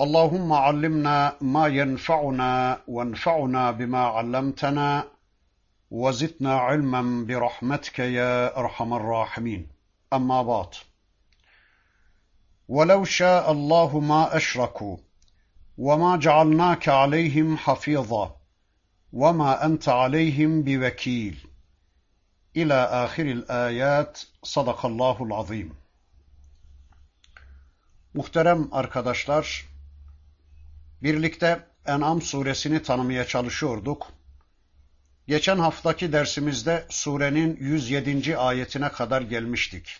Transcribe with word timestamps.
اللهم 0.00 0.52
علمنا 0.52 1.36
ما 1.40 1.66
ينفعنا 1.66 2.78
وانفعنا 2.88 3.70
بما 3.70 3.98
علمتنا 3.98 5.04
وزدنا 5.90 6.54
علما 6.54 7.24
برحمتك 7.26 7.98
يا 7.98 8.58
أرحم 8.58 8.94
الراحمين. 8.94 9.66
أما 10.12 10.42
بعد. 10.42 10.74
ولو 12.68 13.04
شاء 13.04 13.52
الله 13.52 14.00
ما 14.00 14.36
أشركوا 14.36 14.96
وما 15.78 16.16
جعلناك 16.16 16.88
عليهم 16.88 17.56
حفيظا 17.56 18.36
وما 19.12 19.64
أنت 19.64 19.88
عليهم 19.88 20.62
بوكيل. 20.62 21.46
إلى 22.56 22.74
آخر 22.74 23.22
الآيات. 23.22 24.20
صدق 24.42 24.86
الله 24.86 25.22
العظيم. 25.22 25.72
Muhterem 28.14 28.68
arkadaşlar, 28.72 29.73
Birlikte 31.04 31.60
En'am 31.86 32.22
suresini 32.22 32.82
tanımaya 32.82 33.26
çalışıyorduk. 33.26 34.12
Geçen 35.28 35.58
haftaki 35.58 36.12
dersimizde 36.12 36.84
surenin 36.88 37.56
107. 37.60 38.36
ayetine 38.36 38.88
kadar 38.88 39.22
gelmiştik. 39.22 39.96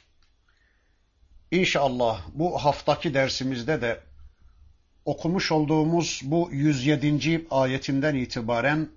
İnşallah 1.50 2.20
bu 2.34 2.64
haftaki 2.64 3.14
dersimizde 3.14 3.80
de 3.80 4.00
okumuş 5.04 5.52
olduğumuz 5.52 6.20
bu 6.24 6.48
107. 6.52 7.46
ayetinden 7.50 8.14
itibaren 8.14 8.88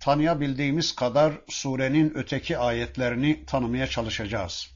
tanıyabildiğimiz 0.00 0.94
kadar 0.94 1.32
surenin 1.48 2.12
öteki 2.14 2.58
ayetlerini 2.58 3.44
tanımaya 3.46 3.86
çalışacağız. 3.86 4.70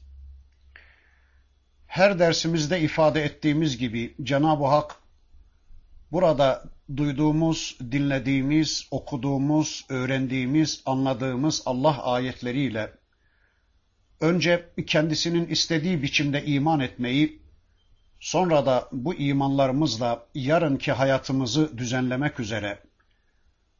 Her 1.87 2.19
dersimizde 2.19 2.81
ifade 2.81 3.23
ettiğimiz 3.23 3.77
gibi 3.77 4.15
Cenab-ı 4.23 4.65
Hak 4.65 5.02
Burada 6.13 6.63
duyduğumuz, 6.97 7.77
dinlediğimiz, 7.91 8.87
okuduğumuz, 8.91 9.85
öğrendiğimiz, 9.89 10.81
anladığımız 10.85 11.63
Allah 11.65 12.03
ayetleriyle 12.03 12.91
önce 14.21 14.69
kendisinin 14.87 15.47
istediği 15.47 16.03
biçimde 16.03 16.45
iman 16.45 16.79
etmeyi, 16.79 17.41
sonra 18.19 18.65
da 18.65 18.89
bu 18.91 19.13
imanlarımızla 19.13 20.25
yarınki 20.35 20.91
hayatımızı 20.91 21.77
düzenlemek 21.77 22.39
üzere, 22.39 22.83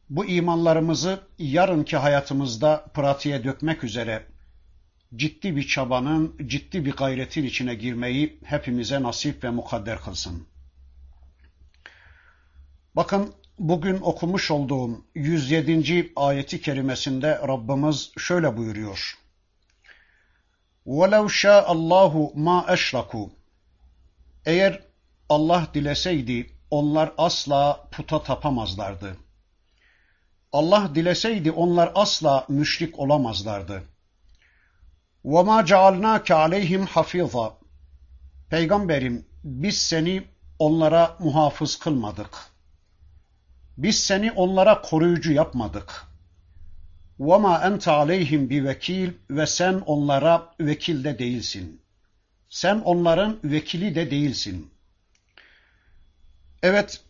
bu 0.09 0.25
imanlarımızı 0.25 1.19
yarınki 1.39 1.97
hayatımızda 1.97 2.85
pratiğe 2.93 3.43
dökmek 3.43 3.83
üzere 3.83 4.25
ciddi 5.15 5.55
bir 5.55 5.67
çabanın, 5.67 6.35
ciddi 6.47 6.85
bir 6.85 6.91
gayretin 6.91 7.43
içine 7.43 7.75
girmeyi 7.75 8.39
hepimize 8.43 9.03
nasip 9.03 9.43
ve 9.43 9.49
mukadder 9.49 9.99
kılsın. 9.99 10.52
Bakın 12.98 13.34
bugün 13.58 14.00
okumuş 14.00 14.50
olduğum 14.50 15.04
107. 15.14 16.12
ayeti 16.16 16.60
kerimesinde 16.60 17.38
Rabbimiz 17.48 18.12
şöyle 18.18 18.56
buyuruyor. 18.56 19.18
وَلَوْ 20.86 21.28
شَاءَ 21.28 21.64
اللّٰهُ 21.64 22.34
مَا 22.34 22.66
اَشْرَكُوا 22.66 23.30
Eğer 24.46 24.82
Allah 25.28 25.66
dileseydi 25.74 26.50
onlar 26.70 27.12
asla 27.18 27.88
puta 27.90 28.22
tapamazlardı. 28.22 29.16
Allah 30.52 30.90
dileseydi 30.94 31.50
onlar 31.50 31.92
asla 31.94 32.46
müşrik 32.48 32.98
olamazlardı. 32.98 33.82
وَمَا 35.24 35.66
جَعَلْنَاكَ 35.66 36.32
عَلَيْهِمْ 36.32 36.86
حَفِيظًا 36.86 37.52
Peygamberim 38.50 39.26
biz 39.44 39.78
seni 39.78 40.24
onlara 40.58 41.16
muhafız 41.18 41.78
kılmadık.'' 41.78 42.51
Biz 43.78 43.98
seni 43.98 44.32
onlara 44.32 44.82
koruyucu 44.82 45.32
yapmadık. 45.32 46.06
وَمَا 47.20 47.62
اَنْتَ 47.68 47.82
عَلَيْهِمْ 47.82 48.48
بِوَكِيلٍ 48.48 49.12
Ve 49.30 49.46
sen 49.46 49.74
onlara 49.74 50.54
vekil 50.60 51.04
de 51.04 51.18
değilsin. 51.18 51.80
Sen 52.48 52.78
onların 52.78 53.38
vekili 53.44 53.94
de 53.94 54.10
değilsin. 54.10 54.70
Evet, 56.62 57.00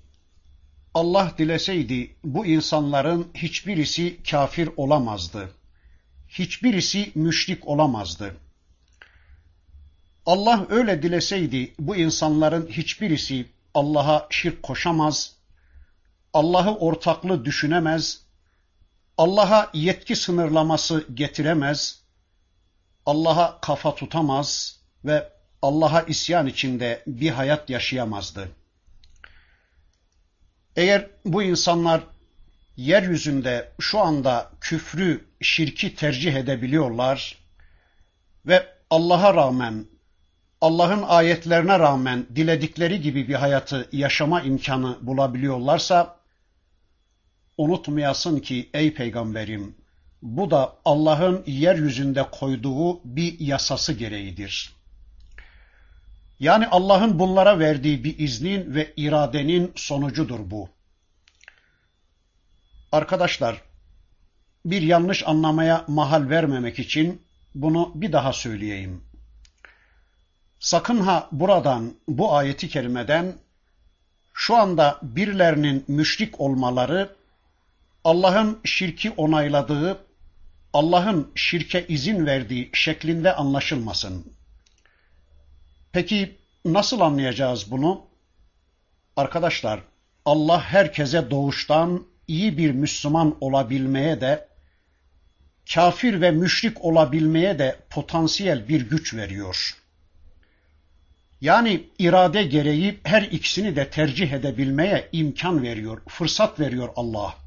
Allah 0.95 1.33
dileseydi 1.39 2.17
bu 2.25 2.47
insanların 2.47 3.29
hiçbirisi 3.35 4.23
kafir 4.31 4.71
olamazdı. 4.77 5.51
Hiçbirisi 6.29 7.13
müşrik 7.15 7.69
olamazdı. 7.69 8.35
Allah 10.27 10.67
öyle 10.71 11.03
dileseydi 11.03 11.75
bu 11.79 11.97
insanların 11.97 12.67
hiçbirisi 12.67 13.47
Allah'a 13.75 14.27
şirk 14.31 14.63
koşamaz, 14.63 15.37
Allah'ı 16.34 16.76
ortaklı 16.76 17.46
düşünemez, 17.46 18.22
Allah'a 19.18 19.70
yetki 19.74 20.16
sınırlaması 20.16 21.06
getiremez, 21.14 22.04
Allah'a 23.06 23.62
kafa 23.62 23.96
tutamaz 23.96 24.80
ve 25.06 25.30
Allah'a 25.62 26.02
isyan 26.02 26.48
içinde 26.48 27.04
bir 27.08 27.30
hayat 27.30 27.70
yaşayamazdı. 27.70 28.50
Eğer 30.76 31.08
bu 31.26 31.44
insanlar 31.44 32.02
yeryüzünde 32.78 33.72
şu 33.80 34.00
anda 34.00 34.52
küfrü, 34.62 35.26
şirki 35.42 35.96
tercih 35.96 36.36
edebiliyorlar 36.36 37.38
ve 38.46 38.68
Allah'a 38.90 39.34
rağmen, 39.34 39.86
Allah'ın 40.62 41.02
ayetlerine 41.02 41.80
rağmen 41.80 42.26
diledikleri 42.36 43.02
gibi 43.02 43.28
bir 43.28 43.36
hayatı 43.36 43.90
yaşama 43.92 44.42
imkanı 44.42 44.98
bulabiliyorlarsa, 45.02 46.23
unutmayasın 47.58 48.40
ki 48.40 48.70
ey 48.74 48.94
peygamberim 48.94 49.76
bu 50.24 50.52
da 50.52 50.76
Allah'ın 50.86 51.44
yeryüzünde 51.48 52.24
koyduğu 52.32 53.04
bir 53.04 53.40
yasası 53.40 53.94
gereğidir. 53.94 54.74
Yani 56.40 56.68
Allah'ın 56.68 57.20
bunlara 57.20 57.60
verdiği 57.60 58.04
bir 58.04 58.20
iznin 58.20 58.76
ve 58.76 58.94
iradenin 58.98 59.72
sonucudur 59.76 60.40
bu. 60.52 60.70
Arkadaşlar, 62.92 63.62
bir 64.66 64.82
yanlış 64.82 65.28
anlamaya 65.28 65.86
mahal 65.88 66.30
vermemek 66.30 66.80
için 66.80 67.22
bunu 67.56 67.92
bir 67.96 68.12
daha 68.12 68.34
söyleyeyim. 68.34 69.04
Sakın 70.60 71.00
ha 71.00 71.28
buradan, 71.32 71.94
bu 72.08 72.36
ayeti 72.36 72.70
kerimeden 72.70 73.34
şu 74.34 74.56
anda 74.56 75.00
birilerinin 75.02 75.86
müşrik 75.88 76.40
olmaları 76.40 77.16
Allah'ın 78.04 78.60
şirki 78.64 79.12
onayladığı, 79.12 80.06
Allah'ın 80.74 81.32
şirke 81.36 81.88
izin 81.88 82.26
verdiği 82.26 82.70
şeklinde 82.74 83.36
anlaşılmasın. 83.36 84.34
Peki 85.92 86.38
nasıl 86.66 87.00
anlayacağız 87.00 87.72
bunu? 87.72 88.06
Arkadaşlar, 89.16 89.80
Allah 90.26 90.62
herkese 90.62 91.32
doğuştan 91.32 92.06
iyi 92.28 92.58
bir 92.58 92.72
Müslüman 92.72 93.38
olabilmeye 93.42 94.22
de, 94.22 94.48
kafir 95.74 96.22
ve 96.22 96.32
müşrik 96.32 96.86
olabilmeye 96.86 97.60
de 97.60 97.80
potansiyel 97.90 98.68
bir 98.68 98.90
güç 98.90 99.14
veriyor. 99.14 99.78
Yani 101.42 101.84
irade 102.00 102.44
gereği 102.44 103.00
her 103.04 103.22
ikisini 103.22 103.76
de 103.76 103.90
tercih 103.90 104.32
edebilmeye 104.32 105.10
imkan 105.12 105.64
veriyor, 105.64 106.02
fırsat 106.08 106.60
veriyor 106.60 106.90
Allah. 106.96 107.43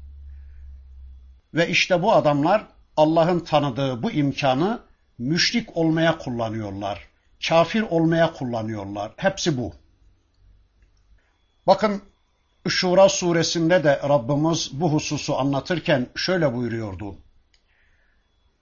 Ve 1.56 1.68
işte 1.68 2.02
bu 2.02 2.12
adamlar 2.12 2.66
Allah'ın 2.96 3.40
tanıdığı 3.40 4.02
bu 4.02 4.10
imkanı 4.10 4.80
müşrik 5.18 5.76
olmaya 5.76 6.18
kullanıyorlar. 6.18 7.08
Kafir 7.48 7.82
olmaya 7.82 8.32
kullanıyorlar. 8.32 9.12
Hepsi 9.16 9.58
bu. 9.58 9.72
Bakın 11.66 12.02
Şura 12.68 13.08
suresinde 13.08 13.84
de 13.84 14.00
Rabbimiz 14.08 14.70
bu 14.72 14.92
hususu 14.92 15.38
anlatırken 15.38 16.06
şöyle 16.16 16.54
buyuruyordu. 16.54 17.16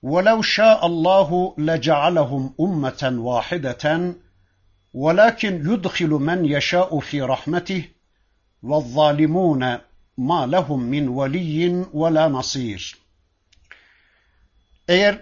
وَلَوْ 0.03 0.39
شَاءَ 0.43 0.81
اللّٰهُ 0.91 1.31
لَجَعَلَهُمْ 1.69 2.45
اُمَّةً 2.65 3.03
وَاحِدَةً 3.27 4.15
وَلَكِنْ 4.95 5.55
يُدْخِلُ 5.69 6.13
مَنْ 6.29 6.41
يَشَاءُ 6.57 6.91
فِي 7.01 7.19
رَحْمَتِهِ 7.33 7.83
وَالظَّالِمُونَ 8.63 9.63
ma 10.18 10.52
lehum 10.52 10.84
min 10.84 11.20
veliyyin 11.20 11.88
ve 11.94 12.14
la 12.14 12.34
nasir. 12.34 12.98
Eğer 14.88 15.22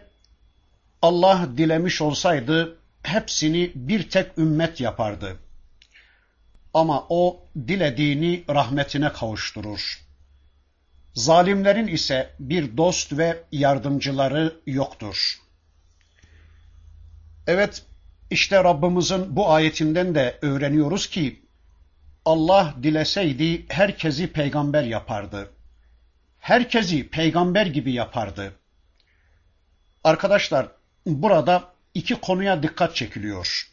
Allah 1.01 1.49
dilemiş 1.57 2.01
olsaydı 2.01 2.77
hepsini 3.03 3.71
bir 3.75 4.09
tek 4.09 4.37
ümmet 4.37 4.81
yapardı. 4.81 5.37
Ama 6.73 7.05
o 7.09 7.45
dilediğini 7.67 8.43
rahmetine 8.49 9.11
kavuşturur. 9.11 10.03
Zalimlerin 11.13 11.87
ise 11.87 12.29
bir 12.39 12.77
dost 12.77 13.17
ve 13.17 13.43
yardımcıları 13.51 14.59
yoktur. 14.65 15.39
Evet, 17.47 17.83
işte 18.29 18.63
Rabbimizin 18.63 19.35
bu 19.35 19.51
ayetinden 19.51 20.15
de 20.15 20.39
öğreniyoruz 20.41 21.07
ki 21.07 21.42
Allah 22.25 22.75
dileseydi 22.83 23.65
herkesi 23.69 24.27
peygamber 24.27 24.83
yapardı. 24.83 25.49
Herkesi 26.39 27.09
peygamber 27.09 27.65
gibi 27.65 27.93
yapardı. 27.93 28.53
Arkadaşlar, 30.03 30.67
burada 31.05 31.73
iki 31.93 32.15
konuya 32.15 32.63
dikkat 32.63 32.95
çekiliyor. 32.95 33.69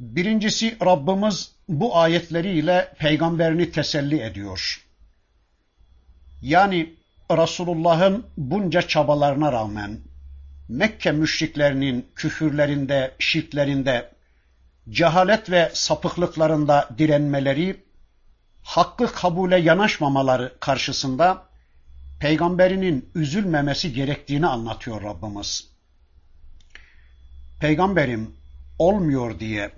Birincisi 0.00 0.76
Rabbimiz 0.84 1.52
bu 1.68 1.96
ayetleriyle 1.96 2.94
peygamberini 2.98 3.70
teselli 3.70 4.20
ediyor. 4.22 4.86
Yani 6.42 6.94
Resulullah'ın 7.30 8.26
bunca 8.36 8.82
çabalarına 8.82 9.52
rağmen 9.52 10.00
Mekke 10.68 11.12
müşriklerinin 11.12 12.06
küfürlerinde, 12.14 13.14
şirklerinde, 13.18 14.10
cehalet 14.90 15.50
ve 15.50 15.70
sapıklıklarında 15.74 16.88
direnmeleri, 16.98 17.84
hakkı 18.62 19.12
kabule 19.12 19.60
yanaşmamaları 19.60 20.56
karşısında 20.60 21.48
peygamberinin 22.20 23.10
üzülmemesi 23.14 23.92
gerektiğini 23.92 24.46
anlatıyor 24.46 25.02
Rabbimiz. 25.02 25.68
Peygamberim 27.60 28.36
olmuyor 28.78 29.40
diye, 29.40 29.72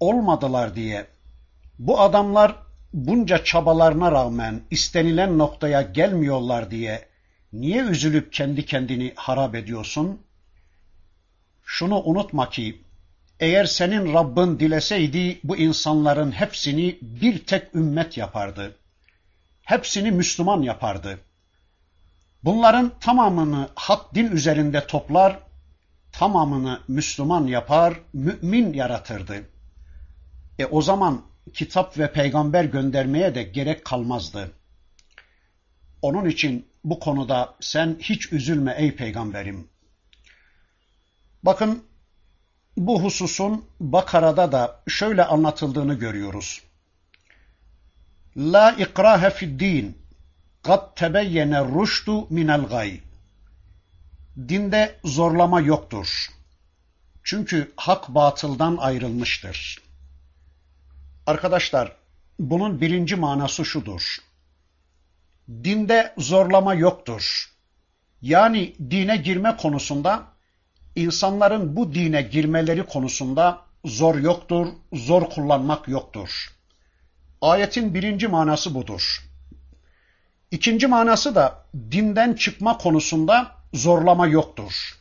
olmadılar 0.00 0.74
diye, 0.76 1.06
bu 1.78 2.00
adamlar 2.00 2.56
bunca 2.92 3.44
çabalarına 3.44 4.12
rağmen 4.12 4.62
istenilen 4.70 5.38
noktaya 5.38 5.82
gelmiyorlar 5.82 6.70
diye 6.70 7.08
niye 7.52 7.82
üzülüp 7.82 8.32
kendi 8.32 8.66
kendini 8.66 9.12
harap 9.16 9.54
ediyorsun? 9.54 10.20
Şunu 11.64 12.02
unutma 12.02 12.50
ki 12.50 12.82
eğer 13.40 13.64
senin 13.64 14.14
Rabbin 14.14 14.60
dileseydi 14.60 15.40
bu 15.44 15.56
insanların 15.56 16.32
hepsini 16.32 16.98
bir 17.02 17.46
tek 17.46 17.74
ümmet 17.74 18.16
yapardı. 18.16 18.76
Hepsini 19.62 20.10
Müslüman 20.10 20.62
yapardı. 20.62 21.18
Bunların 22.44 22.92
tamamını 23.00 23.68
hak 23.74 24.14
din 24.14 24.26
üzerinde 24.26 24.86
toplar, 24.86 25.38
tamamını 26.12 26.80
Müslüman 26.88 27.46
yapar, 27.46 28.00
mümin 28.12 28.72
yaratırdı. 28.72 29.34
E 30.58 30.66
o 30.66 30.82
zaman 30.82 31.22
kitap 31.54 31.98
ve 31.98 32.12
peygamber 32.12 32.64
göndermeye 32.64 33.34
de 33.34 33.42
gerek 33.42 33.84
kalmazdı. 33.84 34.52
Onun 36.02 36.28
için 36.28 36.68
bu 36.84 37.00
konuda 37.00 37.54
sen 37.60 37.96
hiç 38.00 38.32
üzülme 38.32 38.74
ey 38.78 38.96
peygamberim. 38.96 39.68
Bakın 41.42 41.84
bu 42.80 43.02
hususun 43.02 43.64
Bakara'da 43.80 44.52
da 44.52 44.82
şöyle 44.88 45.24
anlatıldığını 45.24 45.94
görüyoruz. 45.94 46.62
La 48.36 48.72
ikrahe 48.72 49.30
fid 49.30 49.60
din 49.60 49.98
kad 50.62 50.96
tebeyyene 50.96 51.60
ruştu 51.60 52.26
minel 52.30 52.62
gay. 52.62 53.00
Dinde 54.48 54.94
zorlama 55.04 55.60
yoktur. 55.60 56.28
Çünkü 57.24 57.72
hak 57.76 58.08
batıldan 58.08 58.76
ayrılmıştır. 58.76 59.82
Arkadaşlar, 61.26 61.96
bunun 62.38 62.80
birinci 62.80 63.16
manası 63.16 63.64
şudur. 63.64 64.16
Dinde 65.48 66.14
zorlama 66.18 66.74
yoktur. 66.74 67.50
Yani 68.22 68.74
dine 68.90 69.16
girme 69.16 69.56
konusunda 69.56 70.29
insanların 70.96 71.76
bu 71.76 71.94
dine 71.94 72.22
girmeleri 72.22 72.86
konusunda 72.86 73.62
zor 73.84 74.14
yoktur, 74.14 74.66
zor 74.92 75.30
kullanmak 75.30 75.88
yoktur. 75.88 76.56
Ayetin 77.40 77.94
birinci 77.94 78.28
manası 78.28 78.74
budur. 78.74 79.30
İkinci 80.50 80.86
manası 80.86 81.34
da 81.34 81.64
dinden 81.90 82.34
çıkma 82.34 82.78
konusunda 82.78 83.52
zorlama 83.72 84.26
yoktur. 84.26 84.98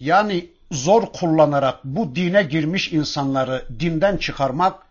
Yani 0.00 0.50
zor 0.70 1.12
kullanarak 1.12 1.84
bu 1.84 2.16
dine 2.16 2.42
girmiş 2.42 2.92
insanları 2.92 3.68
dinden 3.80 4.16
çıkarmak, 4.16 4.82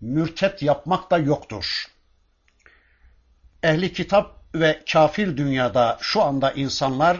mürtet 0.00 0.62
yapmak 0.62 1.10
da 1.10 1.18
yoktur. 1.18 1.86
Ehli 3.62 3.92
kitap 3.92 4.40
ve 4.54 4.82
kafir 4.92 5.36
dünyada 5.36 5.98
şu 6.00 6.22
anda 6.22 6.52
insanlar 6.52 7.16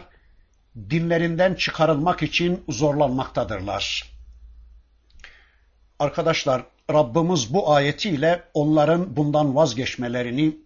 dinlerinden 0.89 1.53
çıkarılmak 1.53 2.23
için 2.23 2.63
zorlanmaktadırlar. 2.69 4.11
Arkadaşlar 5.99 6.63
Rabbimiz 6.91 7.53
bu 7.53 7.73
ayetiyle 7.73 8.43
onların 8.53 9.15
bundan 9.15 9.55
vazgeçmelerini, 9.55 10.57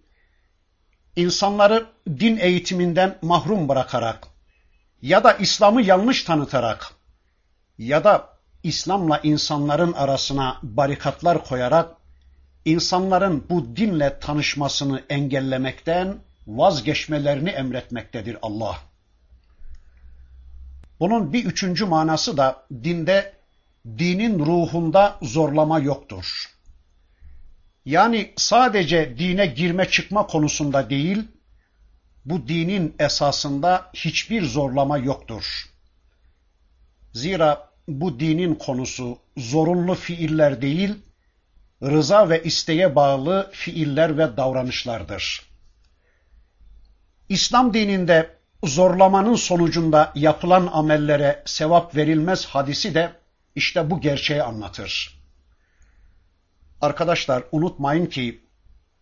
insanları 1.15 1.85
din 2.07 2.37
eğitiminden 2.37 3.17
mahrum 3.21 3.69
bırakarak 3.69 4.27
ya 5.01 5.23
da 5.23 5.33
İslam'ı 5.33 5.81
yanlış 5.81 6.23
tanıtarak 6.23 6.93
ya 7.77 8.03
da 8.03 8.29
İslam'la 8.63 9.19
insanların 9.23 9.93
arasına 9.93 10.59
barikatlar 10.63 11.43
koyarak 11.43 11.95
insanların 12.65 13.45
bu 13.49 13.75
dinle 13.75 14.19
tanışmasını 14.19 15.03
engellemekten 15.09 16.17
vazgeçmelerini 16.47 17.49
emretmektedir 17.49 18.37
Allah. 18.41 18.77
Bunun 20.99 21.33
bir 21.33 21.45
üçüncü 21.45 21.85
manası 21.85 22.37
da 22.37 22.65
dinde 22.83 23.33
dinin 23.87 24.39
ruhunda 24.39 25.17
zorlama 25.21 25.79
yoktur. 25.79 26.55
Yani 27.85 28.33
sadece 28.37 29.17
dine 29.17 29.45
girme 29.45 29.89
çıkma 29.89 30.27
konusunda 30.27 30.89
değil, 30.89 31.23
bu 32.25 32.47
dinin 32.47 32.95
esasında 32.99 33.91
hiçbir 33.93 34.45
zorlama 34.45 34.97
yoktur. 34.97 35.65
Zira 37.13 37.69
bu 37.87 38.19
dinin 38.19 38.55
konusu 38.55 39.17
zorunlu 39.37 39.95
fiiller 39.95 40.61
değil, 40.61 40.95
rıza 41.83 42.29
ve 42.29 42.43
isteğe 42.43 42.95
bağlı 42.95 43.49
fiiller 43.53 44.17
ve 44.17 44.37
davranışlardır. 44.37 45.41
İslam 47.29 47.73
dininde 47.73 48.35
zorlamanın 48.67 49.35
sonucunda 49.35 50.11
yapılan 50.15 50.69
amellere 50.73 51.43
sevap 51.45 51.95
verilmez 51.95 52.45
hadisi 52.45 52.95
de 52.95 53.11
işte 53.55 53.89
bu 53.89 54.01
gerçeği 54.01 54.43
anlatır. 54.43 55.19
Arkadaşlar 56.81 57.43
unutmayın 57.51 58.05
ki 58.05 58.41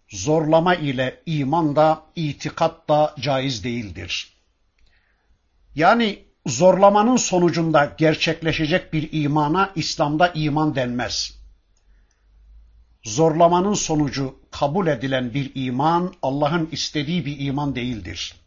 zorlama 0.10 0.75
ile 0.75 1.22
iman 1.25 1.75
da 1.75 2.03
itikat 2.15 2.89
da 2.89 3.15
caiz 3.20 3.63
değildir. 3.63 4.34
Yani 5.75 6.20
zorlamanın 6.46 7.17
sonucunda 7.17 7.96
gerçekleşecek 7.98 8.93
bir 8.93 9.10
imana 9.12 9.72
İslam'da 9.75 10.27
iman 10.27 10.75
denmez. 10.75 11.39
Zorlamanın 13.03 13.74
sonucu 13.74 14.39
kabul 14.51 14.88
edilen 14.88 15.34
bir 15.34 15.51
iman 15.55 16.13
Allah'ın 16.22 16.70
istediği 16.72 17.25
bir 17.25 17.39
iman 17.39 17.75
değildir. 17.75 18.43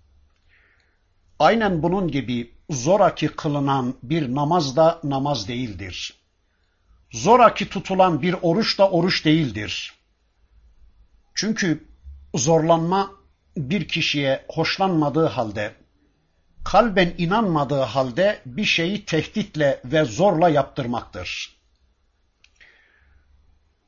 Aynen 1.38 1.82
bunun 1.82 2.08
gibi 2.08 2.52
zoraki 2.70 3.28
kılınan 3.28 3.94
bir 4.02 4.34
namaz 4.34 4.76
da 4.76 5.00
namaz 5.04 5.48
değildir. 5.48 6.14
Zoraki 7.10 7.68
tutulan 7.68 8.22
bir 8.22 8.36
oruç 8.42 8.78
da 8.78 8.90
oruç 8.90 9.24
değildir. 9.24 9.94
Çünkü 11.34 11.84
zorlanma 12.34 13.10
bir 13.56 13.88
kişiye 13.88 14.44
hoşlanmadığı 14.48 15.26
halde, 15.26 15.74
kalben 16.64 17.14
inanmadığı 17.18 17.82
halde 17.82 18.42
bir 18.46 18.64
şeyi 18.64 19.04
tehditle 19.04 19.80
ve 19.84 20.04
zorla 20.04 20.48
yaptırmaktır. 20.48 21.56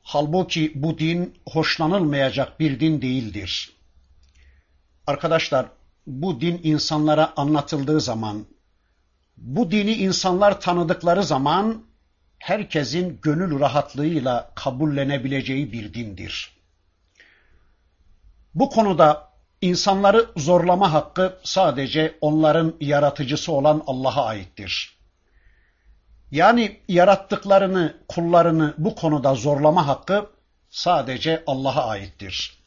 Halbuki 0.01 0.71
bu 0.75 0.99
din 0.99 1.35
hoşlanılmayacak 1.49 2.59
bir 2.59 2.79
din 2.79 3.01
değildir. 3.01 3.73
Arkadaşlar 5.07 5.65
bu 6.09 6.41
din 6.41 6.59
insanlara 6.63 7.33
anlatıldığı 7.37 8.01
zaman, 8.01 8.45
bu 9.37 9.71
dini 9.71 9.93
insanlar 9.93 10.61
tanıdıkları 10.61 11.23
zaman 11.23 11.85
herkesin 12.39 13.19
gönül 13.21 13.59
rahatlığıyla 13.59 14.51
kabullenebileceği 14.55 15.71
bir 15.71 15.93
dindir. 15.93 16.57
Bu 18.55 18.69
konuda 18.69 19.29
insanları 19.61 20.25
zorlama 20.37 20.93
hakkı 20.93 21.39
sadece 21.43 22.17
onların 22.21 22.75
yaratıcısı 22.79 23.51
olan 23.51 23.83
Allah'a 23.87 24.25
aittir. 24.25 24.97
Yani 26.31 26.79
yarattıklarını, 26.87 27.97
kullarını 28.07 28.73
bu 28.77 28.95
konuda 28.95 29.35
zorlama 29.35 29.87
hakkı 29.87 30.29
sadece 30.69 31.43
Allah'a 31.47 31.87
aittir. 31.87 32.59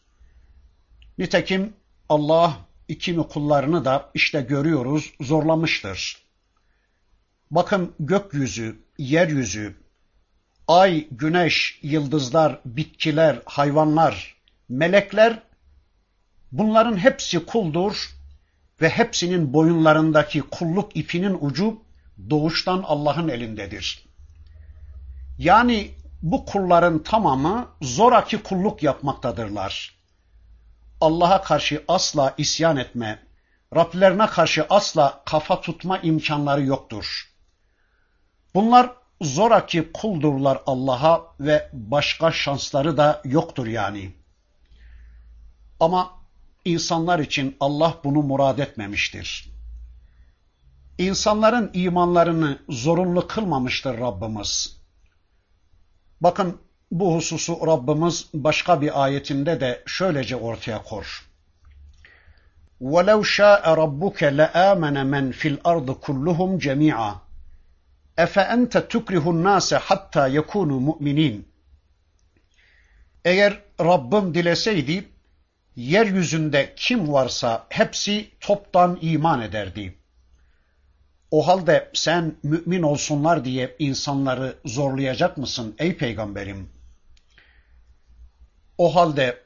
Nitekim 1.18 1.72
Allah 2.08 2.56
ikimi 2.88 3.28
kullarını 3.28 3.84
da 3.84 4.10
işte 4.14 4.40
görüyoruz 4.40 5.12
zorlamıştır. 5.20 6.22
Bakın 7.50 7.94
gökyüzü, 7.98 8.82
yeryüzü, 8.98 9.76
ay, 10.68 11.08
güneş, 11.10 11.78
yıldızlar, 11.82 12.60
bitkiler, 12.64 13.42
hayvanlar, 13.44 14.36
melekler 14.68 15.42
bunların 16.52 16.96
hepsi 16.96 17.46
kuldur 17.46 18.10
ve 18.80 18.88
hepsinin 18.88 19.52
boyunlarındaki 19.52 20.40
kulluk 20.40 20.96
ipinin 20.96 21.38
ucu 21.40 21.82
doğuştan 22.30 22.82
Allah'ın 22.86 23.28
elindedir. 23.28 24.04
Yani 25.38 25.90
bu 26.22 26.44
kulların 26.44 27.02
tamamı 27.02 27.68
zoraki 27.82 28.42
kulluk 28.42 28.82
yapmaktadırlar. 28.82 30.01
Allah'a 31.02 31.42
karşı 31.42 31.84
asla 31.88 32.34
isyan 32.38 32.76
etme, 32.76 33.22
Rablerine 33.74 34.26
karşı 34.26 34.66
asla 34.70 35.22
kafa 35.26 35.60
tutma 35.60 35.98
imkanları 35.98 36.62
yoktur. 36.62 37.32
Bunlar 38.54 38.90
zoraki 39.20 39.92
kuldurlar 39.92 40.62
Allah'a 40.66 41.34
ve 41.40 41.70
başka 41.72 42.32
şansları 42.32 42.96
da 42.96 43.22
yoktur 43.24 43.66
yani. 43.66 44.12
Ama 45.80 46.10
insanlar 46.64 47.18
için 47.18 47.56
Allah 47.60 47.94
bunu 48.04 48.22
murad 48.22 48.58
etmemiştir. 48.58 49.52
İnsanların 50.98 51.70
imanlarını 51.74 52.58
zorunlu 52.68 53.26
kılmamıştır 53.26 53.98
Rabbimiz. 53.98 54.80
Bakın 56.20 56.60
bu 56.91 57.15
hususu 57.15 57.67
Rabbimiz 57.67 58.27
başka 58.33 58.81
bir 58.81 59.03
ayetinde 59.03 59.61
de 59.61 59.83
şöylece 59.85 60.35
ortaya 60.35 60.83
kor. 60.83 61.27
وَلَوْ 62.81 63.21
شَاءَ 63.37 63.63
رَبُّكَ 63.83 64.19
لَآمَنَ 64.39 64.97
مَنْ 65.13 65.25
فِي 65.39 65.47
الْأَرْضِ 65.55 65.89
كُلُّهُمْ 66.05 66.49
جَمِيعًا 66.65 67.13
اَفَاَنْتَ 68.25 68.73
تُكْرِهُ 68.93 69.25
النَّاسَ 69.33 69.69
حَتَّى 69.87 70.23
يَكُونُوا 70.37 70.79
مُؤْمِنِينَ 70.89 71.41
Eğer 73.25 73.61
Rabbim 73.79 74.33
dileseydi, 74.33 75.07
yeryüzünde 75.75 76.73
kim 76.75 77.13
varsa 77.13 77.65
hepsi 77.69 78.27
toptan 78.39 78.97
iman 79.01 79.41
ederdi. 79.41 79.95
O 81.31 81.47
halde 81.47 81.89
sen 81.93 82.35
mümin 82.43 82.81
olsunlar 82.81 83.45
diye 83.45 83.75
insanları 83.79 84.55
zorlayacak 84.65 85.37
mısın 85.37 85.75
ey 85.79 85.97
peygamberim? 85.97 86.70
O 88.82 88.94
halde 88.94 89.42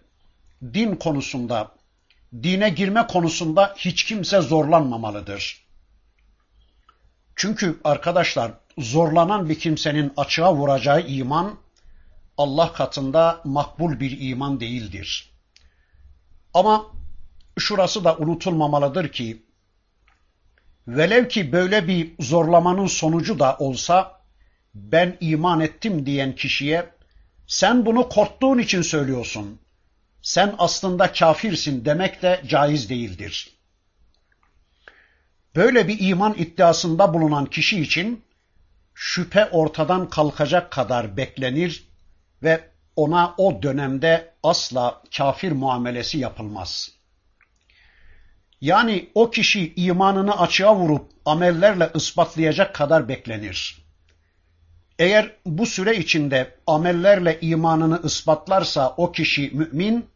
din 0.74 0.94
konusunda, 0.96 1.72
dine 2.42 2.68
girme 2.68 3.06
konusunda 3.06 3.74
hiç 3.78 4.04
kimse 4.04 4.40
zorlanmamalıdır. 4.40 5.66
Çünkü 7.36 7.80
arkadaşlar 7.84 8.52
zorlanan 8.78 9.48
bir 9.48 9.58
kimsenin 9.58 10.12
açığa 10.16 10.54
vuracağı 10.54 11.06
iman 11.06 11.58
Allah 12.38 12.72
katında 12.72 13.40
makbul 13.44 14.00
bir 14.00 14.20
iman 14.20 14.60
değildir. 14.60 15.32
Ama 16.54 16.86
şurası 17.58 18.04
da 18.04 18.16
unutulmamalıdır 18.16 19.12
ki 19.12 19.42
velev 20.88 21.28
ki 21.28 21.52
böyle 21.52 21.88
bir 21.88 22.14
zorlamanın 22.20 22.86
sonucu 22.86 23.38
da 23.38 23.56
olsa 23.58 24.20
ben 24.74 25.16
iman 25.20 25.60
ettim 25.60 26.06
diyen 26.06 26.34
kişiye 26.34 26.95
sen 27.46 27.86
bunu 27.86 28.08
korktuğun 28.08 28.58
için 28.58 28.82
söylüyorsun. 28.82 29.60
Sen 30.22 30.54
aslında 30.58 31.12
kafirsin 31.12 31.84
demek 31.84 32.22
de 32.22 32.42
caiz 32.46 32.90
değildir. 32.90 33.56
Böyle 35.56 35.88
bir 35.88 36.00
iman 36.00 36.34
iddiasında 36.38 37.14
bulunan 37.14 37.46
kişi 37.46 37.80
için 37.80 38.24
şüphe 38.94 39.46
ortadan 39.46 40.10
kalkacak 40.10 40.70
kadar 40.70 41.16
beklenir 41.16 41.88
ve 42.42 42.70
ona 42.96 43.34
o 43.38 43.62
dönemde 43.62 44.34
asla 44.42 45.02
kafir 45.16 45.52
muamelesi 45.52 46.18
yapılmaz. 46.18 46.90
Yani 48.60 49.10
o 49.14 49.30
kişi 49.30 49.72
imanını 49.76 50.40
açığa 50.40 50.76
vurup 50.76 51.10
amellerle 51.24 51.90
ispatlayacak 51.94 52.74
kadar 52.74 53.08
beklenir. 53.08 53.85
Eğer 54.98 55.32
bu 55.46 55.66
süre 55.66 55.96
içinde 55.96 56.54
amellerle 56.66 57.40
imanını 57.40 58.00
ispatlarsa 58.04 58.94
o 58.96 59.12
kişi 59.12 59.50
mümin, 59.54 60.06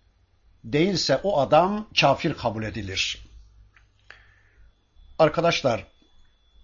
değilse 0.64 1.20
o 1.22 1.40
adam 1.40 1.86
kafir 2.00 2.34
kabul 2.34 2.62
edilir. 2.62 3.18
Arkadaşlar, 5.18 5.86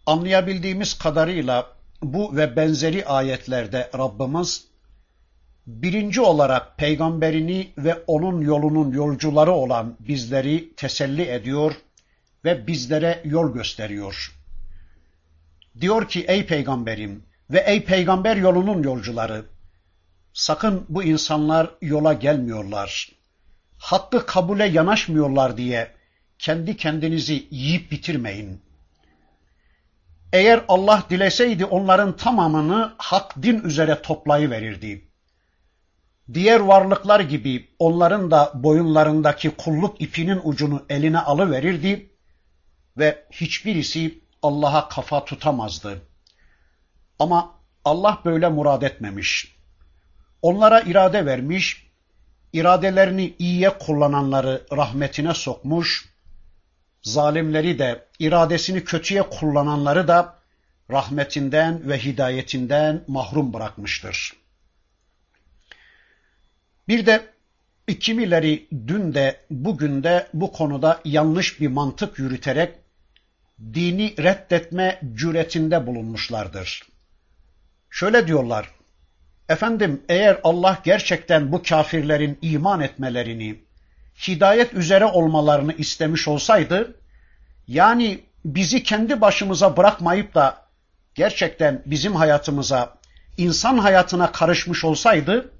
anlayabildiğimiz 0.06 0.98
kadarıyla 0.98 1.66
bu 2.02 2.36
ve 2.36 2.56
benzeri 2.56 3.06
ayetlerde 3.06 3.90
Rabbimiz 3.98 4.66
birinci 5.66 6.20
olarak 6.20 6.78
peygamberini 6.78 7.72
ve 7.78 8.02
onun 8.06 8.40
yolunun 8.40 8.92
yolcuları 8.92 9.52
olan 9.52 9.96
bizleri 10.00 10.74
teselli 10.74 11.22
ediyor 11.22 11.74
ve 12.44 12.66
bizlere 12.66 13.22
yol 13.24 13.54
gösteriyor. 13.54 14.32
Diyor 15.80 16.08
ki 16.08 16.24
ey 16.28 16.46
peygamberim 16.46 17.22
ve 17.50 17.58
ey 17.66 17.84
peygamber 17.84 18.36
yolunun 18.36 18.82
yolcuları 18.82 19.44
sakın 20.32 20.86
bu 20.88 21.02
insanlar 21.02 21.70
yola 21.80 22.12
gelmiyorlar. 22.12 23.08
Hakkı 23.78 24.26
kabule 24.26 24.66
yanaşmıyorlar 24.66 25.56
diye 25.56 25.92
kendi 26.38 26.76
kendinizi 26.76 27.46
yiyip 27.50 27.90
bitirmeyin. 27.90 28.62
Eğer 30.32 30.64
Allah 30.68 31.02
dileseydi 31.10 31.64
onların 31.64 32.16
tamamını 32.16 32.94
hak 32.98 33.42
din 33.42 33.60
üzere 33.60 34.02
toplayıverirdi. 34.02 35.08
Diğer 36.34 36.60
varlıklar 36.60 37.20
gibi 37.20 37.68
onların 37.78 38.30
da 38.30 38.52
boyunlarındaki 38.54 39.50
kulluk 39.50 40.00
ipinin 40.00 40.40
ucunu 40.44 40.84
eline 40.88 41.18
alıverirdi 41.18 42.10
ve 42.98 43.26
hiçbirisi 43.30 44.20
Allah'a 44.42 44.88
kafa 44.88 45.24
tutamazdı. 45.24 46.02
Ama 47.18 47.54
Allah 47.84 48.20
böyle 48.24 48.48
murad 48.48 48.82
etmemiş. 48.82 49.56
Onlara 50.42 50.80
irade 50.80 51.26
vermiş, 51.26 51.86
iradelerini 52.52 53.34
iyiye 53.38 53.78
kullananları 53.78 54.66
rahmetine 54.72 55.34
sokmuş, 55.34 56.08
zalimleri 57.02 57.78
de 57.78 58.06
iradesini 58.18 58.84
kötüye 58.84 59.22
kullananları 59.22 60.08
da 60.08 60.36
rahmetinden 60.90 61.88
ve 61.88 61.98
hidayetinden 61.98 63.04
mahrum 63.06 63.52
bırakmıştır. 63.52 64.32
Bir 66.88 67.06
de 67.06 67.26
kimileri 68.00 68.68
dün 68.72 69.14
de 69.14 69.40
bugün 69.50 70.02
de 70.02 70.26
bu 70.34 70.52
konuda 70.52 71.00
yanlış 71.04 71.60
bir 71.60 71.68
mantık 71.68 72.18
yürüterek 72.18 72.74
dini 73.74 74.14
reddetme 74.18 75.00
cüretinde 75.14 75.86
bulunmuşlardır. 75.86 76.95
Şöyle 77.90 78.26
diyorlar, 78.26 78.70
efendim 79.48 80.02
eğer 80.08 80.40
Allah 80.44 80.78
gerçekten 80.84 81.52
bu 81.52 81.62
kafirlerin 81.62 82.38
iman 82.42 82.80
etmelerini, 82.80 83.60
hidayet 84.28 84.74
üzere 84.74 85.04
olmalarını 85.04 85.72
istemiş 85.72 86.28
olsaydı, 86.28 86.94
yani 87.68 88.20
bizi 88.44 88.82
kendi 88.82 89.20
başımıza 89.20 89.76
bırakmayıp 89.76 90.34
da 90.34 90.66
gerçekten 91.14 91.82
bizim 91.86 92.14
hayatımıza, 92.14 92.94
insan 93.36 93.78
hayatına 93.78 94.32
karışmış 94.32 94.84
olsaydı, 94.84 95.50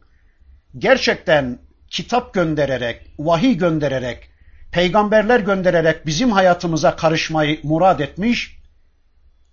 gerçekten 0.78 1.58
kitap 1.90 2.34
göndererek, 2.34 3.06
vahiy 3.18 3.54
göndererek, 3.54 4.30
peygamberler 4.72 5.40
göndererek 5.40 6.06
bizim 6.06 6.32
hayatımıza 6.32 6.96
karışmayı 6.96 7.60
murad 7.62 8.00
etmiş, 8.00 8.58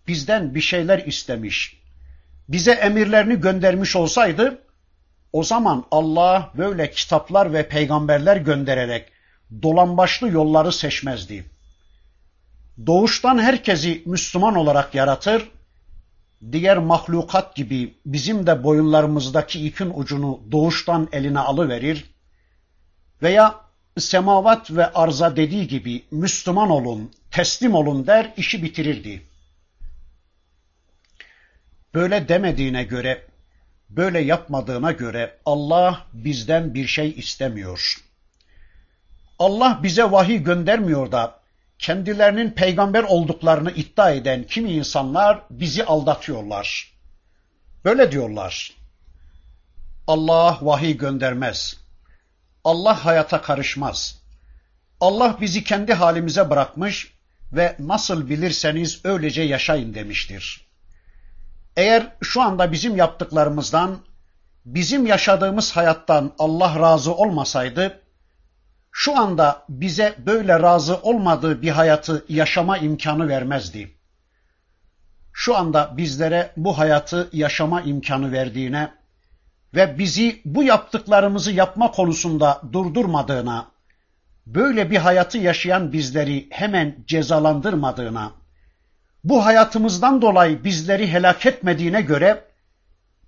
bizden 0.08 0.56
bir 0.56 0.62
şeyler 0.62 1.00
istemiş, 1.00 1.83
bize 2.50 2.72
emirlerini 2.72 3.42
göndermiş 3.42 3.96
olsaydı, 3.96 4.60
o 5.34 5.44
zaman 5.44 5.86
Allah 5.92 6.52
böyle 6.58 6.92
kitaplar 6.92 7.54
ve 7.54 7.68
peygamberler 7.68 8.38
göndererek 8.38 9.12
dolambaçlı 9.62 10.30
yolları 10.30 10.72
seçmezdi. 10.72 11.46
Doğuştan 12.86 13.40
herkesi 13.40 14.04
Müslüman 14.06 14.56
olarak 14.56 14.96
yaratır, 14.96 15.50
diğer 16.52 16.78
mahlukat 16.78 17.56
gibi 17.56 17.94
bizim 18.06 18.48
de 18.48 18.64
boyunlarımızdaki 18.64 19.66
ipin 19.66 19.92
ucunu 19.96 20.40
doğuştan 20.52 21.10
eline 21.12 21.40
alıverir 21.40 22.06
veya 23.22 23.56
semavat 23.98 24.72
ve 24.72 24.94
arza 24.94 25.36
dediği 25.36 25.68
gibi 25.68 26.04
Müslüman 26.12 26.70
olun, 26.70 27.12
teslim 27.32 27.76
olun 27.76 28.08
der, 28.08 28.34
işi 28.38 28.64
bitirirdi. 28.64 29.22
Böyle 31.94 32.28
demediğine 32.28 32.84
göre, 32.84 33.28
böyle 33.90 34.20
yapmadığına 34.20 34.92
göre 34.92 35.38
Allah 35.46 36.08
bizden 36.14 36.74
bir 36.74 36.88
şey 36.88 37.10
istemiyor. 37.10 37.98
Allah 39.40 39.80
bize 39.84 40.12
vahiy 40.12 40.38
göndermiyor 40.38 41.12
da 41.12 41.40
kendilerinin 41.80 42.52
peygamber 42.52 43.04
olduklarını 43.04 43.72
iddia 43.72 44.12
eden 44.12 44.44
kimi 44.44 44.72
insanlar 44.72 45.42
bizi 45.50 45.86
aldatıyorlar. 45.86 46.94
Böyle 47.86 48.12
diyorlar. 48.12 48.74
Allah 50.08 50.58
vahiy 50.62 50.98
göndermez. 50.98 51.78
Allah 52.64 53.06
hayata 53.06 53.42
karışmaz. 53.42 54.22
Allah 55.00 55.38
bizi 55.42 55.64
kendi 55.64 55.94
halimize 55.94 56.50
bırakmış 56.50 57.14
ve 57.52 57.76
nasıl 57.80 58.30
bilirseniz 58.30 59.06
öylece 59.06 59.42
yaşayın 59.42 59.94
demiştir. 59.94 60.68
Eğer 61.78 62.08
şu 62.22 62.42
anda 62.42 62.72
bizim 62.72 62.96
yaptıklarımızdan, 62.96 63.98
bizim 64.66 65.06
yaşadığımız 65.06 65.76
hayattan 65.76 66.32
Allah 66.40 66.80
razı 66.80 67.14
olmasaydı, 67.16 68.02
şu 68.92 69.20
anda 69.20 69.66
bize 69.70 70.16
böyle 70.26 70.60
razı 70.60 70.98
olmadığı 70.98 71.62
bir 71.62 71.70
hayatı 71.70 72.26
yaşama 72.30 72.78
imkanı 72.78 73.28
vermezdi. 73.28 73.98
Şu 75.34 75.58
anda 75.58 75.98
bizlere 75.98 76.52
bu 76.58 76.78
hayatı 76.78 77.30
yaşama 77.34 77.82
imkanı 77.82 78.32
verdiğine 78.32 78.92
ve 79.76 79.98
bizi 79.98 80.42
bu 80.46 80.64
yaptıklarımızı 80.64 81.52
yapma 81.52 81.92
konusunda 81.92 82.62
durdurmadığına, 82.72 83.68
böyle 84.46 84.92
bir 84.92 84.98
hayatı 84.98 85.38
yaşayan 85.38 85.94
bizleri 85.94 86.48
hemen 86.50 87.04
cezalandırmadığına, 87.08 88.32
bu 89.24 89.46
hayatımızdan 89.46 90.22
dolayı 90.22 90.64
bizleri 90.64 91.12
helak 91.12 91.46
etmediğine 91.46 92.02
göre 92.02 92.46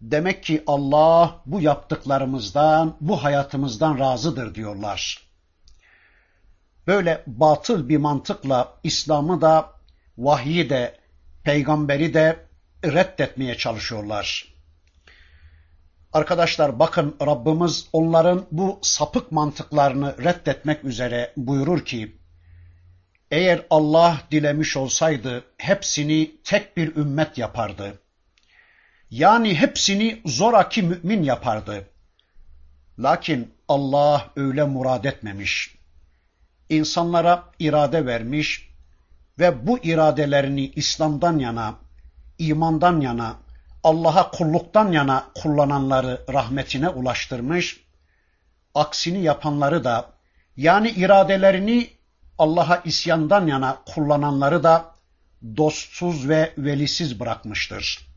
demek 0.02 0.44
ki 0.44 0.64
Allah 0.68 1.42
bu 1.46 1.62
yaptıklarımızdan, 1.62 2.98
bu 3.02 3.24
hayatımızdan 3.24 4.00
razıdır 4.00 4.56
diyorlar. 4.56 5.26
Böyle 6.88 7.24
batıl 7.28 7.90
bir 7.90 7.98
mantıkla 7.98 8.74
İslam'ı 8.84 9.42
da, 9.42 9.72
vahyi 10.18 10.70
de, 10.70 10.98
peygamberi 11.44 12.14
de 12.14 12.46
reddetmeye 12.84 13.58
çalışıyorlar. 13.58 14.56
Arkadaşlar 16.14 16.80
bakın 16.80 17.16
Rabbimiz 17.22 17.88
onların 17.94 18.46
bu 18.52 18.80
sapık 18.82 19.32
mantıklarını 19.32 20.24
reddetmek 20.24 20.84
üzere 20.84 21.34
buyurur 21.38 21.86
ki, 21.86 22.18
eğer 23.32 23.66
Allah 23.70 24.22
dilemiş 24.32 24.78
olsaydı 24.78 25.44
hepsini 25.58 26.32
tek 26.44 26.78
bir 26.78 26.96
ümmet 26.96 27.38
yapardı. 27.38 28.00
Yani 29.10 29.56
hepsini 29.56 30.22
zoraki 30.26 30.84
mümin 30.84 31.24
yapardı. 31.24 31.88
Lakin 33.00 33.54
Allah 33.68 34.30
öyle 34.36 34.64
murad 34.64 35.04
etmemiş. 35.04 35.76
İnsanlara 36.70 37.44
irade 37.60 38.06
vermiş 38.06 38.70
ve 39.40 39.68
bu 39.68 39.80
iradelerini 39.80 40.66
İslam'dan 40.66 41.40
yana, 41.40 41.76
imandan 42.38 43.02
yana, 43.02 43.36
Allah'a 43.84 44.32
kulluktan 44.32 44.92
yana 44.92 45.26
kullananları 45.36 46.26
rahmetine 46.34 46.90
ulaştırmış, 46.90 47.86
aksini 48.76 49.24
yapanları 49.24 49.84
da 49.84 50.10
yani 50.58 50.90
iradelerini 50.90 51.90
Allah'a 52.38 52.82
isyandan 52.86 53.48
yana 53.48 53.82
kullananları 53.86 54.64
da 54.64 54.96
dostsuz 55.58 56.30
ve 56.30 56.54
velisiz 56.58 57.20
bırakmıştır. 57.20 58.08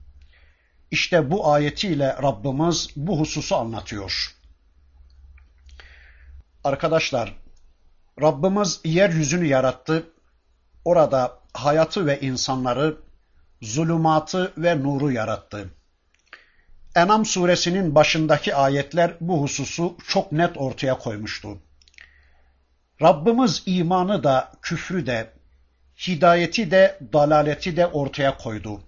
İşte 0.90 1.30
bu 1.30 1.52
ayetiyle 1.52 2.16
Rabbimiz 2.22 2.88
bu 2.96 3.20
hususu 3.20 3.56
anlatıyor. 3.56 4.34
Arkadaşlar, 6.64 7.34
Rabbimiz 8.20 8.80
yeryüzünü 8.84 9.46
yarattı. 9.46 10.06
Orada 10.84 11.38
hayatı 11.54 12.06
ve 12.06 12.20
insanları, 12.20 12.96
zulümatı 13.62 14.52
ve 14.58 14.82
nuru 14.82 15.12
yarattı. 15.12 15.70
Enam 16.94 17.26
suresinin 17.26 17.94
başındaki 17.94 18.54
ayetler 18.54 19.14
bu 19.20 19.42
hususu 19.42 19.96
çok 20.08 20.32
net 20.32 20.56
ortaya 20.56 20.98
koymuştu. 20.98 21.58
Rabbimiz 23.02 23.62
imanı 23.66 24.24
da, 24.24 24.52
küfrü 24.62 25.06
de, 25.06 25.30
hidayeti 26.06 26.70
de, 26.70 26.98
dalaleti 27.12 27.76
de 27.76 27.86
ortaya 27.86 28.36
koydu. 28.36 28.80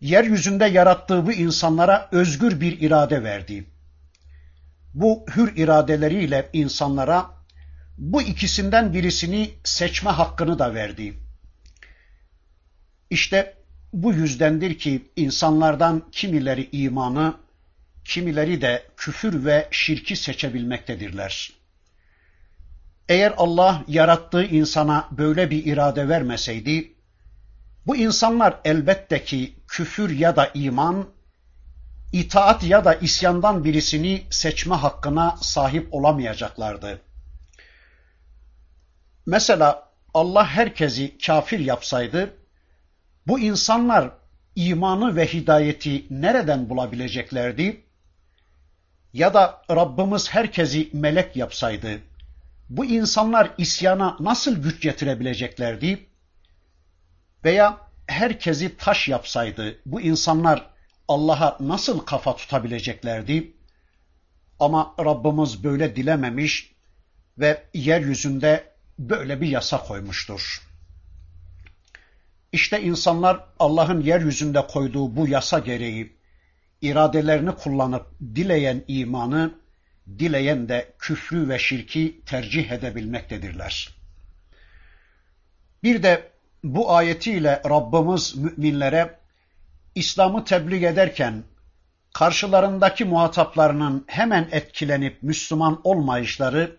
Yeryüzünde 0.00 0.64
yarattığı 0.64 1.26
bu 1.26 1.32
insanlara 1.32 2.08
özgür 2.12 2.60
bir 2.60 2.80
irade 2.80 3.22
verdi. 3.22 3.66
Bu 4.94 5.26
hür 5.36 5.56
iradeleriyle 5.56 6.50
insanlara 6.52 7.30
bu 7.98 8.22
ikisinden 8.22 8.92
birisini 8.92 9.50
seçme 9.64 10.10
hakkını 10.10 10.58
da 10.58 10.74
verdi. 10.74 11.14
İşte 13.10 13.54
bu 13.92 14.12
yüzdendir 14.12 14.78
ki 14.78 15.08
insanlardan 15.16 16.02
kimileri 16.12 16.68
imanı, 16.72 17.34
kimileri 18.04 18.60
de 18.60 18.82
küfür 18.96 19.44
ve 19.44 19.68
şirki 19.70 20.16
seçebilmektedirler. 20.16 21.63
Eğer 23.08 23.34
Allah 23.36 23.82
yarattığı 23.88 24.44
insana 24.44 25.08
böyle 25.10 25.50
bir 25.50 25.66
irade 25.66 26.08
vermeseydi, 26.08 26.94
bu 27.86 27.96
insanlar 27.96 28.60
elbette 28.64 29.24
ki 29.24 29.54
küfür 29.68 30.10
ya 30.10 30.36
da 30.36 30.50
iman, 30.54 31.08
itaat 32.12 32.64
ya 32.64 32.84
da 32.84 32.94
isyandan 32.94 33.64
birisini 33.64 34.22
seçme 34.30 34.74
hakkına 34.74 35.36
sahip 35.40 35.94
olamayacaklardı. 35.94 37.00
Mesela 39.26 39.88
Allah 40.14 40.46
herkesi 40.46 41.18
kafir 41.18 41.58
yapsaydı, 41.58 42.34
bu 43.26 43.40
insanlar 43.40 44.10
imanı 44.56 45.16
ve 45.16 45.26
hidayeti 45.26 46.06
nereden 46.10 46.68
bulabileceklerdi? 46.68 47.84
Ya 49.12 49.34
da 49.34 49.62
Rabbimiz 49.70 50.30
herkesi 50.30 50.90
melek 50.92 51.36
yapsaydı, 51.36 52.00
bu 52.68 52.84
insanlar 52.84 53.50
isyana 53.58 54.16
nasıl 54.20 54.62
güç 54.62 54.82
getirebileceklerdi? 54.82 56.06
Veya 57.44 57.78
herkesi 58.06 58.76
taş 58.76 59.08
yapsaydı 59.08 59.78
bu 59.86 60.00
insanlar 60.00 60.70
Allah'a 61.08 61.56
nasıl 61.60 61.98
kafa 61.98 62.36
tutabileceklerdi? 62.36 63.52
Ama 64.60 64.94
Rabbimiz 64.98 65.64
böyle 65.64 65.96
dilememiş 65.96 66.74
ve 67.38 67.62
yeryüzünde 67.74 68.74
böyle 68.98 69.40
bir 69.40 69.48
yasa 69.48 69.78
koymuştur. 69.78 70.62
İşte 72.52 72.82
insanlar 72.82 73.44
Allah'ın 73.58 74.00
yeryüzünde 74.00 74.66
koyduğu 74.66 75.16
bu 75.16 75.28
yasa 75.28 75.58
gereği 75.58 76.16
iradelerini 76.82 77.52
kullanıp 77.52 78.06
dileyen 78.34 78.84
imanı, 78.88 79.54
dileyen 80.18 80.68
de 80.68 80.94
küfrü 80.98 81.48
ve 81.48 81.58
şirki 81.58 82.20
tercih 82.26 82.70
edebilmektedirler. 82.70 83.94
Bir 85.82 86.02
de 86.02 86.30
bu 86.64 86.92
ayetiyle 86.92 87.62
Rabbimiz 87.70 88.36
müminlere 88.36 89.18
İslam'ı 89.94 90.44
tebliğ 90.44 90.86
ederken 90.86 91.44
karşılarındaki 92.14 93.04
muhataplarının 93.04 94.04
hemen 94.06 94.48
etkilenip 94.52 95.22
Müslüman 95.22 95.80
olmayışları, 95.84 96.76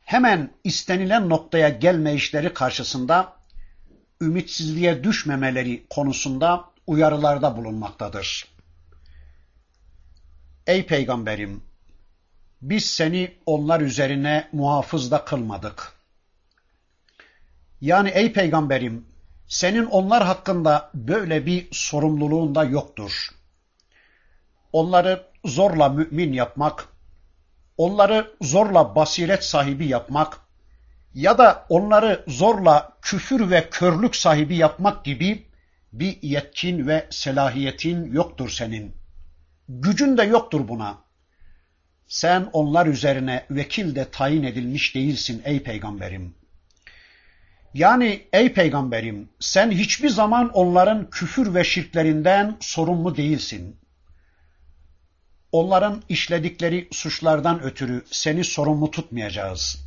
hemen 0.00 0.50
istenilen 0.64 1.28
noktaya 1.28 1.68
gelmeyişleri 1.68 2.54
karşısında 2.54 3.36
ümitsizliğe 4.20 5.04
düşmemeleri 5.04 5.86
konusunda 5.90 6.64
uyarılarda 6.86 7.56
bulunmaktadır. 7.56 8.46
Ey 10.66 10.86
peygamberim, 10.86 11.62
biz 12.62 12.84
seni 12.84 13.30
onlar 13.46 13.80
üzerine 13.80 14.48
muhafızda 14.52 15.24
kılmadık. 15.24 15.92
Yani 17.80 18.08
ey 18.08 18.32
peygamberim, 18.32 19.06
senin 19.48 19.86
onlar 19.86 20.24
hakkında 20.24 20.90
böyle 20.94 21.46
bir 21.46 21.68
sorumluluğun 21.72 22.54
da 22.54 22.64
yoktur. 22.64 23.28
Onları 24.72 25.26
zorla 25.44 25.88
mümin 25.88 26.32
yapmak, 26.32 26.88
onları 27.76 28.34
zorla 28.40 28.96
basiret 28.96 29.44
sahibi 29.44 29.86
yapmak 29.86 30.40
ya 31.14 31.38
da 31.38 31.66
onları 31.68 32.24
zorla 32.28 32.92
küfür 33.02 33.50
ve 33.50 33.70
körlük 33.70 34.16
sahibi 34.16 34.56
yapmak 34.56 35.04
gibi 35.04 35.46
bir 35.92 36.22
yetkin 36.22 36.86
ve 36.86 37.06
selahiyetin 37.10 38.12
yoktur 38.12 38.48
senin. 38.48 38.96
Gücün 39.68 40.16
de 40.16 40.22
yoktur 40.22 40.68
buna. 40.68 40.98
Sen 42.12 42.48
onlar 42.52 42.86
üzerine 42.86 43.46
vekil 43.50 43.94
de 43.94 44.10
tayin 44.10 44.42
edilmiş 44.42 44.94
değilsin 44.94 45.42
ey 45.44 45.62
peygamberim. 45.62 46.34
Yani 47.74 48.26
ey 48.32 48.52
peygamberim 48.52 49.28
sen 49.40 49.70
hiçbir 49.70 50.08
zaman 50.08 50.48
onların 50.48 51.10
küfür 51.10 51.54
ve 51.54 51.64
şirklerinden 51.64 52.56
sorumlu 52.60 53.16
değilsin. 53.16 53.76
Onların 55.52 56.02
işledikleri 56.08 56.88
suçlardan 56.92 57.62
ötürü 57.62 58.04
seni 58.10 58.44
sorumlu 58.44 58.90
tutmayacağız. 58.90 59.84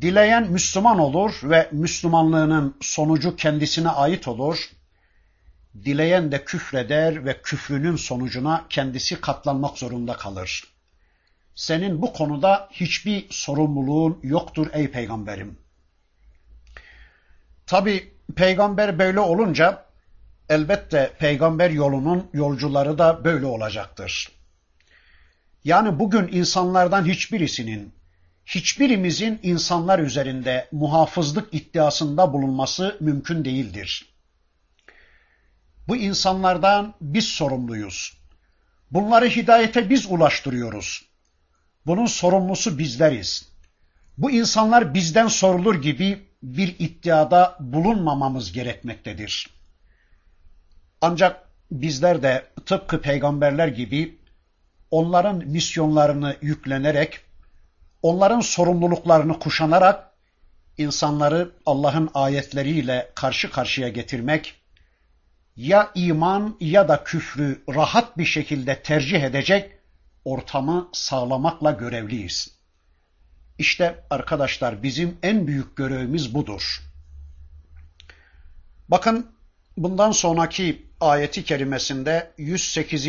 Dileyen 0.00 0.50
Müslüman 0.50 0.98
olur 0.98 1.40
ve 1.42 1.68
Müslümanlığının 1.72 2.76
sonucu 2.80 3.36
kendisine 3.36 3.88
ait 3.88 4.28
olur. 4.28 4.70
Dileyen 5.84 6.32
de 6.32 6.44
küfreder 6.44 7.24
ve 7.24 7.42
küfrünün 7.42 7.96
sonucuna 7.96 8.66
kendisi 8.68 9.20
katlanmak 9.20 9.78
zorunda 9.78 10.16
kalır. 10.16 10.69
Senin 11.60 12.02
bu 12.02 12.12
konuda 12.12 12.68
hiçbir 12.72 13.26
sorumluluğun 13.30 14.18
yoktur 14.22 14.66
ey 14.72 14.90
peygamberim. 14.90 15.58
Tabi 17.66 18.12
peygamber 18.36 18.98
böyle 18.98 19.20
olunca 19.20 19.86
elbette 20.48 21.12
peygamber 21.18 21.70
yolunun 21.70 22.30
yolcuları 22.32 22.98
da 22.98 23.24
böyle 23.24 23.46
olacaktır. 23.46 24.32
Yani 25.64 25.98
bugün 25.98 26.28
insanlardan 26.32 27.04
hiçbirisinin, 27.04 27.94
hiçbirimizin 28.46 29.40
insanlar 29.42 29.98
üzerinde 29.98 30.68
muhafızlık 30.72 31.54
iddiasında 31.54 32.32
bulunması 32.32 32.96
mümkün 33.00 33.44
değildir. 33.44 34.14
Bu 35.88 35.96
insanlardan 35.96 36.94
biz 37.00 37.24
sorumluyuz. 37.24 38.16
Bunları 38.90 39.28
hidayete 39.28 39.90
biz 39.90 40.06
ulaştırıyoruz. 40.06 41.09
Bunun 41.86 42.06
sorumlusu 42.06 42.78
bizleriz. 42.78 43.50
Bu 44.18 44.30
insanlar 44.30 44.94
bizden 44.94 45.26
sorulur 45.26 45.82
gibi 45.82 46.26
bir 46.42 46.76
iddiada 46.78 47.56
bulunmamamız 47.60 48.52
gerekmektedir. 48.52 49.50
Ancak 51.00 51.48
bizler 51.70 52.22
de 52.22 52.46
tıpkı 52.66 53.00
peygamberler 53.00 53.68
gibi 53.68 54.18
onların 54.90 55.36
misyonlarını 55.36 56.36
yüklenerek, 56.42 57.20
onların 58.02 58.40
sorumluluklarını 58.40 59.38
kuşanarak 59.38 60.10
insanları 60.78 61.50
Allah'ın 61.66 62.10
ayetleriyle 62.14 63.10
karşı 63.14 63.50
karşıya 63.50 63.88
getirmek, 63.88 64.54
ya 65.56 65.90
iman 65.94 66.56
ya 66.60 66.88
da 66.88 67.04
küfrü 67.04 67.62
rahat 67.68 68.18
bir 68.18 68.24
şekilde 68.24 68.82
tercih 68.82 69.22
edecek 69.22 69.79
ortamı 70.25 70.89
sağlamakla 70.93 71.71
görevliyiz. 71.71 72.55
İşte 73.57 74.03
arkadaşlar 74.09 74.83
bizim 74.83 75.17
en 75.23 75.47
büyük 75.47 75.77
görevimiz 75.77 76.33
budur. 76.33 76.81
Bakın 78.89 79.31
bundan 79.77 80.11
sonraki 80.11 80.85
ayeti 81.01 81.43
kerimesinde 81.43 82.31
108. 82.37 83.07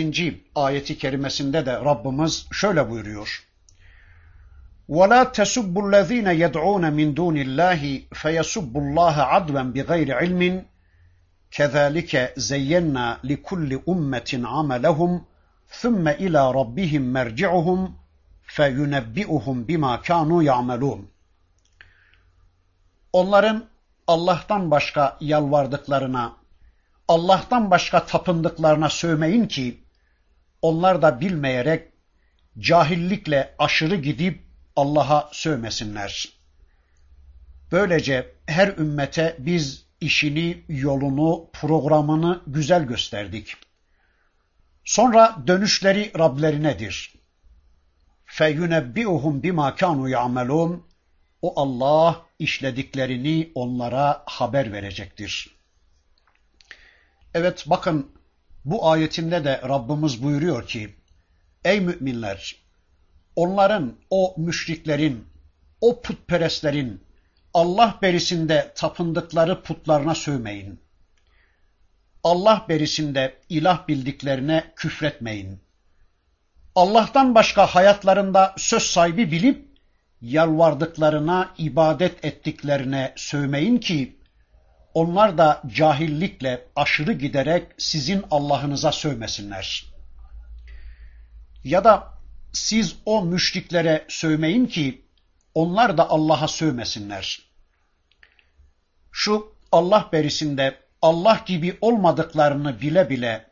ayeti 0.55 0.99
kerimesinde 0.99 1.67
de 1.67 1.73
Rabbimiz 1.73 2.47
şöyle 2.53 2.91
buyuruyor. 2.91 3.47
وَلَا 4.89 5.33
تَسُبُّوا 5.33 5.85
الَّذ۪ينَ 5.87 6.29
يَدْعُونَ 6.45 6.85
مِنْ 6.99 7.09
دُونِ 7.19 7.37
اللّٰهِ 7.47 7.83
فَيَسُبُّوا 8.21 8.83
اللّٰهَ 8.87 9.17
عَدْوًا 9.33 9.63
بِغَيْرِ 9.75 10.09
عِلْمٍ 10.21 10.43
كَذَٰلِكَ 11.57 12.13
زَيَّنَّا 12.37 13.07
لِكُلِّ 13.31 13.71
أُمَّةٍ 13.93 14.31
عَمَلَهُمْ 14.55 15.13
ثُمَّ 15.80 16.08
اِلَى 16.08 16.42
رَبِّهِمْ 16.60 17.04
مَرْجِعُهُمْ 17.18 17.80
فَيُنَبِّئُهُمْ 18.56 19.58
بِمَا 19.68 19.94
كَانُوا 20.08 20.44
يَعْمَلُونَ 20.44 21.02
Onların 23.14 23.66
Allah'tan 24.08 24.72
başka 24.72 25.18
yalvardıklarına, 25.22 26.38
Allah'tan 27.08 27.72
başka 27.72 28.06
tapındıklarına 28.06 28.90
sövmeyin 28.90 29.48
ki, 29.48 29.84
onlar 30.62 31.02
da 31.02 31.22
bilmeyerek 31.22 31.92
cahillikle 32.60 33.56
aşırı 33.60 33.96
gidip 33.96 34.44
Allah'a 34.76 35.30
sövmesinler. 35.34 36.30
Böylece 37.72 38.36
her 38.46 38.68
ümmete 38.68 39.36
biz 39.40 39.86
işini, 40.02 40.64
yolunu, 40.68 41.50
programını 41.54 42.42
güzel 42.48 42.84
gösterdik.'' 42.84 43.71
Sonra 44.86 45.38
dönüşleri 45.48 46.12
Rablerinedir. 46.20 47.14
فَيُنَبِّئُهُمْ 48.28 49.42
بِمَا 49.42 49.78
كَانُوا 49.78 50.10
يَعْمَلُونَ 50.10 50.80
O 51.42 51.62
Allah 51.62 52.26
işlediklerini 52.40 53.52
onlara 53.56 54.24
haber 54.26 54.74
verecektir. 54.74 55.58
Evet 57.34 57.66
bakın 57.68 58.12
bu 58.66 58.90
ayetinde 58.90 59.44
de 59.44 59.62
Rabbimiz 59.62 60.24
buyuruyor 60.24 60.68
ki 60.68 60.96
Ey 61.66 61.80
müminler! 61.80 62.56
Onların, 63.36 63.98
o 64.10 64.36
müşriklerin, 64.38 65.28
o 65.82 66.02
putperestlerin 66.02 67.04
Allah 67.54 68.00
berisinde 68.02 68.72
tapındıkları 68.76 69.62
putlarına 69.62 70.16
sövmeyin. 70.16 70.81
Allah 72.24 72.66
berisinde 72.70 73.40
ilah 73.50 73.88
bildiklerine 73.88 74.64
küfretmeyin. 74.76 75.60
Allah'tan 76.76 77.36
başka 77.36 77.66
hayatlarında 77.66 78.56
söz 78.58 78.84
sahibi 78.84 79.32
bilip 79.32 79.68
yalvardıklarına, 80.22 81.54
ibadet 81.58 82.26
ettiklerine 82.26 83.14
sövmeyin 83.16 83.78
ki 83.78 84.18
onlar 84.94 85.38
da 85.38 85.62
cahillikle 85.68 86.68
aşırı 86.76 87.14
giderek 87.14 87.68
sizin 87.78 88.26
Allah'ınıza 88.32 88.92
sövmesinler. 88.92 89.86
Ya 91.64 91.84
da 91.84 92.08
siz 92.54 92.96
o 93.06 93.22
müşriklere 93.22 94.06
sövmeyin 94.08 94.66
ki 94.66 95.06
onlar 95.56 95.98
da 95.98 96.10
Allah'a 96.10 96.48
sövmesinler. 96.48 97.42
Şu 99.12 99.56
Allah 99.72 100.10
berisinde 100.12 100.80
Allah 101.02 101.44
gibi 101.46 101.78
olmadıklarını 101.82 102.82
bile 102.82 103.10
bile 103.10 103.52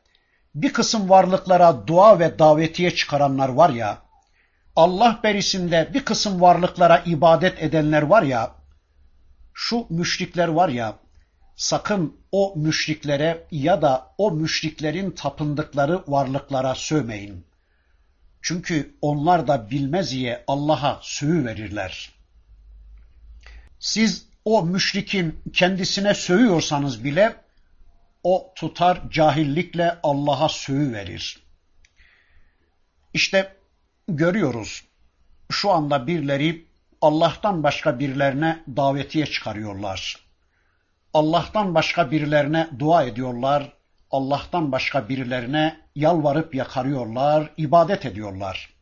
bir 0.55 0.73
kısım 0.73 1.09
varlıklara 1.09 1.87
dua 1.87 2.19
ve 2.19 2.39
davetiye 2.39 2.95
çıkaranlar 2.95 3.49
var 3.49 3.69
ya, 3.69 4.01
Allah 4.75 5.19
berisinde 5.23 5.89
bir 5.93 6.05
kısım 6.05 6.41
varlıklara 6.41 7.03
ibadet 7.05 7.63
edenler 7.63 8.01
var 8.01 8.23
ya, 8.23 8.55
şu 9.53 9.85
müşrikler 9.89 10.47
var 10.47 10.69
ya, 10.69 10.95
sakın 11.55 12.17
o 12.31 12.53
müşriklere 12.55 13.47
ya 13.51 13.81
da 13.81 14.13
o 14.17 14.31
müşriklerin 14.31 15.11
tapındıkları 15.11 16.03
varlıklara 16.07 16.75
sövmeyin. 16.75 17.45
Çünkü 18.41 18.97
onlar 19.01 19.47
da 19.47 19.69
bilmez 19.69 20.11
diye 20.11 20.43
Allah'a 20.47 20.99
sövü 21.01 21.45
verirler. 21.45 22.11
Siz 23.79 24.28
o 24.45 24.65
müşrikin 24.65 25.41
kendisine 25.53 26.13
sövüyorsanız 26.13 27.03
bile 27.03 27.35
o 28.23 28.53
tutar 28.55 29.01
cahillikle 29.09 29.99
Allah'a 30.03 30.49
sövü 30.49 30.93
verir. 30.93 31.43
İşte 33.13 33.55
görüyoruz 34.07 34.83
şu 35.51 35.71
anda 35.71 36.07
birileri 36.07 36.65
Allah'tan 37.01 37.63
başka 37.63 37.99
birilerine 37.99 38.63
davetiye 38.67 39.25
çıkarıyorlar. 39.25 40.29
Allah'tan 41.13 41.75
başka 41.75 42.11
birilerine 42.11 42.69
dua 42.79 43.03
ediyorlar. 43.03 43.73
Allah'tan 44.11 44.71
başka 44.71 45.09
birilerine 45.09 45.79
yalvarıp 45.95 46.55
yakarıyorlar, 46.55 47.53
ibadet 47.57 48.05
ediyorlar. 48.05 48.73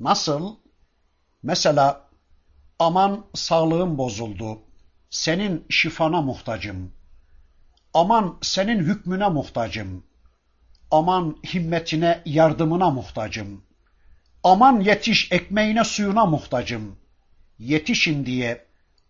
Nasıl? 0.00 0.56
Mesela 1.42 2.07
aman 2.78 3.24
sağlığım 3.34 3.98
bozuldu, 3.98 4.58
senin 5.10 5.66
şifana 5.70 6.22
muhtacım. 6.22 6.92
Aman 7.94 8.38
senin 8.42 8.78
hükmüne 8.78 9.28
muhtacım. 9.28 10.04
Aman 10.90 11.36
himmetine, 11.46 12.22
yardımına 12.24 12.90
muhtacım. 12.90 13.64
Aman 14.44 14.80
yetiş 14.80 15.32
ekmeğine, 15.32 15.84
suyuna 15.84 16.26
muhtacım. 16.26 16.96
Yetişin 17.58 18.26
diye 18.26 18.66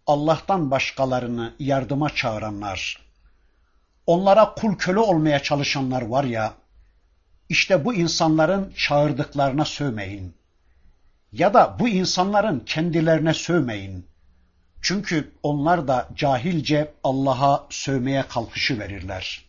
Allah'tan 0.07 0.71
başkalarını 0.71 1.55
yardıma 1.59 2.15
çağıranlar, 2.15 3.09
onlara 4.07 4.55
kul 4.55 4.75
köle 4.75 4.99
olmaya 4.99 5.43
çalışanlar 5.43 6.03
var 6.03 6.25
ya, 6.25 6.55
işte 7.49 7.85
bu 7.85 7.95
insanların 7.95 8.73
çağırdıklarına 8.77 9.65
sövmeyin. 9.65 10.38
Ya 11.33 11.55
da 11.55 11.77
bu 11.79 11.89
insanların 11.89 12.61
kendilerine 12.61 13.35
sövmeyin. 13.35 14.07
Çünkü 14.83 15.33
onlar 15.43 15.89
da 15.89 16.09
cahilce 16.15 16.95
Allah'a 17.05 17.67
sövmeye 17.71 18.23
kalkışı 18.23 18.79
verirler. 18.79 19.45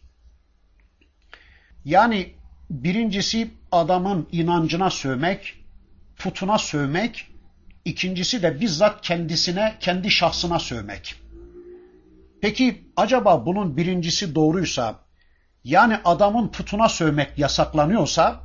Yani 1.85 2.33
birincisi 2.69 3.51
adamın 3.71 4.27
inancına 4.31 4.89
sövmek, 4.89 5.53
putuna 6.17 6.57
sövmek, 6.57 7.27
ikincisi 7.85 8.43
de 8.43 8.61
bizzat 8.61 9.01
kendisine, 9.01 9.75
kendi 9.79 10.11
şahsına 10.11 10.59
sövmek. 10.59 11.15
Peki 12.41 12.83
acaba 12.95 13.45
bunun 13.45 13.77
birincisi 13.77 14.35
doğruysa, 14.35 14.99
yani 15.63 15.97
adamın 16.05 16.47
putuna 16.47 16.89
sövmek 16.89 17.37
yasaklanıyorsa, 17.37 18.39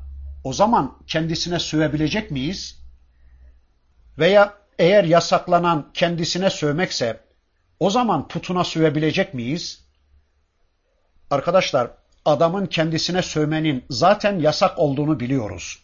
o 0.44 0.52
zaman 0.52 0.98
kendisine 1.06 1.58
sövebilecek 1.58 2.30
miyiz? 2.30 2.83
Veya 4.18 4.54
eğer 4.78 5.04
yasaklanan 5.04 5.90
kendisine 5.94 6.50
sövmekse, 6.50 7.20
o 7.80 7.90
zaman 7.90 8.28
putuna 8.28 8.64
sövebilecek 8.64 9.34
miyiz? 9.34 9.84
Arkadaşlar, 11.30 11.90
adamın 12.24 12.66
kendisine 12.66 13.22
sövmenin 13.22 13.84
zaten 13.90 14.38
yasak 14.38 14.78
olduğunu 14.78 15.20
biliyoruz. 15.20 15.82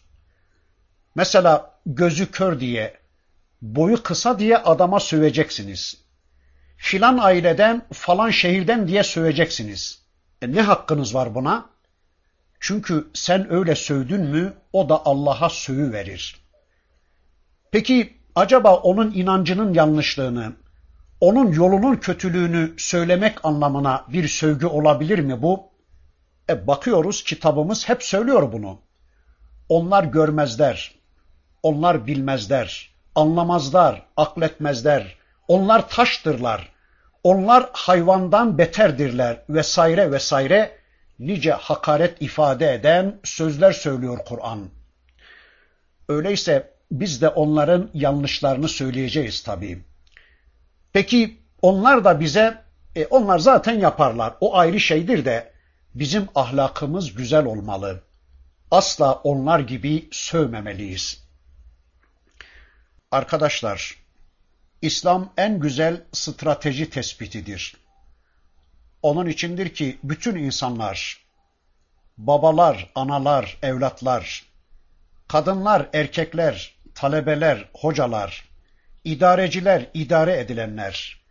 Mesela 1.15 1.79
gözü 1.85 2.31
kör 2.31 2.59
diye, 2.59 2.97
boyu 3.61 4.03
kısa 4.03 4.39
diye 4.39 4.57
adama 4.57 4.99
söveceksiniz. 4.99 6.01
Filan 6.77 7.17
aileden, 7.17 7.87
falan 7.93 8.29
şehirden 8.29 8.87
diye 8.87 9.03
söveceksiniz. 9.03 10.01
E 10.41 10.51
ne 10.51 10.61
hakkınız 10.61 11.15
var 11.15 11.35
buna? 11.35 11.69
Çünkü 12.59 13.07
sen 13.13 13.53
öyle 13.53 13.75
sövdün 13.75 14.21
mü 14.21 14.53
o 14.73 14.89
da 14.89 15.05
Allah'a 15.05 15.49
sövü 15.49 15.93
verir. 15.93 16.41
Peki 17.71 18.20
acaba 18.35 18.75
onun 18.75 19.11
inancının 19.11 19.73
yanlışlığını, 19.73 20.53
onun 21.19 21.51
yolunun 21.51 21.95
kötülüğünü 21.95 22.73
söylemek 22.77 23.45
anlamına 23.45 24.05
bir 24.07 24.27
sövgü 24.27 24.65
olabilir 24.65 25.19
mi 25.19 25.41
bu? 25.41 25.63
E 26.49 26.67
bakıyoruz 26.67 27.23
kitabımız 27.23 27.89
hep 27.89 28.03
söylüyor 28.03 28.51
bunu. 28.51 28.79
Onlar 29.69 30.03
görmezler, 30.03 30.95
onlar 31.63 32.07
bilmezler, 32.07 32.91
anlamazlar, 33.15 34.05
akletmezler. 34.17 35.21
Onlar 35.47 35.89
taştırlar. 35.89 36.69
Onlar 37.23 37.69
hayvandan 37.73 38.57
beterdirler 38.57 39.37
vesaire 39.49 40.11
vesaire 40.11 40.77
nice 41.19 41.51
hakaret 41.51 42.21
ifade 42.21 42.73
eden 42.73 43.19
sözler 43.23 43.71
söylüyor 43.71 44.17
Kur'an. 44.25 44.69
Öyleyse 46.09 46.73
biz 46.91 47.21
de 47.21 47.29
onların 47.29 47.89
yanlışlarını 47.93 48.67
söyleyeceğiz 48.67 49.43
tabii. 49.43 49.83
Peki 50.93 51.37
onlar 51.61 52.03
da 52.03 52.19
bize, 52.19 52.63
e, 52.95 53.05
onlar 53.05 53.39
zaten 53.39 53.79
yaparlar. 53.79 54.33
O 54.41 54.57
ayrı 54.57 54.79
şeydir 54.79 55.25
de 55.25 55.51
bizim 55.95 56.27
ahlakımız 56.35 57.13
güzel 57.13 57.45
olmalı. 57.45 58.03
Asla 58.71 59.13
onlar 59.13 59.59
gibi 59.59 60.09
sövmemeliyiz. 60.11 61.23
Arkadaşlar, 63.11 63.95
İslam 64.81 65.33
en 65.37 65.59
güzel 65.59 66.03
strateji 66.11 66.89
tespitidir. 66.89 67.77
Onun 69.01 69.27
içindir 69.27 69.69
ki 69.69 69.99
bütün 70.03 70.35
insanlar, 70.35 71.25
babalar, 72.17 72.91
analar, 72.95 73.57
evlatlar, 73.61 74.45
kadınlar, 75.27 75.89
erkekler, 75.93 76.75
talebeler, 76.95 77.69
hocalar, 77.73 78.45
idareciler, 79.03 79.89
idare 79.93 80.39
edilenler, 80.39 81.21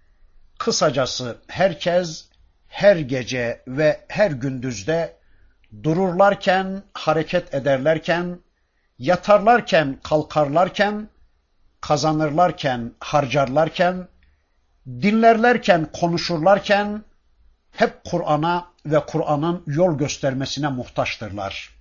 kısacası 0.59 1.38
herkes 1.49 2.29
her 2.68 2.96
gece 2.96 3.62
ve 3.68 4.01
her 4.09 4.31
gündüzde 4.31 5.16
dururlarken, 5.83 6.83
hareket 6.94 7.55
ederlerken, 7.55 8.38
yatarlarken, 8.99 9.99
kalkarlarken, 10.03 11.09
kazanırlarken, 11.81 12.92
harcarlarken, 13.01 14.09
dinlerlerken, 14.87 15.88
konuşurlarken 15.92 17.05
hep 17.70 18.05
Kur'an'a 18.05 18.66
ve 18.87 19.01
Kur'an'ın 19.07 19.62
yol 19.66 19.99
göstermesine 19.99 20.68
muhtaçtırlar. 20.68 21.80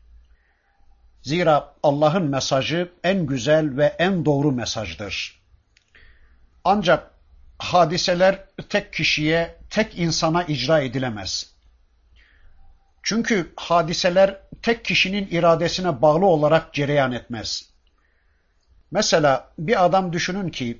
Zira 1.22 1.74
Allah'ın 1.84 2.24
mesajı 2.24 2.92
en 3.04 3.26
güzel 3.26 3.78
ve 3.78 3.86
en 3.86 4.26
doğru 4.26 4.52
mesajdır. 4.52 5.42
Ancak 6.64 7.12
hadiseler 7.58 8.40
tek 8.70 8.94
kişiye, 8.94 9.56
tek 9.70 10.00
insana 10.00 10.44
icra 10.44 10.82
edilemez. 10.82 11.54
Çünkü 13.04 13.54
hadiseler 13.56 14.38
tek 14.62 14.86
kişinin 14.86 15.28
iradesine 15.32 16.02
bağlı 16.02 16.26
olarak 16.26 16.74
cereyan 16.74 17.12
etmez. 17.12 17.70
Mesela 18.92 19.52
bir 19.60 19.86
adam 19.86 20.14
düşünün 20.14 20.50
ki 20.50 20.80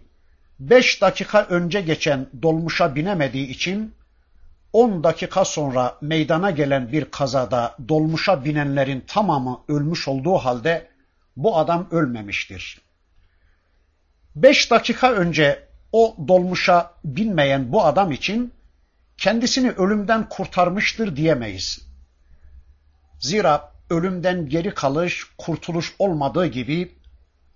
5 0.60 1.02
dakika 1.02 1.46
önce 1.46 1.82
geçen 1.82 2.28
dolmuşa 2.42 2.96
binemediği 2.96 3.48
için 3.48 3.96
10 4.74 5.04
dakika 5.04 5.46
sonra 5.46 5.98
meydana 6.02 6.52
gelen 6.52 6.92
bir 6.92 7.06
kazada 7.06 7.76
dolmuşa 7.90 8.46
binenlerin 8.46 9.04
tamamı 9.08 9.60
ölmüş 9.68 10.08
olduğu 10.08 10.36
halde 10.38 10.88
bu 11.38 11.58
adam 11.58 11.88
ölmemiştir. 11.92 12.82
5 14.36 14.72
dakika 14.72 15.12
önce 15.12 15.68
o 15.92 16.16
dolmuşa 16.28 16.92
binmeyen 17.06 17.72
bu 17.72 17.86
adam 17.86 18.12
için 18.12 18.54
kendisini 19.18 19.72
ölümden 19.72 20.30
kurtarmıştır 20.30 21.16
diyemeyiz. 21.16 21.82
Zira 23.20 23.72
ölümden 23.90 24.50
geri 24.50 24.74
kalış, 24.74 25.24
kurtuluş 25.38 25.96
olmadığı 26.00 26.46
gibi 26.46 26.96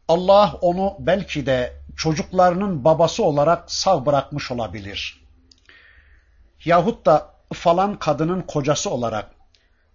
Allah 0.08 0.58
onu 0.62 0.96
belki 1.00 1.46
de 1.46 1.74
çocuklarının 1.96 2.84
babası 2.84 3.24
olarak 3.24 3.72
sağ 3.72 4.06
bırakmış 4.06 4.52
olabilir. 4.52 5.23
Yahut 6.66 7.06
da 7.06 7.34
falan 7.54 8.00
kadının 8.00 8.42
kocası 8.42 8.90
olarak, 8.90 9.32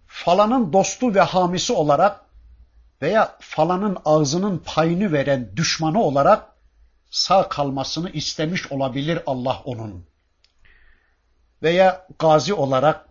falanın 0.06 0.72
dostu 0.72 1.14
ve 1.14 1.20
hamisi 1.20 1.72
olarak 1.72 2.20
veya 3.02 3.36
falanın 3.40 3.96
ağzının 4.04 4.62
payını 4.66 5.12
veren 5.12 5.56
düşmanı 5.56 6.02
olarak 6.02 6.46
sağ 7.10 7.48
kalmasını 7.48 8.10
istemiş 8.10 8.72
olabilir 8.72 9.20
Allah 9.26 9.62
onun. 9.64 10.06
Veya 11.62 12.06
gazi 12.18 12.54
olarak, 12.54 13.08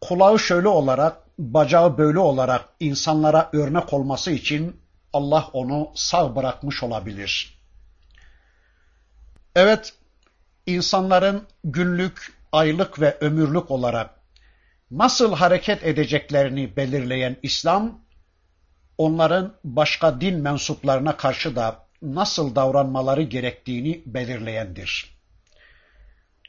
kulağı 0.00 0.38
şöyle 0.38 0.68
olarak, 0.68 1.16
bacağı 1.38 1.98
böyle 1.98 2.18
olarak 2.18 2.68
insanlara 2.80 3.50
örnek 3.52 3.92
olması 3.92 4.30
için 4.30 4.80
Allah 5.12 5.48
onu 5.52 5.90
sağ 5.94 6.36
bırakmış 6.36 6.82
olabilir. 6.82 7.60
Evet, 9.54 9.94
insanların 10.66 11.46
günlük, 11.64 12.39
aylık 12.52 13.00
ve 13.00 13.18
ömürlük 13.20 13.70
olarak 13.70 14.20
nasıl 14.90 15.34
hareket 15.34 15.84
edeceklerini 15.84 16.76
belirleyen 16.76 17.36
İslam, 17.42 18.04
onların 18.98 19.56
başka 19.64 20.20
din 20.20 20.40
mensuplarına 20.40 21.16
karşı 21.16 21.56
da 21.56 21.86
nasıl 22.02 22.54
davranmaları 22.54 23.22
gerektiğini 23.22 24.02
belirleyendir. 24.06 25.16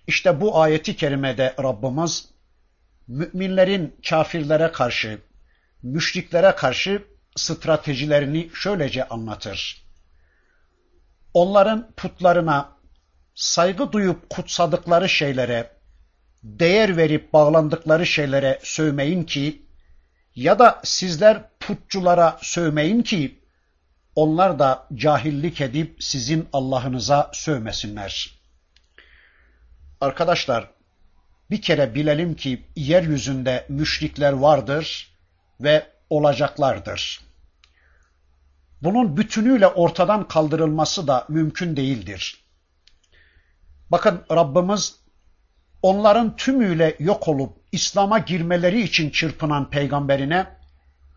İşte 0.07 0.41
bu 0.41 0.61
ayeti 0.61 0.95
kerimede 0.95 1.55
Rabbimiz 1.63 2.29
müminlerin 3.07 3.95
kafirlere 4.09 4.71
karşı, 4.71 5.21
müşriklere 5.83 6.55
karşı 6.55 7.03
stratejilerini 7.35 8.49
şöylece 8.53 9.07
anlatır. 9.07 9.85
Onların 11.33 11.91
putlarına, 11.97 12.77
saygı 13.35 13.91
duyup 13.91 14.29
kutsadıkları 14.29 15.09
şeylere, 15.09 15.71
değer 16.43 16.97
verip 16.97 17.33
bağlandıkları 17.33 18.05
şeylere 18.05 18.59
sövmeyin 18.63 19.23
ki, 19.23 19.61
ya 20.35 20.59
da 20.59 20.81
sizler 20.83 21.43
putçulara 21.59 22.39
sövmeyin 22.41 23.01
ki, 23.01 23.39
onlar 24.15 24.59
da 24.59 24.87
cahillik 24.95 25.61
edip 25.61 26.03
sizin 26.03 26.47
Allah'ınıza 26.53 27.31
sövmesinler. 27.33 28.39
Arkadaşlar, 30.01 30.69
bir 31.51 31.61
kere 31.61 31.95
bilelim 31.95 32.35
ki 32.35 32.65
yeryüzünde 32.75 33.65
müşrikler 33.69 34.33
vardır 34.33 35.17
ve 35.61 35.87
olacaklardır. 36.09 37.21
Bunun 38.81 39.17
bütünüyle 39.17 39.67
ortadan 39.67 40.27
kaldırılması 40.27 41.07
da 41.07 41.25
mümkün 41.29 41.75
değildir. 41.77 42.43
Bakın 43.89 44.23
Rabbimiz 44.31 45.00
onların 45.82 46.36
tümüyle 46.36 46.96
yok 46.98 47.28
olup 47.28 47.56
İslam'a 47.72 48.18
girmeleri 48.18 48.82
için 48.82 49.10
çırpınan 49.10 49.70
peygamberine 49.70 50.46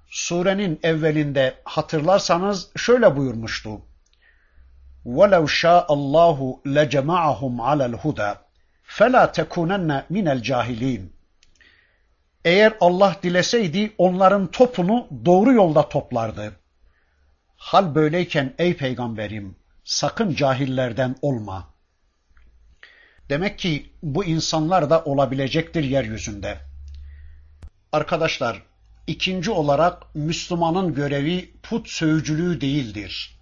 surenin 0.10 0.80
evvelinde 0.84 1.56
hatırlarsanız 1.64 2.70
şöyle 2.78 3.18
buyurmuştu. 3.18 3.82
وَلَوْ 5.06 5.46
شَاءَ 5.62 5.86
اللّٰهُ 5.86 6.62
لَجَمَعَهُمْ 6.66 7.54
عَلَى 7.62 7.96
الْهُدَى 7.96 8.36
فَلَا 8.98 9.24
تَكُونَنَّ 9.38 10.04
مِنَ 10.12 10.42
الْجَاهِلِينَ 10.42 11.06
Eğer 12.46 12.74
Allah 12.82 13.16
dileseydi 13.24 13.94
onların 13.98 14.48
topunu 14.48 15.08
doğru 15.26 15.54
yolda 15.54 15.90
toplardı. 15.90 16.56
Hal 17.58 17.96
böyleyken 17.96 18.54
ey 18.58 18.78
peygamberim 18.78 19.56
sakın 19.84 20.36
cahillerden 20.36 21.16
olma. 21.22 21.68
Demek 23.29 23.59
ki 23.59 23.93
bu 24.03 24.25
insanlar 24.25 24.91
da 24.91 25.05
olabilecektir 25.05 25.85
yeryüzünde. 25.85 26.61
Arkadaşlar, 27.93 28.63
ikinci 29.07 29.51
olarak 29.51 30.15
Müslümanın 30.15 30.95
görevi 30.95 31.55
put 31.63 31.89
sövücülüğü 31.89 32.61
değildir. 32.61 33.39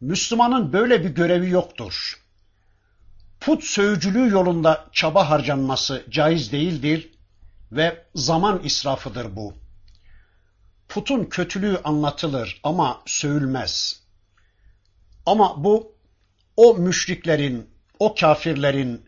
Müslümanın 0.00 0.72
böyle 0.72 1.04
bir 1.04 1.10
görevi 1.10 1.50
yoktur. 1.50 2.20
Put 3.40 3.64
sövücülüğü 3.64 4.30
yolunda 4.30 4.88
çaba 4.92 5.30
harcanması 5.30 6.04
caiz 6.10 6.52
değildir 6.52 7.10
ve 7.72 8.04
zaman 8.14 8.60
israfıdır 8.64 9.36
bu. 9.36 9.54
Putun 10.88 11.24
kötülüğü 11.24 11.80
anlatılır 11.84 12.60
ama 12.62 13.02
sövülmez. 13.06 14.02
Ama 15.26 15.64
bu 15.64 15.94
o 16.56 16.74
müşriklerin, 16.74 17.69
o 18.00 18.14
kafirlerin 18.14 19.04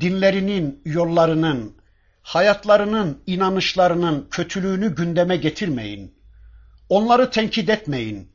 dinlerinin, 0.00 0.82
yollarının, 0.84 1.76
hayatlarının, 2.22 3.22
inanışlarının 3.26 4.28
kötülüğünü 4.30 4.94
gündeme 4.94 5.36
getirmeyin. 5.36 6.18
Onları 6.88 7.30
tenkit 7.30 7.68
etmeyin. 7.68 8.32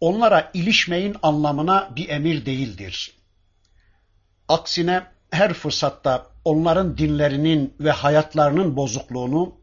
Onlara 0.00 0.50
ilişmeyin 0.54 1.16
anlamına 1.22 1.90
bir 1.96 2.08
emir 2.08 2.46
değildir. 2.46 3.16
Aksine 4.48 5.02
her 5.30 5.52
fırsatta 5.52 6.26
onların 6.44 6.98
dinlerinin 6.98 7.74
ve 7.80 7.90
hayatlarının 7.90 8.76
bozukluğunu, 8.76 9.54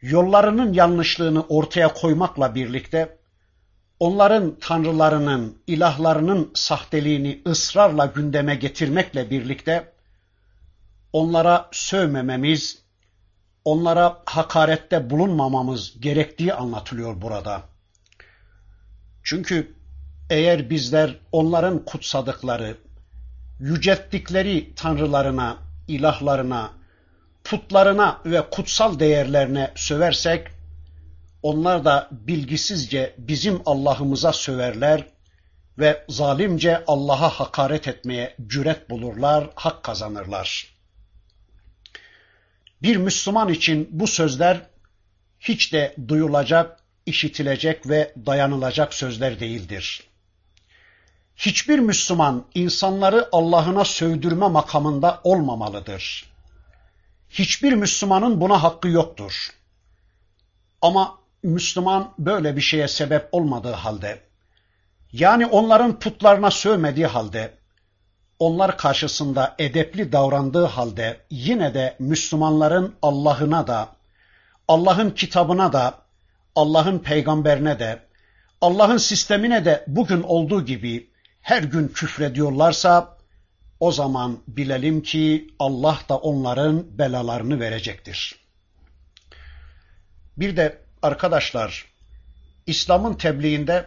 yollarının 0.00 0.72
yanlışlığını 0.72 1.42
ortaya 1.42 1.94
koymakla 1.94 2.54
birlikte 2.54 3.15
onların 4.00 4.56
tanrılarının, 4.60 5.58
ilahlarının 5.66 6.50
sahteliğini 6.54 7.42
ısrarla 7.46 8.06
gündeme 8.06 8.54
getirmekle 8.54 9.30
birlikte 9.30 9.92
onlara 11.12 11.68
sövmememiz, 11.72 12.82
onlara 13.64 14.22
hakarette 14.26 15.10
bulunmamamız 15.10 16.00
gerektiği 16.00 16.54
anlatılıyor 16.54 17.22
burada. 17.22 17.62
Çünkü 19.22 19.74
eğer 20.30 20.70
bizler 20.70 21.18
onların 21.32 21.84
kutsadıkları, 21.84 22.76
yücelttikleri 23.60 24.74
tanrılarına, 24.74 25.56
ilahlarına, 25.88 26.70
putlarına 27.44 28.20
ve 28.24 28.50
kutsal 28.50 28.98
değerlerine 28.98 29.72
söversek, 29.74 30.55
onlar 31.42 31.84
da 31.84 32.08
bilgisizce 32.10 33.14
bizim 33.18 33.62
Allah'ımıza 33.66 34.32
söverler 34.32 35.06
ve 35.78 36.04
zalimce 36.08 36.84
Allah'a 36.86 37.28
hakaret 37.28 37.88
etmeye 37.88 38.36
cüret 38.46 38.90
bulurlar, 38.90 39.50
hak 39.54 39.82
kazanırlar. 39.82 40.76
Bir 42.82 42.96
Müslüman 42.96 43.48
için 43.48 43.88
bu 43.90 44.06
sözler 44.06 44.66
hiç 45.40 45.72
de 45.72 45.94
duyulacak, 46.08 46.80
işitilecek 47.06 47.88
ve 47.88 48.14
dayanılacak 48.26 48.94
sözler 48.94 49.40
değildir. 49.40 50.02
Hiçbir 51.36 51.78
Müslüman 51.78 52.46
insanları 52.54 53.28
Allah'ına 53.32 53.84
sövdürme 53.84 54.48
makamında 54.48 55.20
olmamalıdır. 55.24 56.32
Hiçbir 57.30 57.72
Müslümanın 57.72 58.40
buna 58.40 58.62
hakkı 58.62 58.88
yoktur. 58.88 59.50
Ama 60.82 61.18
Müslüman 61.46 62.14
böyle 62.18 62.56
bir 62.56 62.60
şeye 62.60 62.88
sebep 62.88 63.28
olmadığı 63.32 63.72
halde, 63.72 64.20
yani 65.12 65.46
onların 65.46 65.98
putlarına 65.98 66.50
sövmediği 66.50 67.06
halde, 67.06 67.54
onlar 68.38 68.78
karşısında 68.78 69.54
edepli 69.58 70.12
davrandığı 70.12 70.64
halde 70.64 71.20
yine 71.30 71.74
de 71.74 71.96
Müslümanların 71.98 72.94
Allah'ına 73.02 73.66
da, 73.66 73.88
Allah'ın 74.68 75.10
kitabına 75.10 75.72
da, 75.72 75.94
Allah'ın 76.54 76.98
peygamberine 76.98 77.78
de, 77.78 78.02
Allah'ın 78.60 78.96
sistemine 78.96 79.64
de 79.64 79.84
bugün 79.86 80.22
olduğu 80.22 80.64
gibi 80.64 81.10
her 81.40 81.62
gün 81.62 81.88
küfrediyorlarsa 81.88 83.16
o 83.80 83.92
zaman 83.92 84.38
bilelim 84.48 85.02
ki 85.02 85.54
Allah 85.58 85.98
da 86.08 86.16
onların 86.16 86.98
belalarını 86.98 87.60
verecektir. 87.60 88.46
Bir 90.36 90.56
de 90.56 90.85
arkadaşlar 91.06 91.84
İslam'ın 92.66 93.14
tebliğinde 93.14 93.86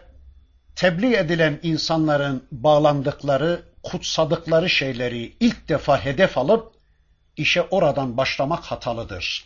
tebliğ 0.76 1.16
edilen 1.16 1.60
insanların 1.62 2.44
bağlandıkları, 2.52 3.62
kutsadıkları 3.82 4.70
şeyleri 4.70 5.36
ilk 5.40 5.68
defa 5.68 6.04
hedef 6.04 6.38
alıp 6.38 6.72
işe 7.36 7.62
oradan 7.62 8.16
başlamak 8.16 8.64
hatalıdır. 8.64 9.44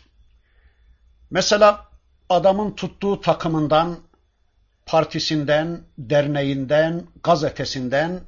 Mesela 1.29 1.85
adamın 2.29 2.71
tuttuğu 2.71 3.21
takımından, 3.21 3.97
partisinden, 4.85 5.81
derneğinden, 5.97 7.03
gazetesinden, 7.23 8.21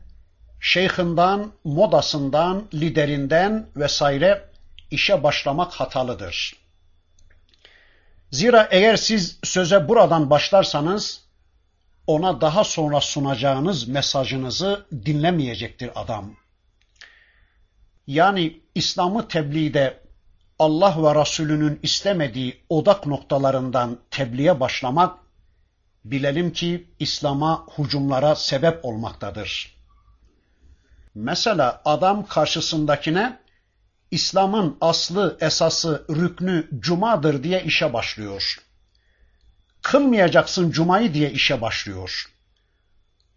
şeyhinden, 0.59 1.51
modasından, 1.63 2.67
liderinden 2.73 3.69
vesaire 3.75 4.49
işe 4.91 5.23
başlamak 5.23 5.73
hatalıdır. 5.73 6.66
Zira 8.31 8.67
eğer 8.71 8.95
siz 8.95 9.39
söze 9.43 9.87
buradan 9.87 10.29
başlarsanız 10.29 11.27
ona 12.07 12.41
daha 12.41 12.63
sonra 12.63 13.01
sunacağınız 13.01 13.87
mesajınızı 13.87 14.85
dinlemeyecektir 15.05 15.91
adam. 15.95 16.35
Yani 18.07 18.61
İslam'ı 18.75 19.27
tebliğde 19.27 19.99
Allah 20.59 21.03
ve 21.03 21.21
Resulünün 21.21 21.79
istemediği 21.83 22.63
odak 22.69 23.05
noktalarından 23.05 23.99
tebliğe 24.11 24.59
başlamak, 24.59 25.19
bilelim 26.05 26.53
ki 26.53 26.87
İslam'a 26.99 27.65
hucumlara 27.67 28.35
sebep 28.35 28.85
olmaktadır. 28.85 29.77
Mesela 31.15 31.81
adam 31.85 32.25
karşısındakine 32.25 33.39
İslam'ın 34.11 34.77
aslı, 34.81 35.37
esası, 35.41 36.05
rüknü 36.09 36.69
cumadır 36.79 37.43
diye 37.43 37.63
işe 37.63 37.93
başlıyor. 37.93 38.57
Kılmayacaksın 39.81 40.71
cumayı 40.71 41.13
diye 41.13 41.31
işe 41.31 41.61
başlıyor. 41.61 42.25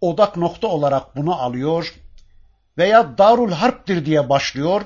Odak 0.00 0.36
nokta 0.36 0.66
olarak 0.66 1.16
bunu 1.16 1.34
alıyor 1.34 1.94
veya 2.78 3.18
darul 3.18 3.52
harptir 3.52 4.06
diye 4.06 4.28
başlıyor. 4.28 4.82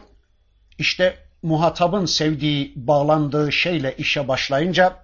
İşte 0.78 1.18
muhatabın 1.42 2.06
sevdiği, 2.06 2.72
bağlandığı 2.76 3.52
şeyle 3.52 3.96
işe 3.96 4.28
başlayınca 4.28 4.96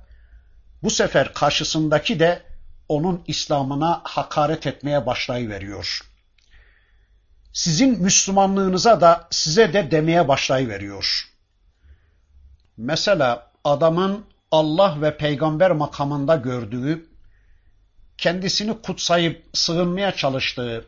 bu 0.83 0.91
sefer 0.91 1.35
karşısındaki 1.35 2.21
de 2.21 2.43
onun 2.89 3.25
İslam'ına 3.27 4.01
hakaret 4.05 4.67
etmeye 4.67 5.07
başlayıveriyor. 5.07 6.10
Sizin 7.53 8.03
Müslümanlığınıza 8.03 9.01
da 9.01 9.29
size 9.31 9.73
de 9.73 9.91
demeye 9.91 10.29
başlayıveriyor. 10.29 11.31
Mesela 12.77 13.51
adamın 13.65 14.25
Allah 14.51 15.03
ve 15.03 15.17
peygamber 15.17 15.71
makamında 15.71 16.37
gördüğü, 16.37 17.07
kendisini 18.19 18.83
kutsayıp 18.83 19.45
sığınmaya 19.53 20.13
çalıştığı 20.13 20.87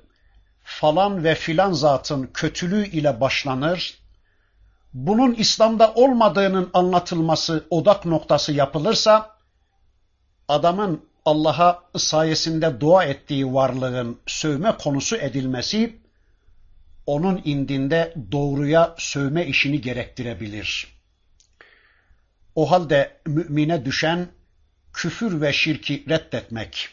falan 0.64 1.25
ve 1.25 1.35
filan 1.35 1.72
zatın 1.72 2.31
kötülüğü 2.35 2.87
ile 2.87 3.20
başlanır, 3.20 3.98
bunun 4.94 5.35
İslam'da 5.35 5.92
olmadığının 5.94 6.70
anlatılması 6.75 7.66
odak 7.70 8.05
noktası 8.05 8.53
yapılırsa, 8.53 9.37
adamın 10.48 11.04
Allah'a 11.25 11.83
sayesinde 11.96 12.81
dua 12.81 13.04
ettiği 13.04 13.54
varlığın 13.54 14.21
sövme 14.27 14.77
konusu 14.77 15.17
edilmesi, 15.17 16.02
onun 17.07 17.42
indinde 17.44 18.15
doğruya 18.33 18.94
sövme 18.98 19.46
işini 19.46 19.81
gerektirebilir. 19.81 20.87
O 22.55 22.71
halde 22.71 23.17
mümine 23.27 23.85
düşen 23.85 24.29
küfür 24.92 25.40
ve 25.40 25.53
şirki 25.53 26.05
reddetmek, 26.09 26.88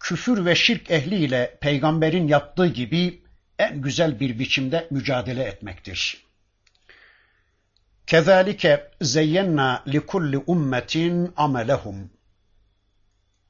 küfür 0.00 0.44
ve 0.44 0.54
şirk 0.54 0.90
ehliyle 0.90 1.58
peygamberin 1.60 2.28
yaptığı 2.28 2.66
gibi 2.66 3.22
en 3.58 3.82
güzel 3.82 4.20
bir 4.20 4.38
biçimde 4.38 4.86
mücadele 4.90 5.42
etmektir. 5.42 6.24
Kezalike 8.06 8.90
zeyyenna 9.00 9.84
likulli 9.88 10.38
ummetin 10.38 11.32
amelehum. 11.36 12.10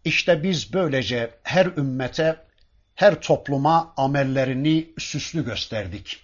İşte 0.04 0.42
biz 0.42 0.72
böylece 0.72 1.30
her 1.42 1.66
ümmete, 1.66 2.36
her 3.00 3.20
topluma 3.20 3.94
amellerini 3.96 4.90
süslü 4.98 5.44
gösterdik. 5.44 6.20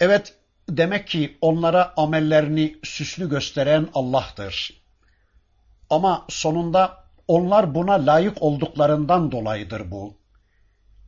Evet, 0.00 0.34
demek 0.68 1.08
ki 1.08 1.38
onlara 1.40 1.94
amellerini 1.96 2.76
süslü 2.82 3.30
gösteren 3.30 3.88
Allah'tır. 3.94 4.82
Ama 5.90 6.26
sonunda 6.28 7.04
onlar 7.28 7.74
buna 7.74 8.06
layık 8.06 8.42
olduklarından 8.42 9.32
dolayıdır 9.32 9.90
bu. 9.90 10.14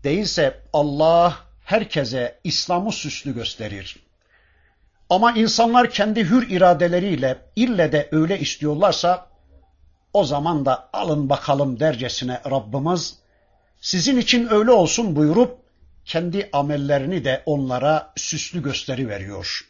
Değilse 0.04 0.60
Allah 0.72 1.36
herkese 1.64 2.40
İslam'ı 2.44 2.92
süslü 2.92 3.34
gösterir. 3.34 3.96
Ama 5.10 5.32
insanlar 5.32 5.90
kendi 5.90 6.24
hür 6.24 6.50
iradeleriyle 6.50 7.38
ille 7.56 7.92
de 7.92 8.08
öyle 8.12 8.38
istiyorlarsa 8.38 9.26
o 10.12 10.24
zaman 10.24 10.66
da 10.66 10.88
alın 10.92 11.28
bakalım 11.28 11.80
dercesine 11.80 12.40
Rabbimiz 12.50 13.21
sizin 13.82 14.16
için 14.16 14.48
öyle 14.50 14.70
olsun 14.70 15.16
buyurup 15.16 15.58
kendi 16.04 16.48
amellerini 16.52 17.24
de 17.24 17.42
onlara 17.46 18.12
süslü 18.16 18.62
gösteri 18.62 19.08
veriyor. 19.08 19.68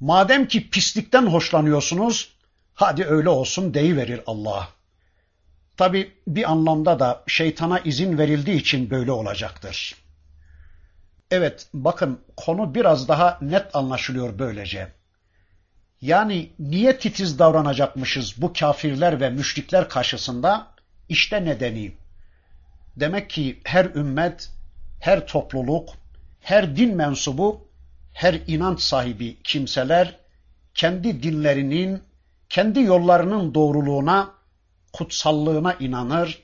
Madem 0.00 0.48
ki 0.48 0.70
pislikten 0.70 1.26
hoşlanıyorsunuz, 1.26 2.32
hadi 2.74 3.04
öyle 3.04 3.28
olsun 3.28 3.74
deyiverir 3.74 4.20
Allah. 4.26 4.68
Tabi 5.76 6.12
bir 6.26 6.50
anlamda 6.50 7.00
da 7.00 7.24
şeytana 7.26 7.78
izin 7.78 8.18
verildiği 8.18 8.60
için 8.60 8.90
böyle 8.90 9.12
olacaktır. 9.12 9.94
Evet 11.30 11.68
bakın 11.74 12.20
konu 12.36 12.74
biraz 12.74 13.08
daha 13.08 13.38
net 13.40 13.76
anlaşılıyor 13.76 14.38
böylece. 14.38 14.92
Yani 16.00 16.50
niye 16.58 16.98
titiz 16.98 17.38
davranacakmışız 17.38 18.42
bu 18.42 18.52
kafirler 18.52 19.20
ve 19.20 19.30
müşrikler 19.30 19.88
karşısında? 19.88 20.66
İşte 21.08 21.44
nedeni. 21.44 21.92
Demek 23.00 23.30
ki 23.30 23.60
her 23.64 23.84
ümmet, 23.84 24.50
her 25.00 25.26
topluluk, 25.26 25.88
her 26.40 26.76
din 26.76 26.96
mensubu, 26.96 27.68
her 28.12 28.34
inanç 28.34 28.80
sahibi 28.80 29.42
kimseler 29.42 30.16
kendi 30.74 31.22
dinlerinin, 31.22 32.02
kendi 32.48 32.80
yollarının 32.80 33.54
doğruluğuna, 33.54 34.30
kutsallığına 34.92 35.74
inanır, 35.74 36.42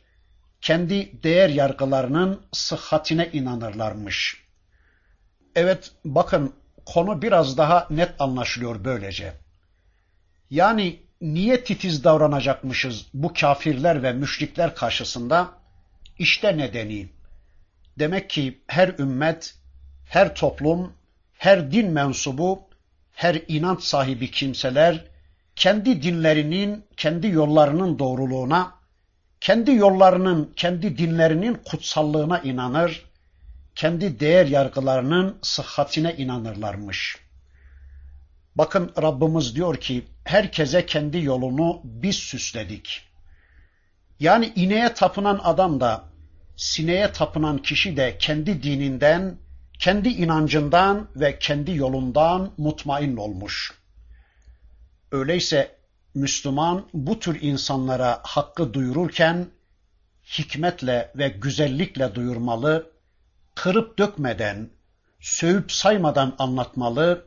kendi 0.61 1.23
değer 1.23 1.49
yargılarının 1.49 2.41
sıhhatine 2.53 3.31
inanırlarmış. 3.33 4.45
Evet 5.55 5.93
bakın 6.05 6.53
konu 6.87 7.23
biraz 7.23 7.59
daha 7.59 7.87
net 7.91 8.13
anlaşılıyor 8.19 8.85
böylece. 8.85 9.33
Yani 10.51 11.01
niye 11.21 11.65
titiz 11.65 12.05
davranacakmışız 12.05 13.07
bu 13.15 13.33
kafirler 13.33 14.03
ve 14.03 14.13
müşrikler 14.13 14.75
karşısında? 14.75 15.64
İşte 16.19 16.59
nedeni. 16.59 17.09
Demek 17.99 18.31
ki 18.31 18.61
her 18.67 18.89
ümmet, 18.89 19.55
her 20.05 20.35
toplum, 20.35 20.93
her 21.39 21.73
din 21.73 21.91
mensubu, 21.91 22.63
her 23.13 23.43
inanç 23.49 23.83
sahibi 23.83 24.31
kimseler 24.31 25.05
kendi 25.57 26.03
dinlerinin, 26.03 26.85
kendi 26.97 27.27
yollarının 27.27 27.99
doğruluğuna, 27.99 28.75
kendi 29.41 29.73
yollarının, 29.73 30.53
kendi 30.57 30.99
dinlerinin 30.99 31.55
kutsallığına 31.65 32.39
inanır, 32.39 33.05
kendi 33.75 34.21
değer 34.21 34.47
yargılarının 34.47 35.39
sıhhatine 35.43 36.15
inanırlarmış. 36.17 37.19
Bakın 38.55 38.93
Rabbimiz 39.03 39.57
diyor 39.57 39.77
ki 39.77 40.05
herkese 40.25 40.87
kendi 40.87 41.23
yolunu 41.23 41.81
biz 41.85 42.17
süsledik. 42.17 43.03
Yani 44.21 44.53
ineğe 44.57 44.95
tapınan 44.95 45.41
adam 45.43 45.81
da 45.81 46.05
sineğe 46.57 47.13
tapınan 47.13 47.59
kişi 47.59 47.97
de 47.97 48.19
kendi 48.19 48.63
dininden, 48.63 49.37
kendi 49.79 50.09
inancından 50.09 51.09
ve 51.17 51.39
kendi 51.39 51.77
yolundan 51.77 52.53
mutmain 52.57 53.17
olmuş. 53.17 53.73
Öyleyse 55.13 55.77
Müslüman 56.15 56.89
bu 56.95 57.21
tür 57.21 57.43
insanlara 57.43 58.21
hakkı 58.23 58.75
duyururken 58.75 59.47
hikmetle 60.27 61.13
ve 61.17 61.29
güzellikle 61.29 62.15
duyurmalı, 62.15 62.91
kırıp 63.55 63.99
dökmeden, 63.99 64.71
sövüp 65.21 65.73
saymadan 65.73 66.35
anlatmalı, 66.39 67.25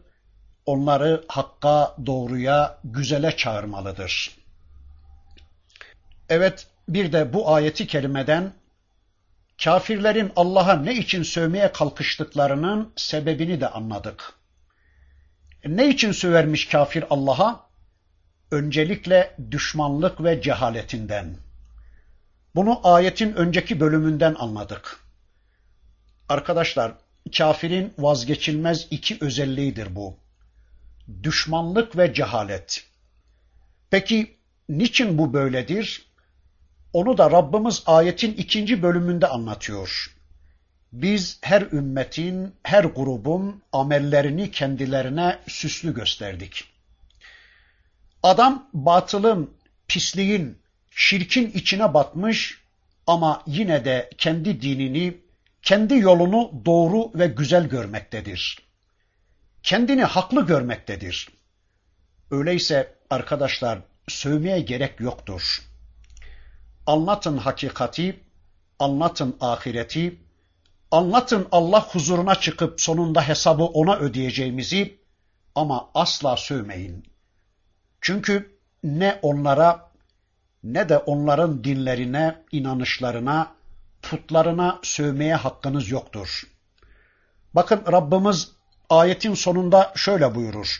onları 0.65 1.23
hakka, 1.27 1.95
doğruya, 2.05 2.77
güzele 2.83 3.35
çağırmalıdır. 3.35 4.37
Evet, 6.29 6.67
bir 6.87 7.11
de 7.11 7.33
bu 7.33 7.53
ayeti 7.53 7.87
kerimeden 7.87 8.53
kafirlerin 9.63 10.31
Allah'a 10.35 10.73
ne 10.73 10.95
için 10.95 11.23
sövmeye 11.23 11.71
kalkıştıklarının 11.71 12.93
sebebini 12.95 13.61
de 13.61 13.69
anladık. 13.69 14.33
Ne 15.65 15.89
için 15.89 16.11
sövermiş 16.11 16.67
kafir 16.67 17.05
Allah'a? 17.09 17.67
Öncelikle 18.51 19.35
düşmanlık 19.51 20.23
ve 20.23 20.41
cehaletinden. 20.41 21.37
Bunu 22.55 22.79
ayetin 22.83 23.33
önceki 23.33 23.79
bölümünden 23.79 24.35
anladık. 24.39 24.99
Arkadaşlar, 26.29 26.93
kafirin 27.37 27.93
vazgeçilmez 27.97 28.87
iki 28.91 29.17
özelliğidir 29.21 29.95
bu. 29.95 30.17
Düşmanlık 31.23 31.97
ve 31.97 32.13
cehalet. 32.13 32.83
Peki 33.89 34.37
niçin 34.69 35.17
bu 35.17 35.33
böyledir? 35.33 36.06
Onu 36.97 37.17
da 37.17 37.31
Rabbimiz 37.31 37.83
ayetin 37.85 38.33
ikinci 38.33 38.81
bölümünde 38.81 39.27
anlatıyor. 39.27 40.15
Biz 40.91 41.39
her 41.41 41.61
ümmetin, 41.61 42.55
her 42.63 42.83
grubun 42.83 43.61
amellerini 43.71 44.51
kendilerine 44.51 45.39
süslü 45.47 45.93
gösterdik. 45.93 46.63
Adam 48.23 48.69
batılın, 48.73 49.53
pisliğin, 49.87 50.57
şirkin 50.91 51.51
içine 51.51 51.93
batmış 51.93 52.61
ama 53.07 53.43
yine 53.47 53.85
de 53.85 54.09
kendi 54.17 54.61
dinini, 54.61 55.17
kendi 55.61 55.97
yolunu 55.97 56.51
doğru 56.65 57.11
ve 57.19 57.27
güzel 57.27 57.67
görmektedir. 57.67 58.57
Kendini 59.63 60.03
haklı 60.03 60.45
görmektedir. 60.45 61.29
Öyleyse 62.31 62.95
arkadaşlar 63.09 63.79
sövmeye 64.07 64.59
gerek 64.59 64.99
yoktur 64.99 65.67
Anlatın 66.86 67.36
hakikati, 67.36 68.20
anlatın 68.78 69.36
ahireti, 69.40 70.20
anlatın 70.90 71.48
Allah 71.52 71.88
huzuruna 71.88 72.34
çıkıp 72.34 72.80
sonunda 72.80 73.28
hesabı 73.28 73.64
ona 73.64 73.96
ödeyeceğimizi 73.96 74.98
ama 75.54 75.90
asla 75.94 76.36
sövmeyin. 76.36 77.06
Çünkü 78.00 78.58
ne 78.84 79.18
onlara 79.22 79.90
ne 80.64 80.88
de 80.88 80.98
onların 80.98 81.64
dinlerine, 81.64 82.44
inanışlarına, 82.52 83.54
putlarına 84.02 84.80
sövmeye 84.82 85.34
hakkınız 85.34 85.90
yoktur. 85.90 86.42
Bakın 87.54 87.82
Rabbimiz 87.92 88.52
ayetin 88.90 89.34
sonunda 89.34 89.92
şöyle 89.96 90.34
buyurur. 90.34 90.78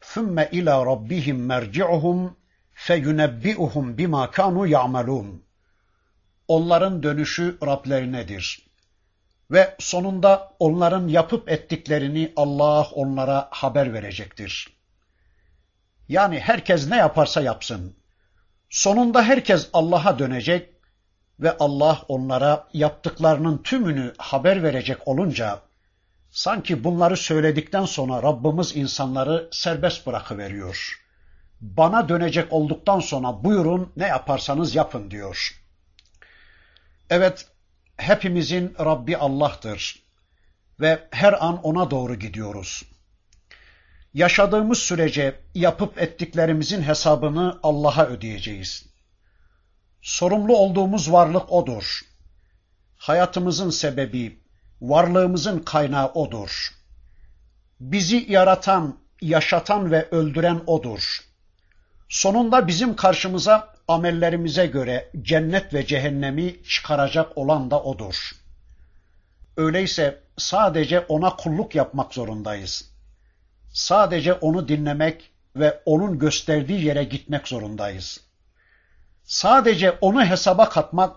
ثُمَّ 0.00 0.48
إِلَى 0.48 0.74
رَبِّهِمْ 0.90 1.38
مَرْجِعُهُمْ 1.52 2.30
feyunebbi'uhum 2.87 3.97
bima 3.97 4.31
kanu 4.31 4.67
ya'malun. 4.67 5.43
Onların 6.47 7.03
dönüşü 7.03 7.57
Rablerinedir. 7.65 8.65
Ve 9.51 9.75
sonunda 9.79 10.53
onların 10.59 11.07
yapıp 11.07 11.49
ettiklerini 11.49 12.33
Allah 12.35 12.87
onlara 12.91 13.47
haber 13.51 13.93
verecektir. 13.93 14.67
Yani 16.09 16.39
herkes 16.39 16.87
ne 16.89 16.97
yaparsa 16.97 17.41
yapsın. 17.41 17.95
Sonunda 18.69 19.23
herkes 19.23 19.69
Allah'a 19.73 20.19
dönecek 20.19 20.69
ve 21.39 21.57
Allah 21.57 22.01
onlara 22.07 22.67
yaptıklarının 22.73 23.57
tümünü 23.57 24.13
haber 24.17 24.63
verecek 24.63 25.07
olunca 25.07 25.59
sanki 26.31 26.83
bunları 26.83 27.17
söyledikten 27.17 27.85
sonra 27.85 28.23
Rabbimiz 28.23 28.75
insanları 28.75 29.49
serbest 29.51 30.07
bırakıveriyor.'' 30.07 31.02
Bana 31.63 32.09
dönecek 32.09 32.53
olduktan 32.53 32.99
sonra 32.99 33.43
buyurun 33.43 33.93
ne 33.97 34.07
yaparsanız 34.07 34.75
yapın 34.75 35.11
diyor. 35.11 35.61
Evet, 37.09 37.47
hepimizin 37.97 38.75
Rabbi 38.79 39.17
Allah'tır 39.17 40.03
ve 40.79 41.07
her 41.11 41.45
an 41.45 41.63
ona 41.63 41.91
doğru 41.91 42.15
gidiyoruz. 42.15 42.83
Yaşadığımız 44.13 44.77
sürece 44.77 45.39
yapıp 45.55 46.01
ettiklerimizin 46.01 46.81
hesabını 46.81 47.59
Allah'a 47.63 48.05
ödeyeceğiz. 48.05 48.85
Sorumlu 50.01 50.57
olduğumuz 50.57 51.11
varlık 51.11 51.51
O'dur. 51.51 52.01
Hayatımızın 52.97 53.69
sebebi, 53.69 54.39
varlığımızın 54.81 55.59
kaynağı 55.59 56.07
O'dur. 56.07 56.69
Bizi 57.79 58.25
yaratan, 58.29 58.99
yaşatan 59.21 59.91
ve 59.91 60.07
öldüren 60.11 60.61
O'dur. 60.67 61.32
Sonunda 62.13 62.67
bizim 62.67 62.95
karşımıza 62.95 63.73
amellerimize 63.87 64.65
göre 64.65 65.09
cennet 65.21 65.73
ve 65.73 65.85
cehennemi 65.85 66.63
çıkaracak 66.63 67.37
olan 67.37 67.71
da 67.71 67.83
O'dur. 67.83 68.31
Öyleyse 69.57 70.19
sadece 70.37 70.99
O'na 70.99 71.35
kulluk 71.35 71.75
yapmak 71.75 72.13
zorundayız. 72.13 72.91
Sadece 73.71 74.33
O'nu 74.33 74.67
dinlemek 74.67 75.31
ve 75.55 75.81
O'nun 75.85 76.19
gösterdiği 76.19 76.85
yere 76.85 77.03
gitmek 77.03 77.47
zorundayız. 77.47 78.19
Sadece 79.23 79.91
onu 79.91 80.25
hesaba 80.25 80.69
katmak 80.69 81.15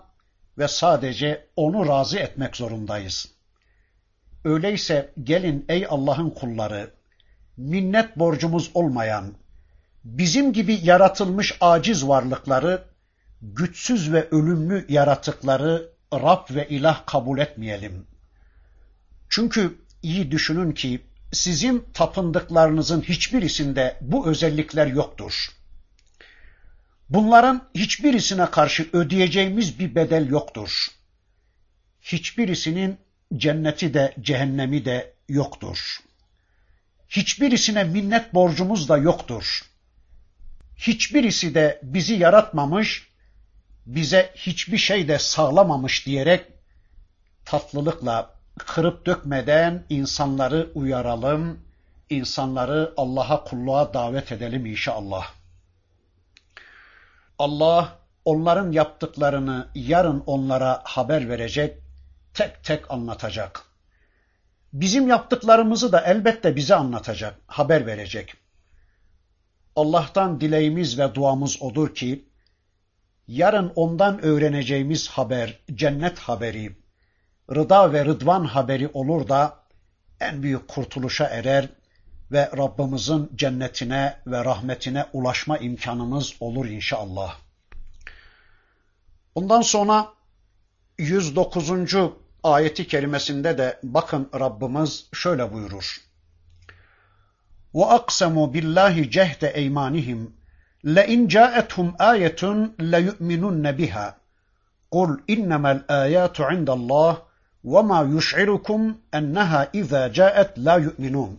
ve 0.57 0.67
sadece 0.67 1.47
onu 1.55 1.87
razı 1.87 2.19
etmek 2.19 2.55
zorundayız. 2.55 3.31
Öyleyse 4.45 5.13
gelin 5.23 5.65
ey 5.69 5.85
Allah'ın 5.89 6.29
kulları, 6.29 6.91
minnet 7.57 8.19
borcumuz 8.19 8.71
olmayan, 8.73 9.33
bizim 10.03 10.53
gibi 10.53 10.79
yaratılmış 10.83 11.57
aciz 11.61 12.07
varlıkları, 12.07 12.83
güçsüz 13.41 14.13
ve 14.13 14.27
ölümlü 14.31 14.85
yaratıkları 14.89 15.89
Rab 16.13 16.55
ve 16.55 16.67
ilah 16.69 17.05
kabul 17.05 17.39
etmeyelim. 17.39 18.07
Çünkü 19.29 19.77
iyi 20.03 20.31
düşünün 20.31 20.71
ki 20.71 21.01
sizin 21.31 21.85
tapındıklarınızın 21.93 23.01
hiçbirisinde 23.01 23.97
bu 24.01 24.27
özellikler 24.27 24.87
yoktur. 24.87 25.49
Bunların 27.09 27.69
hiçbirisine 27.75 28.51
karşı 28.51 28.89
ödeyeceğimiz 28.93 29.79
bir 29.79 29.95
bedel 29.95 30.29
yoktur. 30.29 30.87
Hiçbirisinin 32.01 32.97
cenneti 33.35 33.93
de 33.93 34.13
cehennemi 34.21 34.85
de 34.85 35.13
yoktur. 35.29 35.97
Hiçbirisine 37.09 37.83
minnet 37.83 38.33
borcumuz 38.33 38.89
da 38.89 38.97
yoktur. 38.97 39.61
Hiçbirisi 40.77 41.55
de 41.55 41.79
bizi 41.83 42.13
yaratmamış, 42.13 43.07
bize 43.85 44.31
hiçbir 44.35 44.77
şey 44.77 45.07
de 45.07 45.19
sağlamamış 45.19 46.05
diyerek 46.05 46.45
tatlılıkla 47.45 48.33
kırıp 48.57 49.05
dökmeden 49.05 49.83
insanları 49.89 50.71
uyaralım, 50.75 51.59
insanları 52.09 52.93
Allah'a 52.97 53.43
kulluğa 53.43 53.93
davet 53.93 54.31
edelim 54.31 54.65
inşallah. 54.65 55.31
Allah 57.39 57.99
onların 58.25 58.71
yaptıklarını 58.71 59.67
yarın 59.75 60.23
onlara 60.25 60.81
haber 60.83 61.29
verecek, 61.29 61.77
tek 62.33 62.63
tek 62.63 62.91
anlatacak. 62.91 63.61
Bizim 64.73 65.07
yaptıklarımızı 65.07 65.91
da 65.91 66.01
elbette 66.01 66.55
bize 66.55 66.75
anlatacak, 66.75 67.39
haber 67.47 67.85
verecek. 67.85 68.33
Allah'tan 69.77 70.41
dileğimiz 70.41 70.99
ve 70.99 71.15
duamız 71.15 71.61
odur 71.61 71.95
ki, 71.95 72.25
yarın 73.27 73.71
ondan 73.75 74.21
öğreneceğimiz 74.21 75.07
haber, 75.07 75.59
cennet 75.75 76.19
haberi, 76.19 76.75
rıda 77.55 77.93
ve 77.93 78.05
rıdvan 78.05 78.43
haberi 78.43 78.87
olur 78.87 79.27
da 79.27 79.63
en 80.19 80.43
büyük 80.43 80.67
kurtuluşa 80.67 81.25
erer 81.25 81.69
ve 82.31 82.49
Rabbimizin 82.57 83.31
cennetine 83.35 84.19
ve 84.27 84.45
rahmetine 84.45 85.05
ulaşma 85.13 85.57
imkanımız 85.57 86.33
olur 86.39 86.65
inşallah. 86.65 87.37
Ondan 89.35 89.61
sonra 89.61 90.07
109. 90.97 91.71
ayeti 92.43 92.87
kerimesinde 92.87 93.57
de 93.57 93.79
bakın 93.83 94.29
Rabbimiz 94.39 95.09
şöyle 95.13 95.53
buyurur. 95.53 96.06
وَاَقْسَمُوا 97.76 98.46
بِاللّٰهِ 98.46 98.96
جَهْدَ 99.16 99.44
اَيْمَانِهِمْ 99.44 100.20
لَاِنْ 100.84 101.26
جَاءَتْهُمْ 101.26 101.88
آيَةٌ 102.12 102.42
لَيُؤْمِنُنَّ 102.78 103.72
بِهَا 103.72 104.06
قُلْ 104.90 105.10
اِنَّمَا 105.30 105.70
الْآيَاتُ 105.72 106.40
عِنْدَ 106.40 106.70
اللّٰهِ 106.70 107.14
وَمَا 107.64 108.00
يُشْعِرُكُمْ 108.14 108.80
اَنَّهَا 109.18 109.60
اِذَا 109.74 110.02
جَاءَتْ 110.18 110.50
لَا 110.66 110.76
يُؤْمِنُونَ 110.86 111.36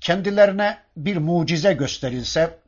kendilerine 0.00 0.78
bir 0.96 1.16
mucize 1.16 1.72
gösterilse, 1.72 2.58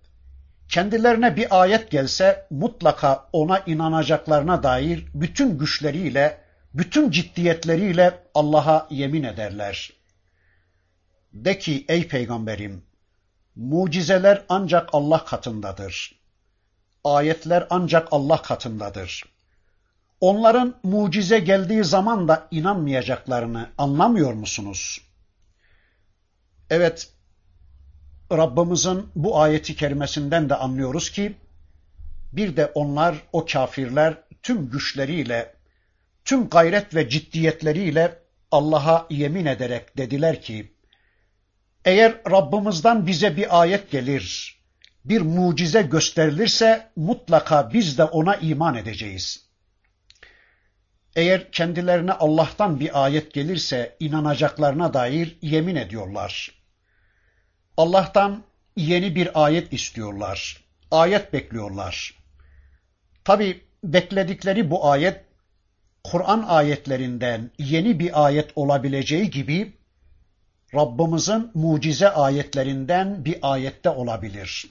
kendilerine 0.68 1.37
bir 1.37 1.62
ayet 1.62 1.91
gelse 1.91 2.47
mutlaka 2.51 3.28
ona 3.32 3.59
inanacaklarına 3.59 4.62
dair 4.62 5.05
bütün 5.14 5.59
güçleriyle, 5.59 6.39
bütün 6.74 7.11
ciddiyetleriyle 7.11 8.18
Allah'a 8.34 8.87
yemin 8.91 9.22
ederler. 9.22 9.91
De 11.34 11.59
ki 11.59 11.86
ey 11.88 12.07
peygamberim, 12.07 12.84
mucizeler 13.55 14.45
ancak 14.49 14.89
Allah 14.93 15.25
katındadır. 15.25 16.21
Ayetler 17.03 17.67
ancak 17.69 18.07
Allah 18.11 18.41
katındadır. 18.41 19.23
Onların 20.21 20.75
mucize 20.84 21.39
geldiği 21.39 21.84
zaman 21.84 22.27
da 22.27 22.47
inanmayacaklarını 22.51 23.69
anlamıyor 23.77 24.34
musunuz? 24.34 25.01
Evet, 26.69 27.09
Rabbimizin 28.32 29.09
bu 29.15 29.39
ayeti 29.39 29.75
kerimesinden 29.75 30.49
de 30.49 30.55
anlıyoruz 30.55 31.11
ki 31.11 31.36
bir 32.34 32.57
de 32.57 32.71
onlar 32.73 33.15
o 33.34 33.45
kafirler 33.45 34.17
tüm 34.43 34.69
güçleriyle, 34.69 35.53
tüm 36.25 36.49
gayret 36.49 36.95
ve 36.95 37.09
ciddiyetleriyle 37.09 38.19
Allah'a 38.51 39.07
yemin 39.09 39.45
ederek 39.45 39.97
dediler 39.97 40.41
ki 40.41 40.71
eğer 41.86 42.15
Rabbimizden 42.32 43.07
bize 43.07 43.38
bir 43.38 43.61
ayet 43.61 43.91
gelir, 43.91 44.57
bir 45.05 45.21
mucize 45.21 45.82
gösterilirse 45.82 46.91
mutlaka 46.95 47.73
biz 47.73 47.97
de 47.97 48.03
ona 48.03 48.36
iman 48.36 48.75
edeceğiz. 48.75 49.45
Eğer 51.15 51.51
kendilerine 51.51 52.13
Allah'tan 52.13 52.79
bir 52.79 53.03
ayet 53.03 53.34
gelirse 53.34 53.95
inanacaklarına 53.99 54.93
dair 54.93 55.38
yemin 55.41 55.75
ediyorlar. 55.75 56.51
Allah'tan 57.77 58.43
yeni 58.75 59.15
bir 59.15 59.43
ayet 59.43 59.73
istiyorlar. 59.73 60.63
Ayet 60.91 61.34
bekliyorlar. 61.34 62.13
Tabi 63.23 63.61
bekledikleri 63.84 64.69
bu 64.71 64.91
ayet 64.91 65.21
Kur'an 66.03 66.45
ayetlerinden 66.47 67.51
yeni 67.57 67.99
bir 67.99 68.25
ayet 68.25 68.51
olabileceği 68.55 69.29
gibi 69.29 69.73
Rabbimizin 70.76 71.51
mucize 71.53 72.09
ayetlerinden 72.09 73.26
bir 73.26 73.39
ayette 73.41 73.89
olabilir. 73.89 74.67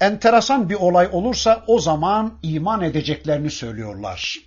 Enteresan 0.00 0.68
bir 0.68 0.74
olay 0.74 1.08
olursa 1.12 1.64
o 1.66 1.78
zaman 1.78 2.38
iman 2.42 2.82
edeceklerini 2.82 3.50
söylüyorlar. 3.50 4.38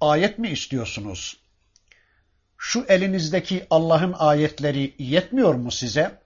Ayet 0.00 0.38
mi 0.38 0.48
istiyorsunuz? 0.48 1.42
şu 2.64 2.84
elinizdeki 2.88 3.66
Allah'ın 3.70 4.14
ayetleri 4.18 4.94
yetmiyor 4.98 5.54
mu 5.54 5.70
size? 5.70 6.20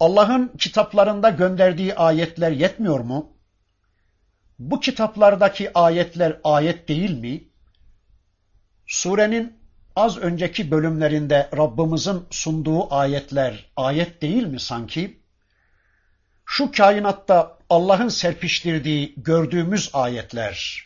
Allah'ın 0.00 0.52
kitaplarında 0.58 1.30
gönderdiği 1.30 1.94
ayetler 1.94 2.50
yetmiyor 2.50 3.00
mu? 3.00 3.32
Bu 4.58 4.80
kitaplardaki 4.80 5.78
ayetler 5.78 6.40
ayet 6.44 6.88
değil 6.88 7.10
mi? 7.10 7.44
Surenin 8.86 9.58
az 9.96 10.18
önceki 10.18 10.70
bölümlerinde 10.70 11.50
Rabbimizin 11.56 12.26
sunduğu 12.30 12.94
ayetler 12.94 13.70
ayet 13.76 14.22
değil 14.22 14.46
mi 14.46 14.60
sanki? 14.60 15.18
Şu 16.44 16.72
kainatta 16.72 17.58
Allah'ın 17.70 18.08
serpiştirdiği 18.08 19.14
gördüğümüz 19.16 19.90
ayetler, 19.92 20.84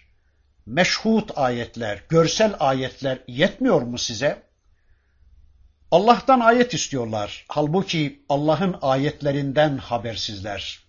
meşhut 0.66 1.38
ayetler, 1.38 2.02
görsel 2.08 2.54
ayetler 2.60 3.18
yetmiyor 3.26 3.82
mu 3.82 3.98
size? 3.98 4.42
Allah'tan 5.90 6.40
ayet 6.40 6.74
istiyorlar. 6.74 7.44
Halbuki 7.48 8.24
Allah'ın 8.28 8.76
ayetlerinden 8.82 9.78
habersizler. 9.78 10.88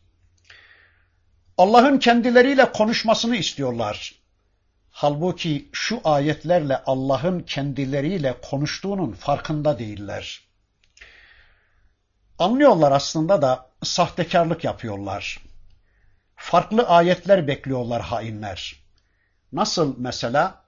Allah'ın 1.58 2.00
kendileriyle 2.00 2.72
konuşmasını 2.72 3.36
istiyorlar. 3.36 4.19
Halbuki 4.92 5.70
şu 5.72 6.02
ayetlerle 6.04 6.84
Allah'ın 6.86 7.40
kendileriyle 7.40 8.36
konuştuğunun 8.42 9.12
farkında 9.12 9.80
değiller. 9.80 10.50
Anlıyorlar 12.40 12.92
aslında 12.92 13.42
da 13.42 13.70
sahtekarlık 13.84 14.64
yapıyorlar. 14.64 15.40
Farklı 16.36 16.88
ayetler 16.88 17.48
bekliyorlar 17.48 18.02
hainler. 18.02 18.76
Nasıl 19.54 19.96
mesela? 19.98 20.64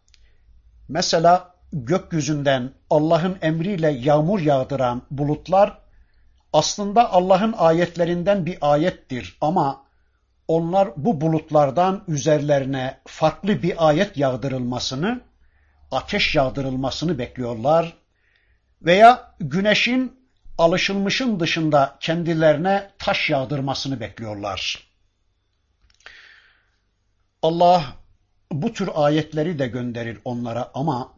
Mesela 0.90 1.56
gökyüzünden 1.74 2.74
Allah'ın 2.90 3.38
emriyle 3.42 3.90
yağmur 3.92 4.40
yağdıran 4.40 5.02
bulutlar 5.12 5.82
aslında 6.54 7.12
Allah'ın 7.14 7.54
ayetlerinden 7.58 8.46
bir 8.46 8.58
ayettir 8.62 9.38
ama 9.42 9.84
onlar 10.48 10.90
bu 10.98 11.22
bulutlardan 11.22 12.04
üzerlerine 12.08 13.02
farklı 13.06 13.64
bir 13.64 13.88
ayet 13.88 14.18
yağdırılmasını, 14.18 15.22
ateş 15.92 16.36
yağdırılmasını 16.36 17.20
bekliyorlar 17.20 17.98
veya 18.82 19.36
güneşin 19.40 20.22
alışılmışın 20.58 21.40
dışında 21.40 21.98
kendilerine 22.00 22.92
taş 22.98 23.30
yağdırmasını 23.30 24.00
bekliyorlar. 24.00 24.92
Allah 27.42 27.84
bu 28.52 28.74
tür 28.74 28.90
ayetleri 28.94 29.60
de 29.60 29.68
gönderir 29.68 30.20
onlara 30.26 30.72
ama 30.74 31.14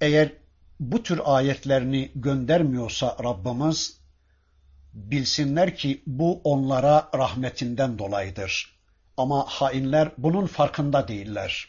eğer 0.00 0.32
bu 0.80 1.02
tür 1.02 1.20
ayetlerini 1.24 2.12
göndermiyorsa 2.14 3.16
Rabbimiz 3.24 4.01
Bilsinler 4.94 5.76
ki 5.76 6.02
bu 6.06 6.40
onlara 6.44 7.10
rahmetinden 7.14 7.98
dolayıdır. 7.98 8.78
Ama 9.16 9.44
hainler 9.48 10.08
bunun 10.18 10.46
farkında 10.46 11.08
değiller. 11.08 11.68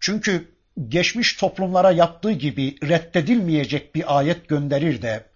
Çünkü 0.00 0.54
geçmiş 0.88 1.36
toplumlara 1.36 1.90
yaptığı 1.90 2.32
gibi 2.32 2.76
reddedilmeyecek 2.88 3.94
bir 3.94 4.18
ayet 4.18 4.48
gönderir 4.48 5.02
de 5.02 5.26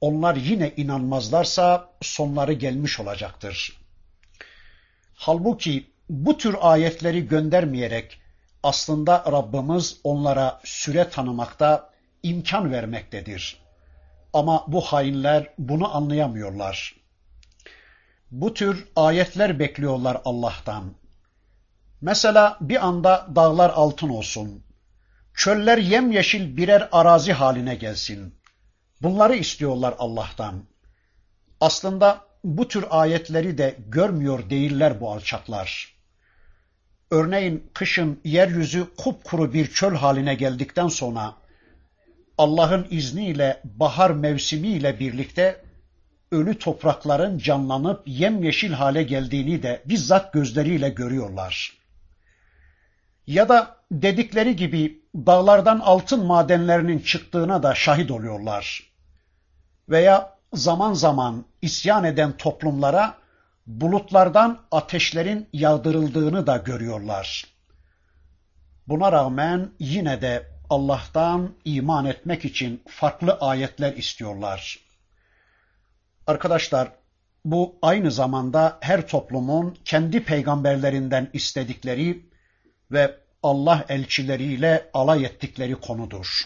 onlar 0.00 0.36
yine 0.36 0.72
inanmazlarsa 0.76 1.90
sonları 2.02 2.52
gelmiş 2.52 3.00
olacaktır. 3.00 3.80
Halbuki 5.14 5.90
bu 6.08 6.38
tür 6.38 6.56
ayetleri 6.60 7.28
göndermeyerek 7.28 8.20
aslında 8.62 9.24
Rabbimiz 9.32 10.00
onlara 10.04 10.60
süre 10.64 11.08
tanımakta, 11.08 11.90
imkan 12.22 12.72
vermektedir. 12.72 13.60
Ama 14.32 14.64
bu 14.68 14.80
hainler 14.80 15.54
bunu 15.58 15.96
anlayamıyorlar. 15.96 16.96
Bu 18.30 18.54
tür 18.54 18.88
ayetler 18.96 19.58
bekliyorlar 19.58 20.20
Allah'tan. 20.24 20.94
Mesela 22.00 22.58
bir 22.60 22.86
anda 22.86 23.26
dağlar 23.36 23.70
altın 23.70 24.08
olsun, 24.08 24.64
çöller 25.34 25.78
yemyeşil 25.78 26.56
birer 26.56 26.88
arazi 26.92 27.32
haline 27.32 27.74
gelsin. 27.74 28.34
Bunları 29.02 29.36
istiyorlar 29.36 29.94
Allah'tan. 29.98 30.64
Aslında 31.60 32.20
bu 32.44 32.68
tür 32.68 32.84
ayetleri 32.90 33.58
de 33.58 33.76
görmüyor 33.88 34.50
değiller 34.50 35.00
bu 35.00 35.12
alçaklar. 35.12 35.94
Örneğin 37.10 37.70
kışın 37.74 38.20
yeryüzü 38.24 38.86
kupkuru 38.96 39.52
bir 39.54 39.66
çöl 39.66 39.94
haline 39.94 40.34
geldikten 40.34 40.88
sonra 40.88 41.34
Allah'ın 42.40 42.86
izniyle 42.90 43.60
bahar 43.64 44.10
mevsimiyle 44.10 45.00
birlikte 45.00 45.60
ölü 46.32 46.58
toprakların 46.58 47.38
canlanıp 47.38 48.02
yemyeşil 48.06 48.72
hale 48.72 49.02
geldiğini 49.02 49.62
de 49.62 49.82
bizzat 49.84 50.32
gözleriyle 50.32 50.88
görüyorlar. 50.88 51.72
Ya 53.26 53.48
da 53.48 53.76
dedikleri 53.92 54.56
gibi 54.56 55.02
dağlardan 55.14 55.80
altın 55.80 56.26
madenlerinin 56.26 56.98
çıktığına 56.98 57.62
da 57.62 57.74
şahit 57.74 58.10
oluyorlar. 58.10 58.92
Veya 59.88 60.38
zaman 60.52 60.92
zaman 60.92 61.44
isyan 61.62 62.04
eden 62.04 62.36
toplumlara 62.36 63.14
bulutlardan 63.66 64.58
ateşlerin 64.70 65.48
yağdırıldığını 65.52 66.46
da 66.46 66.56
görüyorlar. 66.56 67.44
Buna 68.88 69.12
rağmen 69.12 69.70
yine 69.78 70.22
de 70.22 70.59
Allah'tan 70.70 71.54
iman 71.64 72.04
etmek 72.04 72.44
için 72.44 72.82
farklı 72.88 73.32
ayetler 73.32 73.92
istiyorlar. 73.92 74.78
Arkadaşlar, 76.26 76.92
bu 77.44 77.78
aynı 77.82 78.10
zamanda 78.10 78.78
her 78.80 79.08
toplumun 79.08 79.78
kendi 79.84 80.24
peygamberlerinden 80.24 81.30
istedikleri 81.32 82.26
ve 82.90 83.16
Allah 83.42 83.84
elçileriyle 83.88 84.90
alay 84.94 85.24
ettikleri 85.24 85.74
konudur. 85.74 86.44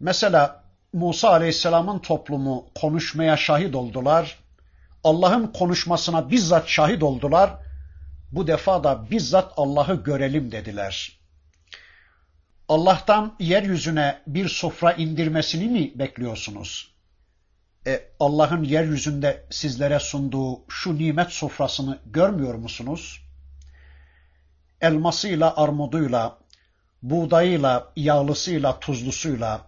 Mesela 0.00 0.64
Musa 0.92 1.30
Aleyhisselam'ın 1.30 1.98
toplumu 1.98 2.66
konuşmaya 2.74 3.36
şahit 3.36 3.74
oldular. 3.74 4.38
Allah'ın 5.04 5.46
konuşmasına 5.46 6.30
bizzat 6.30 6.68
şahit 6.68 7.02
oldular. 7.02 7.58
Bu 8.32 8.46
defa 8.46 8.84
da 8.84 9.10
bizzat 9.10 9.52
Allah'ı 9.56 9.94
görelim 9.94 10.52
dediler. 10.52 11.19
Allah'tan 12.70 13.36
yeryüzüne 13.38 14.22
bir 14.26 14.48
sofra 14.48 14.92
indirmesini 14.92 15.68
mi 15.68 15.92
bekliyorsunuz? 15.94 16.94
E, 17.86 18.00
Allah'ın 18.20 18.64
yeryüzünde 18.64 19.46
sizlere 19.50 19.98
sunduğu 19.98 20.64
şu 20.68 20.98
nimet 20.98 21.32
sofrasını 21.32 21.98
görmüyor 22.06 22.54
musunuz? 22.54 23.22
Elmasıyla, 24.80 25.56
armuduyla, 25.56 26.38
buğdayıyla, 27.02 27.92
yağlısıyla, 27.96 28.80
tuzlusuyla, 28.80 29.66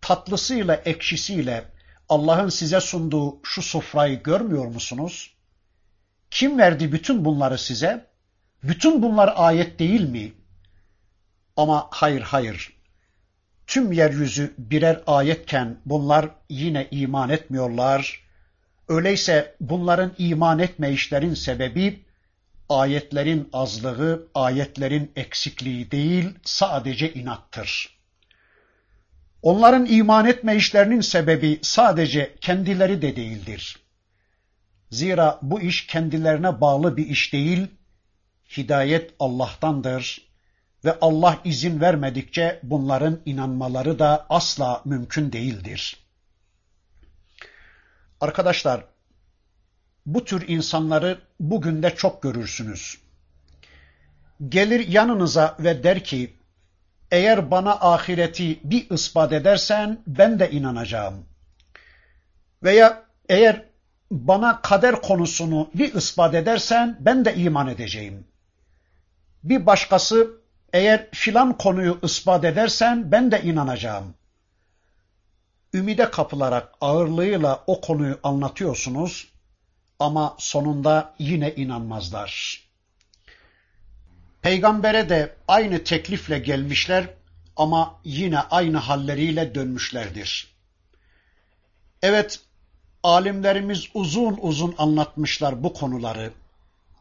tatlısıyla, 0.00 0.74
ekşisiyle 0.74 1.64
Allah'ın 2.08 2.48
size 2.48 2.80
sunduğu 2.80 3.40
şu 3.42 3.62
sofrayı 3.62 4.22
görmüyor 4.22 4.66
musunuz? 4.66 5.34
Kim 6.30 6.58
verdi 6.58 6.92
bütün 6.92 7.24
bunları 7.24 7.58
size? 7.58 8.06
Bütün 8.62 9.02
bunlar 9.02 9.32
ayet 9.36 9.78
değil 9.78 10.10
mi? 10.10 10.41
Ama 11.56 11.88
hayır 11.90 12.20
hayır. 12.20 12.76
Tüm 13.66 13.92
yeryüzü 13.92 14.54
birer 14.58 15.02
ayetken 15.06 15.76
bunlar 15.84 16.28
yine 16.48 16.88
iman 16.90 17.30
etmiyorlar. 17.30 18.22
Öyleyse 18.88 19.56
bunların 19.60 20.12
iman 20.18 20.58
etme 20.58 20.92
işlerin 20.92 21.34
sebebi 21.34 22.04
ayetlerin 22.68 23.48
azlığı, 23.52 24.28
ayetlerin 24.34 25.12
eksikliği 25.16 25.90
değil, 25.90 26.34
sadece 26.44 27.14
inattır. 27.14 27.98
Onların 29.42 29.86
iman 29.86 30.26
etme 30.26 30.56
işlerinin 30.56 31.00
sebebi 31.00 31.58
sadece 31.62 32.34
kendileri 32.40 33.02
de 33.02 33.16
değildir. 33.16 33.78
Zira 34.90 35.38
bu 35.42 35.60
iş 35.60 35.86
kendilerine 35.86 36.60
bağlı 36.60 36.96
bir 36.96 37.06
iş 37.06 37.32
değil, 37.32 37.66
hidayet 38.56 39.14
Allah'tandır 39.18 40.31
ve 40.84 40.98
Allah 41.00 41.38
izin 41.44 41.80
vermedikçe 41.80 42.60
bunların 42.62 43.20
inanmaları 43.26 43.98
da 43.98 44.26
asla 44.28 44.82
mümkün 44.84 45.32
değildir. 45.32 45.96
Arkadaşlar, 48.20 48.84
bu 50.06 50.24
tür 50.24 50.48
insanları 50.48 51.20
bugün 51.40 51.82
de 51.82 51.94
çok 51.94 52.22
görürsünüz. 52.22 52.98
Gelir 54.48 54.88
yanınıza 54.88 55.56
ve 55.58 55.84
der 55.84 56.04
ki, 56.04 56.36
eğer 57.10 57.50
bana 57.50 57.72
ahireti 57.72 58.60
bir 58.64 58.90
ispat 58.90 59.32
edersen 59.32 60.02
ben 60.06 60.38
de 60.38 60.50
inanacağım. 60.50 61.24
Veya 62.62 63.02
eğer 63.28 63.64
bana 64.10 64.62
kader 64.62 65.02
konusunu 65.02 65.70
bir 65.74 65.94
ispat 65.94 66.34
edersen 66.34 66.96
ben 67.00 67.24
de 67.24 67.34
iman 67.34 67.68
edeceğim. 67.68 68.24
Bir 69.44 69.66
başkası 69.66 70.41
eğer 70.72 71.08
filan 71.12 71.58
konuyu 71.58 71.98
ispat 72.02 72.44
edersen 72.44 73.12
ben 73.12 73.30
de 73.30 73.42
inanacağım. 73.42 74.14
Ümide 75.74 76.10
kapılarak 76.10 76.72
ağırlığıyla 76.80 77.64
o 77.66 77.80
konuyu 77.80 78.18
anlatıyorsunuz 78.22 79.28
ama 79.98 80.36
sonunda 80.38 81.14
yine 81.18 81.54
inanmazlar. 81.54 82.62
Peygambere 84.42 85.08
de 85.08 85.34
aynı 85.48 85.84
teklifle 85.84 86.38
gelmişler 86.38 87.08
ama 87.56 88.00
yine 88.04 88.38
aynı 88.38 88.76
halleriyle 88.76 89.54
dönmüşlerdir. 89.54 90.52
Evet, 92.02 92.40
alimlerimiz 93.02 93.88
uzun 93.94 94.38
uzun 94.40 94.74
anlatmışlar 94.78 95.62
bu 95.62 95.72
konuları. 95.72 96.32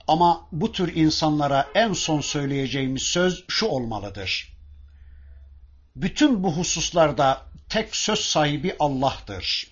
Ama 0.07 0.47
bu 0.51 0.71
tür 0.71 0.95
insanlara 0.95 1.67
en 1.75 1.93
son 1.93 2.21
söyleyeceğimiz 2.21 3.03
söz 3.03 3.45
şu 3.47 3.65
olmalıdır. 3.65 4.53
Bütün 5.95 6.43
bu 6.43 6.57
hususlarda 6.57 7.41
tek 7.69 7.95
söz 7.95 8.19
sahibi 8.19 8.75
Allah'tır. 8.79 9.67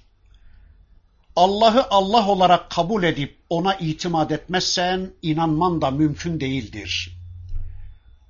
Allah'ı 1.36 1.88
Allah 1.90 2.28
olarak 2.28 2.70
kabul 2.70 3.04
edip 3.04 3.38
ona 3.50 3.76
itimat 3.76 4.32
etmezsen 4.32 5.12
inanman 5.22 5.82
da 5.82 5.92
mümkün 5.92 6.40
değildir. 6.40 7.18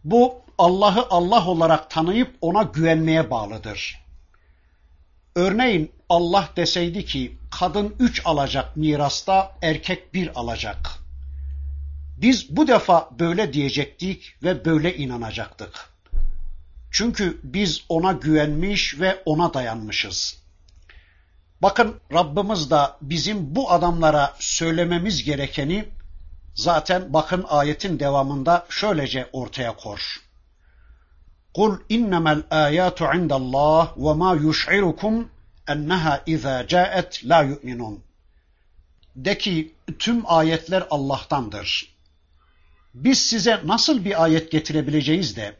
Bu 0.03 0.41
Allah'ı 0.57 1.07
Allah 1.09 1.47
olarak 1.47 1.89
tanıyıp 1.89 2.37
ona 2.41 2.63
güvenmeye 2.63 3.29
bağlıdır. 3.29 4.05
Örneğin 5.35 5.91
Allah 6.09 6.49
deseydi 6.55 7.05
ki 7.05 7.37
kadın 7.59 7.95
üç 7.99 8.21
alacak 8.25 8.77
mirasta 8.77 9.55
erkek 9.61 10.13
bir 10.13 10.39
alacak. 10.39 10.98
Biz 12.21 12.55
bu 12.57 12.67
defa 12.67 13.09
böyle 13.19 13.53
diyecektik 13.53 14.35
ve 14.43 14.65
böyle 14.65 14.95
inanacaktık. 14.97 15.89
Çünkü 16.91 17.39
biz 17.43 17.83
ona 17.89 18.11
güvenmiş 18.11 18.99
ve 18.99 19.23
ona 19.25 19.53
dayanmışız. 19.53 20.37
Bakın 21.61 21.99
Rabbimiz 22.13 22.71
de 22.71 22.79
bizim 23.01 23.55
bu 23.55 23.71
adamlara 23.71 24.35
söylememiz 24.39 25.23
gerekeni 25.23 25.85
zaten 26.55 27.13
bakın 27.13 27.45
ayetin 27.49 27.99
devamında 27.99 28.65
şöylece 28.69 29.29
ortaya 29.33 29.75
kor. 29.75 30.21
Kul 31.53 31.77
innemel 31.89 32.43
ayatu 32.49 33.05
indallah 33.15 33.97
ve 33.97 34.13
ma 34.13 34.33
yuş'irukum 34.33 35.29
enneha 35.67 36.21
iza 36.25 36.67
caet 36.67 37.21
la 37.25 37.41
yu'minun. 37.41 38.03
De 39.15 39.37
ki 39.37 39.73
tüm 39.99 40.23
ayetler 40.25 40.87
Allah'tandır. 40.89 41.98
Biz 42.93 43.19
size 43.19 43.61
nasıl 43.65 44.05
bir 44.05 44.23
ayet 44.23 44.51
getirebileceğiz 44.51 45.35
de 45.35 45.55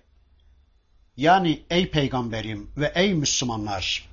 yani 1.18 1.64
ey 1.70 1.90
peygamberim 1.90 2.72
ve 2.78 2.92
ey 2.96 3.14
Müslümanlar 3.14 4.10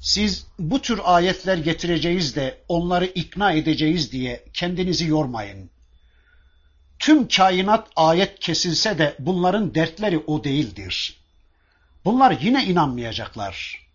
Siz 0.00 0.46
bu 0.58 0.82
tür 0.82 1.00
ayetler 1.04 1.58
getireceğiz 1.58 2.36
de 2.36 2.58
onları 2.68 3.06
ikna 3.06 3.52
edeceğiz 3.52 4.12
diye 4.12 4.44
kendinizi 4.52 5.06
yormayın. 5.06 5.70
Tüm 6.98 7.28
kainat 7.28 7.88
ayet 7.96 8.38
kesilse 8.38 8.98
de 8.98 9.16
bunların 9.18 9.74
dertleri 9.74 10.18
o 10.18 10.44
değildir. 10.44 11.20
Bunlar 12.04 12.38
yine 12.40 12.64
inanmayacaklar. 12.64 13.86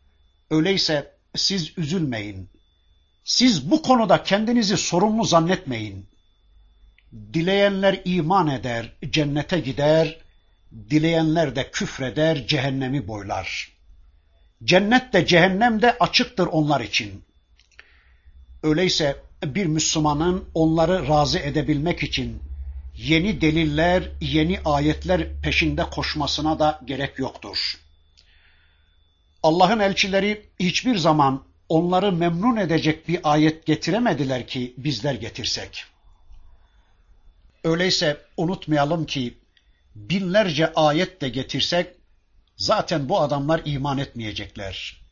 Öyleyse 0.50 1.16
siz 1.36 1.78
üzülmeyin. 1.78 2.50
Siz 3.24 3.72
bu 3.72 3.82
konuda 3.82 4.24
kendinizi 4.24 4.78
sorumlu 4.78 5.24
zannetmeyin. 5.24 6.08
Dileyenler 7.34 8.02
iman 8.06 8.48
eder, 8.48 8.94
cennete 9.10 9.60
gider, 9.60 10.18
dileyenler 10.90 11.56
de 11.56 11.72
küfreder, 11.72 12.48
cehennemi 12.48 13.08
boylar. 13.08 13.72
Cennet 14.64 15.14
de 15.14 15.26
cehennem 15.26 15.82
de 15.82 15.98
açıktır 16.00 16.48
onlar 16.48 16.82
için. 16.82 17.24
Öyleyse 18.64 19.16
bir 19.44 19.66
Müslümanın 19.66 20.46
onları 20.54 21.08
razı 21.08 21.40
edebilmek 21.40 22.04
için 22.04 22.40
yeni 22.98 23.42
deliller, 23.42 24.04
yeni 24.22 24.60
ayetler 24.66 25.42
peşinde 25.44 25.84
koşmasına 25.84 26.60
da 26.60 26.82
gerek 26.86 27.20
yoktur. 27.20 27.78
Allah'ın 29.44 29.80
elçileri 29.80 30.46
hiçbir 30.60 30.98
zaman 30.98 31.44
onları 31.70 32.12
memnun 32.12 32.58
edecek 32.58 33.08
bir 33.08 33.20
ayet 33.24 33.66
getiremediler 33.66 34.48
ki 34.48 34.74
bizler 34.78 35.14
getirsek. 35.14 35.91
Öyleyse 37.65 38.21
unutmayalım 38.37 39.07
ki 39.07 39.39
binlerce 39.95 40.73
ayet 40.75 41.21
de 41.21 41.29
getirsek 41.29 41.95
zaten 42.57 43.09
bu 43.09 43.21
adamlar 43.21 43.63
iman 43.65 43.99
etmeyecekler. 43.99 45.07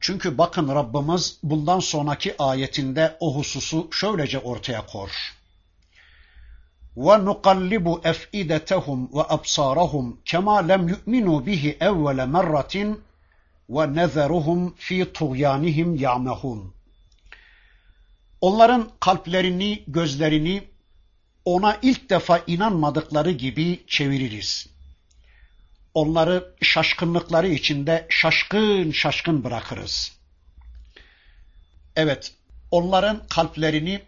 Çünkü 0.00 0.38
bakın 0.38 0.68
Rabbimiz 0.68 1.38
bundan 1.42 1.78
sonraki 1.78 2.34
ayetinde 2.38 3.16
o 3.20 3.36
hususu 3.36 3.88
şöylece 3.92 4.38
ortaya 4.38 4.86
kor. 4.86 5.10
وَنُقَلِّبُ 6.96 7.86
أَفْئِدَتَهُمْ 8.10 9.00
وَأَبْصَارَهُمْ 9.16 10.06
كَمَا 10.30 10.56
لَمْ 10.70 10.82
يُؤْمِنُوا 10.92 11.38
بِهِ 11.46 11.64
أَوَّلَ 11.88 12.18
مَرَّةٍ 12.36 12.76
وَنَذَرُهُمْ 13.74 14.60
فِي 14.86 15.04
طُغْيَانِهِمْ 15.04 15.88
يَعْمَهُونَ 16.06 16.60
Onların 18.40 18.88
kalplerini, 19.00 19.84
gözlerini 19.86 20.62
ona 21.45 21.77
ilk 21.81 22.09
defa 22.09 22.41
inanmadıkları 22.47 23.31
gibi 23.31 23.83
çeviririz. 23.87 24.67
Onları 25.93 26.55
şaşkınlıkları 26.61 27.47
içinde 27.47 28.05
şaşkın 28.09 28.91
şaşkın 28.91 29.43
bırakırız. 29.43 30.11
Evet, 31.95 32.33
onların 32.71 33.27
kalplerini 33.27 34.01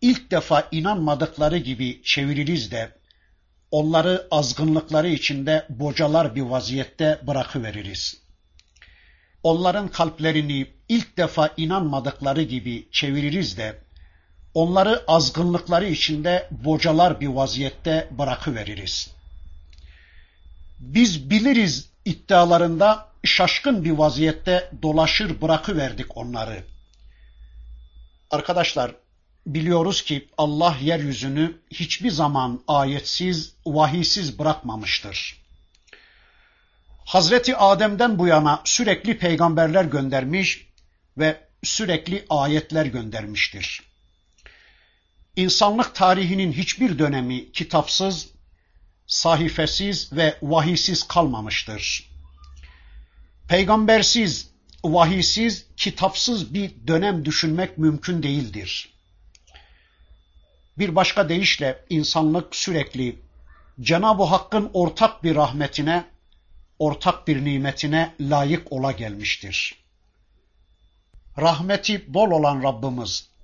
ilk 0.00 0.30
defa 0.30 0.68
inanmadıkları 0.72 1.58
gibi 1.58 2.02
çeviririz 2.02 2.70
de 2.70 2.96
onları 3.70 4.28
azgınlıkları 4.30 5.08
içinde 5.08 5.66
bocalar 5.68 6.34
bir 6.34 6.42
vaziyette 6.42 7.20
bırakıveririz. 7.26 8.20
Onların 9.42 9.88
kalplerini 9.88 10.66
ilk 10.88 11.16
defa 11.16 11.54
inanmadıkları 11.56 12.42
gibi 12.42 12.88
çeviririz 12.92 13.58
de 13.58 13.85
onları 14.56 15.04
azgınlıkları 15.08 15.86
içinde 15.88 16.48
bocalar 16.50 17.20
bir 17.20 17.26
vaziyette 17.26 18.08
bırakıveririz. 18.10 19.10
Biz 20.78 21.30
biliriz 21.30 21.88
iddialarında 22.04 23.08
şaşkın 23.24 23.84
bir 23.84 23.90
vaziyette 23.90 24.70
dolaşır 24.82 25.40
bırakıverdik 25.40 26.16
onları. 26.16 26.64
Arkadaşlar 28.30 28.92
biliyoruz 29.46 30.02
ki 30.02 30.28
Allah 30.38 30.76
yeryüzünü 30.80 31.56
hiçbir 31.70 32.10
zaman 32.10 32.62
ayetsiz, 32.68 33.54
vahiysiz 33.66 34.38
bırakmamıştır. 34.38 35.42
Hazreti 37.04 37.56
Adem'den 37.56 38.18
bu 38.18 38.26
yana 38.26 38.60
sürekli 38.64 39.18
peygamberler 39.18 39.84
göndermiş 39.84 40.66
ve 41.18 41.40
sürekli 41.62 42.26
ayetler 42.30 42.86
göndermiştir. 42.86 43.95
İnsanlık 45.36 45.94
tarihinin 45.94 46.52
hiçbir 46.52 46.98
dönemi 46.98 47.52
kitapsız, 47.52 48.28
sahifesiz 49.06 50.12
ve 50.12 50.38
vahiysiz 50.42 51.08
kalmamıştır. 51.08 52.10
Peygambersiz, 53.48 54.50
vahiysiz, 54.84 55.66
kitapsız 55.76 56.54
bir 56.54 56.70
dönem 56.86 57.24
düşünmek 57.24 57.78
mümkün 57.78 58.22
değildir. 58.22 58.88
Bir 60.78 60.96
başka 60.96 61.28
deyişle 61.28 61.84
insanlık 61.90 62.56
sürekli 62.56 63.18
Cenab-ı 63.80 64.22
Hakk'ın 64.22 64.70
ortak 64.74 65.24
bir 65.24 65.34
rahmetine, 65.34 66.04
ortak 66.78 67.28
bir 67.28 67.44
nimetine 67.44 68.14
layık 68.20 68.72
ola 68.72 68.92
gelmiştir. 68.92 69.74
Rahmeti 71.38 72.14
bol 72.14 72.30
olan 72.30 72.62
Rabbimiz 72.62 73.35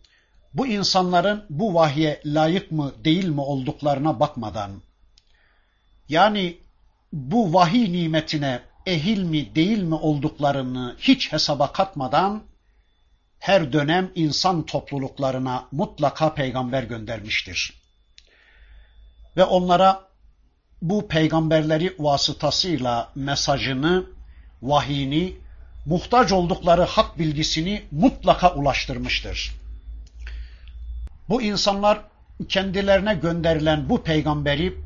bu 0.55 0.66
insanların 0.66 1.46
bu 1.50 1.74
vahye 1.74 2.22
layık 2.24 2.72
mı 2.72 2.92
değil 3.05 3.24
mi 3.24 3.40
olduklarına 3.40 4.20
bakmadan 4.20 4.82
yani 6.09 6.59
bu 7.12 7.55
vahiy 7.55 7.92
nimetine 7.92 8.61
ehil 8.86 9.22
mi 9.22 9.55
değil 9.55 9.82
mi 9.82 9.94
olduklarını 9.94 10.96
hiç 10.98 11.32
hesaba 11.32 11.72
katmadan 11.72 12.42
her 13.38 13.72
dönem 13.72 14.11
insan 14.14 14.66
topluluklarına 14.66 15.68
mutlaka 15.72 16.34
peygamber 16.34 16.82
göndermiştir. 16.82 17.82
Ve 19.36 19.44
onlara 19.44 20.09
bu 20.82 21.09
peygamberleri 21.09 21.96
vasıtasıyla 21.98 23.12
mesajını, 23.14 24.05
vahiyini, 24.62 25.36
muhtaç 25.86 26.32
oldukları 26.32 26.82
hak 26.82 27.18
bilgisini 27.18 27.82
mutlaka 27.90 28.55
ulaştırmıştır. 28.55 29.61
Bu 31.28 31.42
insanlar 31.42 32.00
kendilerine 32.48 33.14
gönderilen 33.14 33.88
bu 33.88 34.02
peygamberi 34.02 34.78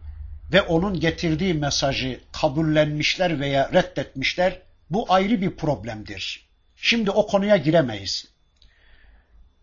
ve 0.52 0.62
onun 0.62 1.00
getirdiği 1.00 1.54
mesajı 1.54 2.20
kabullenmişler 2.32 3.40
veya 3.40 3.70
reddetmişler. 3.72 4.62
Bu 4.90 5.12
ayrı 5.12 5.40
bir 5.40 5.56
problemdir. 5.56 6.46
Şimdi 6.76 7.10
o 7.10 7.26
konuya 7.26 7.56
giremeyiz. 7.56 8.28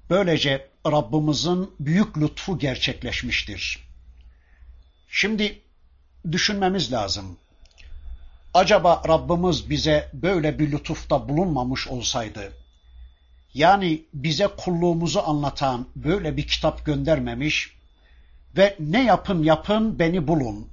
Böylece 0.09 0.67
Rabbimizin 0.87 1.71
büyük 1.79 2.17
lütfu 2.17 2.59
gerçekleşmiştir. 2.59 3.87
Şimdi 5.09 5.61
düşünmemiz 6.31 6.91
lazım. 6.91 7.37
Acaba 8.53 9.03
Rabbimiz 9.07 9.69
bize 9.69 10.09
böyle 10.13 10.59
bir 10.59 10.71
lütufta 10.71 11.29
bulunmamış 11.29 11.87
olsaydı, 11.87 12.53
yani 13.53 14.03
bize 14.13 14.47
kulluğumuzu 14.47 15.19
anlatan 15.19 15.87
böyle 15.95 16.37
bir 16.37 16.47
kitap 16.47 16.85
göndermemiş 16.85 17.73
ve 18.57 18.75
ne 18.79 19.05
yapın 19.05 19.43
yapın 19.43 19.99
beni 19.99 20.27
bulun, 20.27 20.67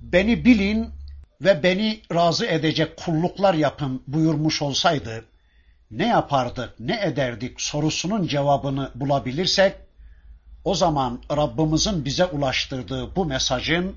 beni 0.00 0.44
bilin 0.44 0.90
ve 1.40 1.62
beni 1.62 2.00
razı 2.14 2.46
edecek 2.46 2.96
kulluklar 2.96 3.54
yapın 3.54 4.02
buyurmuş 4.06 4.62
olsaydı, 4.62 5.24
ne 5.90 6.06
yapardık, 6.06 6.80
ne 6.80 7.00
ederdik 7.02 7.60
sorusunun 7.60 8.26
cevabını 8.26 8.90
bulabilirsek, 8.94 9.76
o 10.64 10.74
zaman 10.74 11.22
Rabbimizin 11.30 12.04
bize 12.04 12.24
ulaştırdığı 12.24 13.16
bu 13.16 13.24
mesajın, 13.24 13.96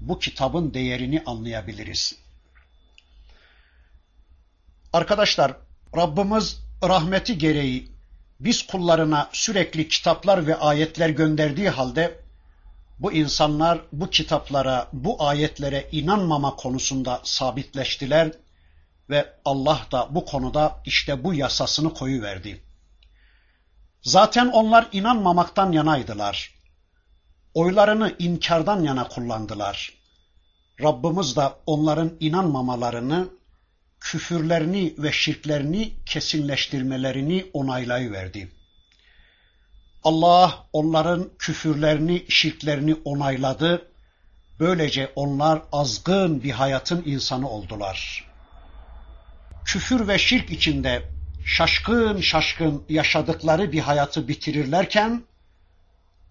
bu 0.00 0.18
kitabın 0.18 0.74
değerini 0.74 1.22
anlayabiliriz. 1.26 2.14
Arkadaşlar, 4.92 5.56
Rabbimiz 5.96 6.60
rahmeti 6.82 7.38
gereği 7.38 7.88
biz 8.40 8.66
kullarına 8.66 9.28
sürekli 9.32 9.88
kitaplar 9.88 10.46
ve 10.46 10.56
ayetler 10.56 11.08
gönderdiği 11.08 11.70
halde 11.70 12.20
bu 12.98 13.12
insanlar 13.12 13.80
bu 13.92 14.10
kitaplara, 14.10 14.88
bu 14.92 15.24
ayetlere 15.24 15.88
inanmama 15.92 16.56
konusunda 16.56 17.20
sabitleştiler 17.24 18.32
ve 19.10 19.32
Allah 19.44 19.80
da 19.92 20.08
bu 20.10 20.24
konuda 20.24 20.80
işte 20.84 21.24
bu 21.24 21.34
yasasını 21.34 21.94
koyuverdi. 21.94 22.62
Zaten 24.02 24.48
onlar 24.48 24.88
inanmamaktan 24.92 25.72
yanaydılar. 25.72 26.54
Oylarını 27.54 28.14
inkardan 28.18 28.82
yana 28.82 29.08
kullandılar. 29.08 29.92
Rabbimiz 30.82 31.36
de 31.36 31.52
onların 31.66 32.16
inanmamalarını, 32.20 33.28
küfürlerini 34.00 34.94
ve 34.98 35.12
şirklerini 35.12 35.92
kesinleştirmelerini 36.06 37.46
onaylayıverdi. 37.52 38.48
Allah 40.04 40.66
onların 40.72 41.30
küfürlerini, 41.38 42.24
şirklerini 42.28 42.94
onayladı. 43.04 43.86
Böylece 44.60 45.12
onlar 45.14 45.62
azgın 45.72 46.42
bir 46.42 46.50
hayatın 46.50 47.02
insanı 47.06 47.50
oldular. 47.50 48.24
Küfür 49.64 50.08
ve 50.08 50.18
şirk 50.18 50.50
içinde 50.50 51.02
şaşkın 51.44 52.20
şaşkın 52.20 52.84
yaşadıkları 52.88 53.72
bir 53.72 53.80
hayatı 53.80 54.28
bitirirlerken 54.28 55.22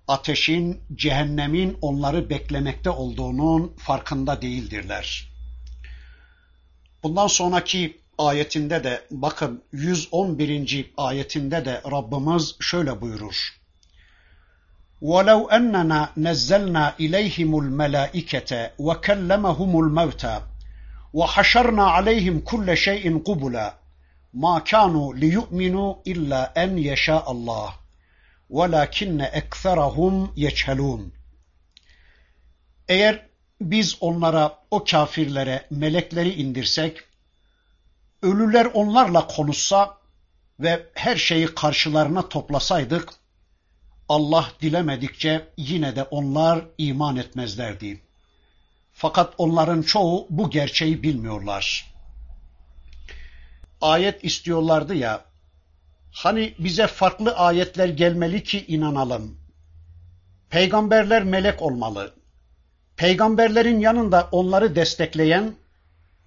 ateşin, 0.08 0.82
cehennemin 0.96 1.78
onları 1.82 2.30
beklemekte 2.30 2.90
olduğunun 2.90 3.74
farkında 3.78 4.42
değildirler. 4.42 5.30
Bundan 7.03 7.27
sonraki 7.27 8.01
ayetinde 8.19 8.85
de 8.85 9.03
bakın 9.11 9.63
111. 9.73 10.93
ayetinde 10.97 11.65
de 11.65 11.83
Rabbimiz 11.91 12.57
şöyle 12.61 13.01
buyurur. 13.01 13.65
وَلَوْ 15.03 15.41
أَنَّنَا 15.59 16.01
نَزَّلْنَا 16.17 16.85
إِلَيْهِمُ 17.05 17.51
الْمَلَائِكَةَ 17.63 18.51
وَكَلَّمَهُمُ 18.87 19.73
الْمَوْتَى 19.85 20.37
وَحَشَرْنَا 21.19 21.85
عَلَيْهِمْ 21.97 22.41
كُلَّ 22.51 22.77
شَيْءٍ 22.77 23.19
قُبُلًا 23.29 23.67
مَا 24.35 24.59
كَانُوا 24.59 25.15
لِيُؤْمِنُوا 25.15 25.95
إِلَّا 26.07 26.65
أَنْ 26.65 26.79
يَشَاءَ 26.79 27.33
اللّٰهِ 27.33 27.71
وَلَكِنَّ 28.51 29.21
اَكْثَرَهُمْ 29.21 30.33
يَجْهَلُونَ 30.37 31.11
Eğer 32.89 33.28
biz 33.62 33.98
onlara, 34.02 34.60
o 34.72 34.84
kafirlere 34.84 35.66
melekleri 35.70 36.34
indirsek, 36.34 37.02
ölüler 38.22 38.66
onlarla 38.66 39.28
konuşsa 39.28 39.98
ve 40.60 40.86
her 40.94 41.16
şeyi 41.16 41.56
karşılarına 41.56 42.30
toplasaydık, 42.30 43.10
Allah 44.10 44.52
dilemedikçe 44.62 45.48
yine 45.58 45.96
de 45.96 46.04
onlar 46.04 46.66
iman 46.78 47.16
etmezlerdi. 47.16 48.02
Fakat 48.94 49.34
onların 49.38 49.82
çoğu 49.82 50.28
bu 50.30 50.50
gerçeği 50.50 51.04
bilmiyorlar. 51.04 51.94
Ayet 53.82 54.24
istiyorlardı 54.24 54.96
ya, 54.96 55.26
hani 56.12 56.54
bize 56.60 56.88
farklı 56.88 57.36
ayetler 57.36 57.90
gelmeli 57.90 58.44
ki 58.44 58.66
inanalım. 58.68 59.38
Peygamberler 60.50 61.24
melek 61.24 61.62
olmalı. 61.62 62.19
Peygamberlerin 63.00 63.80
yanında 63.80 64.30
onları 64.32 64.76
destekleyen 64.76 65.54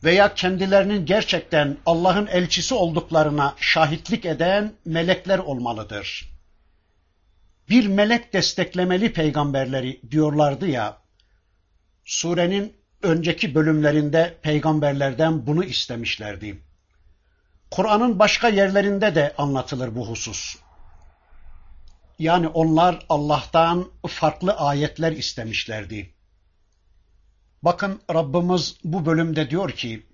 veya 0.04 0.34
kendilerinin 0.34 1.06
gerçekten 1.06 1.76
Allah'ın 1.86 2.26
elçisi 2.26 2.74
olduklarına 2.74 3.54
şahitlik 3.58 4.24
eden 4.24 4.72
melekler 4.84 5.38
olmalıdır. 5.38 6.28
Bir 7.68 7.86
melek 7.86 8.32
desteklemeli 8.32 9.12
peygamberleri 9.12 10.00
diyorlardı 10.10 10.68
ya, 10.68 10.98
surenin 12.04 12.76
önceki 13.02 13.54
bölümlerinde 13.54 14.38
peygamberlerden 14.42 15.46
bunu 15.46 15.64
istemişlerdi. 15.64 16.62
Kur'an'ın 17.70 18.18
başka 18.18 18.48
yerlerinde 18.48 19.14
de 19.14 19.34
anlatılır 19.38 19.94
bu 19.94 20.08
husus. 20.08 20.56
Yani 22.18 22.48
onlar 22.48 23.06
Allah'tan 23.08 23.88
farklı 24.08 24.52
ayetler 24.52 25.12
istemişlerdi. 25.12 26.21
Bakın 27.62 28.00
Rabbimiz 28.14 28.76
bu 28.84 29.06
bölümde 29.06 29.50
diyor 29.50 29.70
ki, 29.70 30.06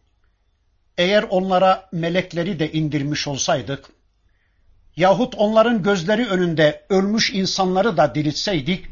eğer 0.99 1.23
onlara 1.23 1.89
melekleri 1.93 2.59
de 2.59 2.73
indirmiş 2.73 3.29
olsaydık, 3.29 3.91
yahut 4.97 5.35
onların 5.35 5.83
gözleri 5.83 6.27
önünde 6.27 6.87
ölmüş 6.89 7.31
insanları 7.31 7.97
da 7.97 8.15
diriltseydik, 8.15 8.87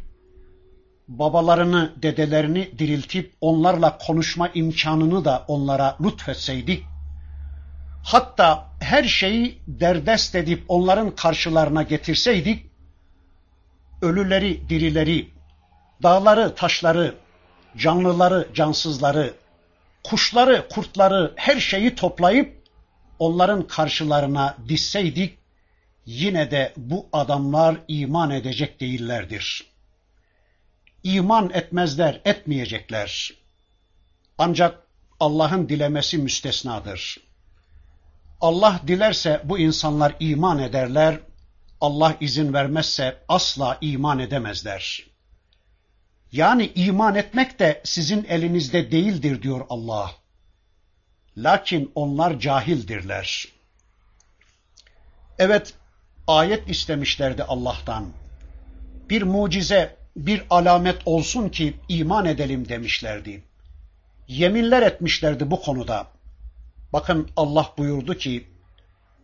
babalarını, 1.09 1.93
dedelerini 2.03 2.79
diriltip 2.79 3.33
onlarla 3.41 3.99
konuşma 3.99 4.49
imkanını 4.49 5.25
da 5.25 5.45
onlara 5.49 5.97
lütfetseydik, 6.01 6.85
hatta 8.05 8.67
her 8.81 9.05
şeyi 9.05 9.59
derdest 9.67 10.35
edip 10.35 10.65
onların 10.69 11.11
karşılarına 11.11 11.83
getirseydik, 11.83 12.67
ölüleri, 14.03 14.69
dirileri, 14.69 15.31
dağları, 16.03 16.55
taşları, 16.55 17.15
canlıları, 17.79 18.49
cansızları, 18.55 19.35
kuşları, 20.05 20.68
kurtları, 20.68 21.33
her 21.37 21.61
şeyi 21.61 21.95
toplayıp 21.95 22.57
onların 23.18 23.66
karşılarına 23.66 24.57
dizseydik, 24.68 25.39
yine 26.07 26.51
de 26.51 26.72
bu 26.77 27.09
adamlar 27.12 27.77
iman 27.89 28.31
edecek 28.31 28.81
değillerdir. 28.81 29.66
İman 31.03 31.51
etmezler, 31.55 32.20
etmeyecekler. 32.24 33.33
Ancak 34.39 34.87
Allah'ın 35.20 35.68
dilemesi 35.68 36.18
müstesnadır. 36.18 37.18
Allah 38.41 38.81
dilerse 38.87 39.41
bu 39.45 39.59
insanlar 39.59 40.14
iman 40.20 40.59
ederler, 40.59 41.20
Allah 41.81 42.16
izin 42.20 42.53
vermezse 42.53 43.22
asla 43.29 43.79
iman 43.81 44.18
edemezler. 44.18 45.07
Yani 46.37 46.72
iman 46.74 47.14
etmek 47.14 47.59
de 47.59 47.80
sizin 47.84 48.24
elinizde 48.24 48.91
değildir 48.91 49.43
diyor 49.43 49.66
Allah. 49.68 50.11
Lakin 51.37 51.93
onlar 51.95 52.41
cahildirler. 52.41 53.49
Evet, 55.39 55.74
ayet 56.26 56.70
istemişlerdi 56.70 57.43
Allah'tan. 57.43 58.12
Bir 59.11 59.22
mucize, 59.22 59.97
bir 60.16 60.43
alamet 60.51 60.97
olsun 61.05 61.49
ki 61.49 61.74
iman 61.89 62.26
edelim 62.26 62.68
demişlerdi. 62.68 63.45
Yeminler 64.28 64.82
etmişlerdi 64.82 65.51
bu 65.51 65.62
konuda. 65.62 66.07
Bakın 66.93 67.30
Allah 67.37 67.72
buyurdu 67.78 68.14
ki, 68.14 68.49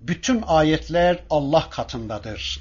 bütün 0.01 0.43
ayetler 0.47 1.19
Allah 1.31 1.71
katındadır. 1.71 2.61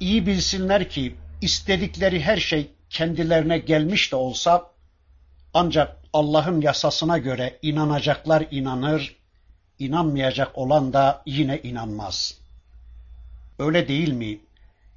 İyi 0.00 0.26
bilsinler 0.26 0.88
ki 0.88 1.16
istedikleri 1.40 2.22
her 2.22 2.36
şey 2.36 2.70
kendilerine 2.90 3.58
gelmiş 3.58 4.12
de 4.12 4.16
olsa 4.16 4.70
ancak 5.54 5.96
Allah'ın 6.12 6.60
yasasına 6.60 7.18
göre 7.18 7.58
inanacaklar 7.62 8.46
inanır, 8.50 9.16
inanmayacak 9.78 10.58
olan 10.58 10.92
da 10.92 11.22
yine 11.26 11.60
inanmaz. 11.62 12.38
Öyle 13.58 13.88
değil 13.88 14.12
mi? 14.12 14.40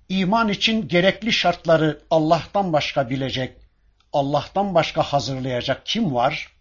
İman 0.09 0.49
için 0.49 0.87
gerekli 0.87 1.33
şartları 1.33 2.01
Allah'tan 2.09 2.73
başka 2.73 3.09
bilecek, 3.09 3.57
Allah'tan 4.13 4.75
başka 4.75 5.03
hazırlayacak 5.03 5.85
kim 5.85 6.15
var? 6.15 6.51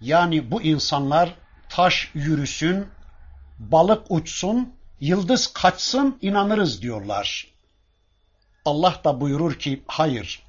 Yani 0.00 0.50
bu 0.50 0.62
insanlar 0.62 1.34
taş 1.68 2.10
yürüsün, 2.14 2.86
balık 3.58 4.10
uçsun, 4.10 4.74
yıldız 5.00 5.52
kaçsın 5.52 6.18
inanırız 6.22 6.82
diyorlar. 6.82 7.57
Allah 8.68 9.00
da 9.04 9.20
buyurur 9.20 9.54
ki 9.54 9.82
hayır. 9.86 10.42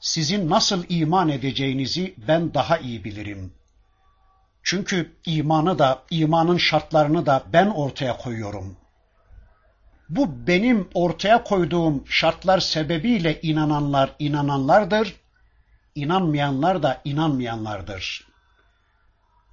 Sizin 0.00 0.50
nasıl 0.50 0.84
iman 0.88 1.28
edeceğinizi 1.28 2.14
ben 2.28 2.54
daha 2.54 2.78
iyi 2.78 3.04
bilirim. 3.04 3.52
Çünkü 4.62 5.12
imanı 5.26 5.78
da, 5.78 6.02
imanın 6.10 6.56
şartlarını 6.56 7.26
da 7.26 7.42
ben 7.52 7.66
ortaya 7.66 8.16
koyuyorum. 8.16 8.76
Bu 10.08 10.46
benim 10.46 10.88
ortaya 10.94 11.44
koyduğum 11.44 12.04
şartlar 12.06 12.60
sebebiyle 12.60 13.40
inananlar 13.40 14.14
inananlardır, 14.18 15.14
inanmayanlar 15.94 16.82
da 16.82 17.00
inanmayanlardır. 17.04 18.26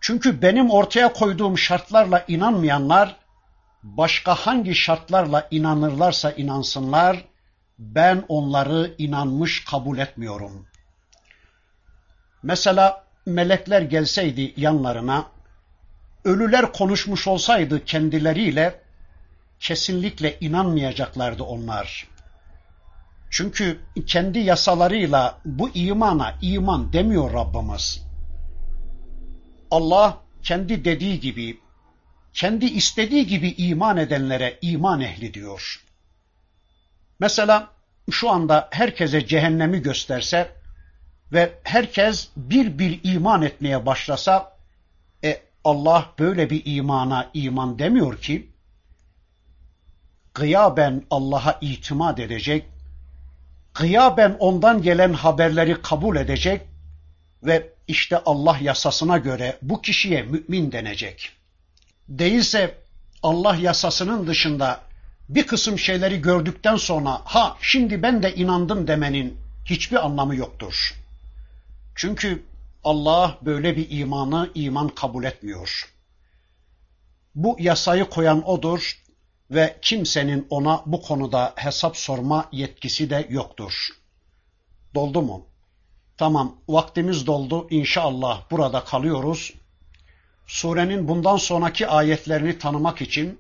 Çünkü 0.02 0.42
benim 0.42 0.70
ortaya 0.70 1.14
koyduğum 1.14 1.58
şartlarla 1.58 2.26
inanmayanlar, 2.28 3.16
başka 3.84 4.36
hangi 4.36 4.76
şartlarla 4.76 5.48
inanırlarsa 5.52 6.32
inansınlar, 6.32 7.26
ben 7.80 8.24
onları 8.28 8.96
inanmış 8.98 9.66
kabul 9.66 9.98
etmiyorum. 9.98 10.68
Mesela 12.44 13.04
melekler 13.26 13.82
gelseydi 13.82 14.54
yanlarına, 14.58 15.26
ölüler 16.26 16.74
konuşmuş 16.74 17.28
olsaydı 17.28 17.86
kendileriyle, 17.86 18.82
kesinlikle 19.60 20.40
inanmayacaklardı 20.40 21.44
onlar. 21.44 22.08
Çünkü 23.30 23.80
kendi 24.06 24.40
yasalarıyla 24.40 25.40
bu 25.46 25.70
imana 25.70 26.36
iman 26.42 26.94
demiyor 26.94 27.34
Rabbimiz. 27.34 28.04
Allah 29.72 30.18
kendi 30.44 30.86
dediği 30.86 31.20
gibi, 31.20 31.60
kendi 32.34 32.66
istediği 32.66 33.28
gibi 33.28 33.50
iman 33.50 33.98
edenlere 33.98 34.58
iman 34.62 35.02
ehli 35.02 35.34
diyor. 35.34 35.87
Mesela 37.20 37.70
şu 38.12 38.30
anda 38.30 38.70
herkese 38.72 39.28
cehennemi 39.28 39.82
gösterse 39.82 40.52
ve 41.32 41.54
herkes 41.64 42.30
bir 42.38 42.80
bir 42.80 43.00
iman 43.04 43.42
etmeye 43.42 43.86
başlasa, 43.86 44.58
e, 45.24 45.42
Allah 45.64 46.14
böyle 46.20 46.50
bir 46.50 46.62
imana 46.66 47.30
iman 47.34 47.80
demiyor 47.80 48.22
ki, 48.22 48.52
gıyaben 50.34 51.04
Allah'a 51.12 51.58
itimat 51.62 52.20
edecek, 52.20 52.66
gıyaben 53.74 54.38
ondan 54.40 54.82
gelen 54.82 55.14
haberleri 55.14 55.82
kabul 55.82 56.16
edecek 56.16 56.62
ve 57.44 57.74
işte 57.88 58.18
Allah 58.26 58.58
yasasına 58.62 59.18
göre 59.18 59.58
bu 59.62 59.82
kişiye 59.82 60.22
mümin 60.22 60.72
denecek. 60.72 61.32
Değilse 62.10 62.78
Allah 63.24 63.56
yasasının 63.56 64.28
dışında 64.28 64.87
bir 65.30 65.48
kısım 65.48 65.80
şeyleri 65.80 66.22
gördükten 66.22 66.76
sonra 66.76 67.22
ha 67.26 67.58
şimdi 67.62 68.04
ben 68.04 68.24
de 68.24 68.36
inandım 68.36 68.88
demenin 68.88 69.38
hiçbir 69.66 70.06
anlamı 70.06 70.36
yoktur. 70.36 70.94
Çünkü 71.96 72.44
Allah 72.84 73.38
böyle 73.42 73.78
bir 73.78 73.88
imanı 73.90 74.50
iman 74.56 74.90
kabul 74.90 75.24
etmiyor. 75.24 75.94
Bu 77.36 77.56
yasayı 77.60 78.06
koyan 78.06 78.50
odur 78.50 79.02
ve 79.52 79.78
kimsenin 79.82 80.48
ona 80.50 80.84
bu 80.86 81.02
konuda 81.02 81.54
hesap 81.56 81.98
sorma 81.98 82.50
yetkisi 82.52 83.10
de 83.10 83.28
yoktur. 83.30 83.88
Doldu 84.96 85.22
mu? 85.22 85.46
Tamam, 86.18 86.56
vaktimiz 86.68 87.28
doldu. 87.28 87.68
İnşallah 87.70 88.52
burada 88.52 88.84
kalıyoruz. 88.84 89.54
Surenin 90.48 91.08
bundan 91.08 91.38
sonraki 91.38 91.88
ayetlerini 91.88 92.60
tanımak 92.60 93.02
için 93.02 93.40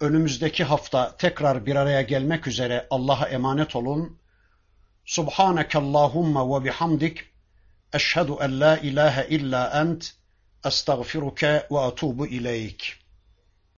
önümüzdeki 0.00 0.64
hafta 0.64 1.16
tekrar 1.16 1.66
bir 1.66 1.76
araya 1.76 2.02
gelmek 2.02 2.46
üzere 2.46 2.86
Allah'a 2.90 3.28
emanet 3.28 3.76
olun. 3.76 4.18
Subhaneke 5.04 5.78
Allahumma 5.78 6.60
ve 6.60 6.64
bihamdik. 6.64 7.24
Eşhedü 7.92 8.32
en 8.40 8.60
la 8.60 8.76
ilahe 8.76 9.28
illa 9.28 9.80
ent. 9.80 10.14
Estağfiruke 10.64 11.66
ve 11.70 11.78
atubu 11.78 12.26
ileyk. 12.26 12.99